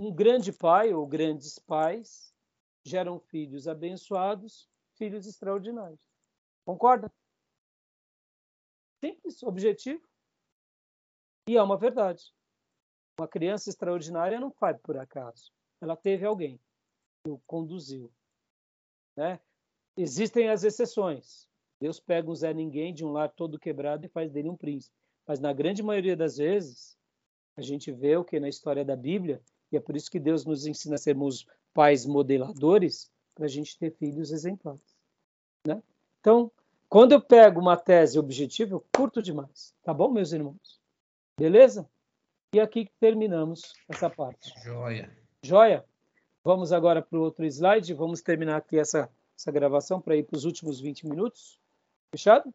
Um 0.00 0.14
grande 0.14 0.52
pai 0.52 0.94
ou 0.94 1.06
grandes 1.06 1.58
pais 1.58 2.32
geram 2.84 3.18
filhos 3.18 3.66
abençoados, 3.66 4.68
filhos 4.94 5.26
extraordinários. 5.26 6.00
Concorda? 6.64 7.12
Simples, 9.04 9.42
objetivo. 9.42 10.06
E 11.48 11.56
é 11.56 11.62
uma 11.62 11.76
verdade. 11.76 12.32
Uma 13.18 13.26
criança 13.26 13.68
extraordinária 13.68 14.38
não 14.38 14.50
vai 14.50 14.74
por 14.74 14.96
acaso. 14.96 15.52
Ela 15.80 15.96
teve 15.96 16.24
alguém 16.24 16.60
que 17.24 17.30
o 17.30 17.38
conduziu. 17.46 18.12
Né? 19.16 19.40
Existem 19.96 20.48
as 20.48 20.62
exceções. 20.62 21.48
Deus 21.80 21.98
pega 21.98 22.30
um 22.30 22.34
Zé 22.34 22.54
Ninguém 22.54 22.94
de 22.94 23.04
um 23.04 23.10
lar 23.10 23.30
todo 23.30 23.58
quebrado 23.58 24.06
e 24.06 24.08
faz 24.08 24.30
dele 24.30 24.48
um 24.48 24.56
príncipe. 24.56 24.96
Mas 25.26 25.40
na 25.40 25.52
grande 25.52 25.82
maioria 25.82 26.16
das 26.16 26.36
vezes, 26.36 26.96
a 27.56 27.62
gente 27.62 27.90
vê 27.90 28.16
o 28.16 28.24
que 28.24 28.38
na 28.38 28.48
história 28.48 28.84
da 28.84 28.96
Bíblia, 28.96 29.42
e 29.70 29.76
é 29.76 29.80
por 29.80 29.96
isso 29.96 30.10
que 30.10 30.18
Deus 30.18 30.44
nos 30.44 30.66
ensina 30.66 30.94
a 30.94 30.98
sermos 30.98 31.46
pais 31.74 32.06
modeladores, 32.06 33.10
para 33.38 33.46
a 33.46 33.48
gente 33.48 33.78
ter 33.78 33.92
filhos 33.92 34.32
exemplares. 34.32 34.96
Né? 35.64 35.80
Então, 36.18 36.50
quando 36.88 37.12
eu 37.12 37.20
pego 37.20 37.60
uma 37.60 37.76
tese 37.76 38.18
objetiva, 38.18 38.74
eu 38.74 38.84
curto 38.92 39.22
demais. 39.22 39.72
Tá 39.82 39.94
bom, 39.94 40.10
meus 40.10 40.32
irmãos? 40.32 40.80
Beleza? 41.38 41.88
E 42.52 42.58
aqui 42.58 42.90
terminamos 42.98 43.74
essa 43.88 44.10
parte. 44.10 44.52
Joia. 44.64 45.16
Joia? 45.44 45.84
Vamos 46.42 46.72
agora 46.72 47.00
para 47.00 47.16
o 47.16 47.22
outro 47.22 47.44
slide. 47.44 47.94
Vamos 47.94 48.22
terminar 48.22 48.56
aqui 48.56 48.76
essa, 48.76 49.08
essa 49.38 49.52
gravação 49.52 50.00
para 50.00 50.16
ir 50.16 50.24
para 50.24 50.36
os 50.36 50.44
últimos 50.44 50.80
20 50.80 51.06
minutos. 51.06 51.60
Fechado? 52.10 52.52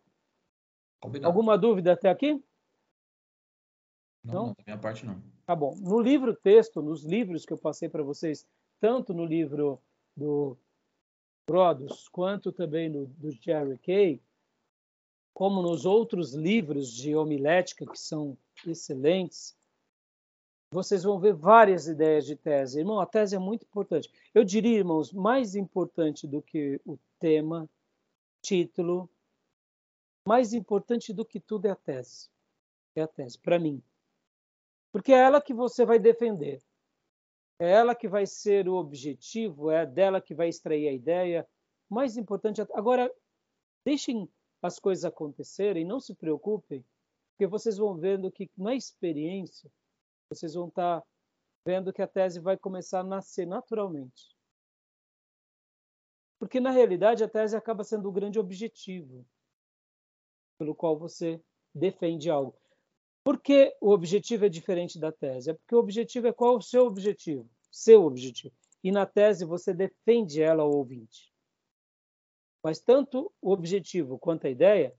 Combinado. 1.00 1.28
Alguma 1.28 1.58
dúvida 1.58 1.94
até 1.94 2.10
aqui? 2.10 2.44
Não, 4.24 4.34
não? 4.34 4.46
não, 4.48 4.54
da 4.54 4.64
minha 4.66 4.78
parte 4.78 5.06
não. 5.06 5.22
Tá 5.46 5.56
bom. 5.56 5.76
No 5.82 6.00
livro 6.00 6.34
texto, 6.34 6.82
nos 6.82 7.04
livros 7.04 7.46
que 7.46 7.52
eu 7.52 7.58
passei 7.58 7.90
para 7.90 8.02
vocês, 8.02 8.48
tanto 8.80 9.14
no 9.14 9.26
livro 9.26 9.80
do 10.16 10.58
Brodos, 11.46 12.08
quanto 12.08 12.52
também 12.52 12.90
no 12.90 13.08
do 13.08 13.32
Jerry 13.32 13.78
Kay, 13.80 14.22
como 15.34 15.62
nos 15.62 15.86
outros 15.86 16.34
livros 16.34 16.94
de 16.94 17.16
homilética, 17.16 17.86
que 17.86 18.00
são 18.00 18.38
excelentes, 18.66 19.56
vocês 20.72 21.04
vão 21.04 21.20
ver 21.20 21.34
várias 21.34 21.88
ideias 21.88 22.26
de 22.26 22.36
tese. 22.36 22.80
Irmão, 22.80 23.00
a 23.00 23.06
tese 23.06 23.36
é 23.36 23.40
muito 23.40 23.64
importante. 23.64 24.10
Eu 24.34 24.44
diria, 24.44 24.78
irmãos, 24.78 25.12
mais 25.12 25.56
importante 25.56 26.26
do 26.26 26.42
que 26.42 26.80
o 26.86 26.98
tema, 27.20 27.70
título, 28.42 29.10
mais 30.26 30.54
importante 30.54 31.14
do 31.14 31.26
que 31.26 31.40
tudo 31.40 31.68
é 31.68 31.72
a 31.72 31.76
tese. 31.76 32.30
É 32.96 33.02
a 33.02 33.08
tese, 33.08 33.38
para 33.38 33.60
mim. 33.60 33.84
Porque 34.94 35.12
é 35.12 35.18
ela 35.18 35.42
que 35.42 35.56
você 35.56 35.86
vai 35.86 35.98
defender. 35.98 36.62
É 37.60 37.72
ela 37.72 37.96
que 37.96 38.08
vai 38.08 38.28
ser 38.28 38.70
o 38.70 38.76
objetivo, 38.76 39.72
é 39.72 39.88
dela 39.88 40.22
que 40.22 40.36
vai 40.36 40.48
extrair 40.48 40.88
a 40.88 40.94
ideia. 40.94 41.50
Mais 41.90 42.16
importante, 42.16 42.62
agora, 42.74 43.12
deixem 43.84 44.30
as 44.62 44.78
coisas 44.78 45.04
acontecerem, 45.04 45.84
não 45.84 46.00
se 46.00 46.14
preocupem, 46.14 46.86
porque 47.32 47.48
vocês 47.48 47.78
vão 47.78 47.98
vendo 47.98 48.32
que 48.32 48.50
na 48.56 48.76
experiência 48.76 49.70
vocês 50.30 50.54
vão 50.54 50.68
estar 50.68 51.02
tá 51.02 51.08
vendo 51.66 51.92
que 51.92 52.02
a 52.02 52.08
tese 52.08 52.40
vai 52.40 52.56
começar 52.56 53.00
a 53.00 53.04
nascer 53.04 53.48
naturalmente. 53.48 54.32
Porque, 56.40 56.60
na 56.60 56.70
realidade, 56.70 57.24
a 57.24 57.30
tese 57.30 57.56
acaba 57.56 57.84
sendo 57.84 58.10
o 58.10 58.12
grande 58.12 58.38
objetivo 58.38 59.26
pelo 60.60 60.76
qual 60.76 61.00
você 61.00 61.42
defende 61.74 62.30
algo. 62.30 62.63
Por 63.24 63.40
que 63.42 63.76
o 63.80 63.92
objetivo 63.92 64.46
é 64.46 64.50
diferente 64.50 65.00
da 65.00 65.12
tese? 65.12 65.52
É 65.52 65.54
porque 65.54 65.76
o 65.76 65.80
objetivo 65.80 66.28
é 66.28 66.34
qual 66.34 66.58
o 66.58 66.62
seu 66.62 66.86
objetivo? 66.86 67.50
Seu 67.72 68.04
objetivo. 68.04 68.54
E 68.84 68.92
na 68.92 69.06
tese 69.06 69.46
você 69.46 69.74
defende 69.74 70.42
ela 70.42 70.64
ao 70.64 70.72
ouvinte. 70.72 71.32
Mas 72.62 72.80
tanto 72.80 73.34
o 73.42 73.52
objetivo 73.52 74.20
quanto 74.20 74.48
a 74.48 74.50
ideia 74.50 74.94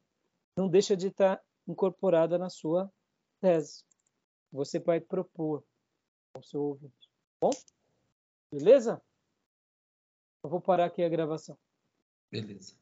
não 0.56 0.68
deixa 0.68 0.96
de 0.96 1.08
estar 1.08 1.42
incorporada 1.66 2.38
na 2.38 2.48
sua 2.48 2.90
tese 3.40 3.84
você 4.54 4.78
vai 4.78 5.00
propor 5.00 5.64
ao 6.32 6.42
seu 6.44 6.62
ouvinte. 6.62 7.10
Bom? 7.40 7.50
Beleza? 8.52 9.02
Eu 10.44 10.48
vou 10.48 10.60
parar 10.60 10.84
aqui 10.84 11.02
a 11.02 11.08
gravação. 11.08 11.58
Beleza. 12.30 12.76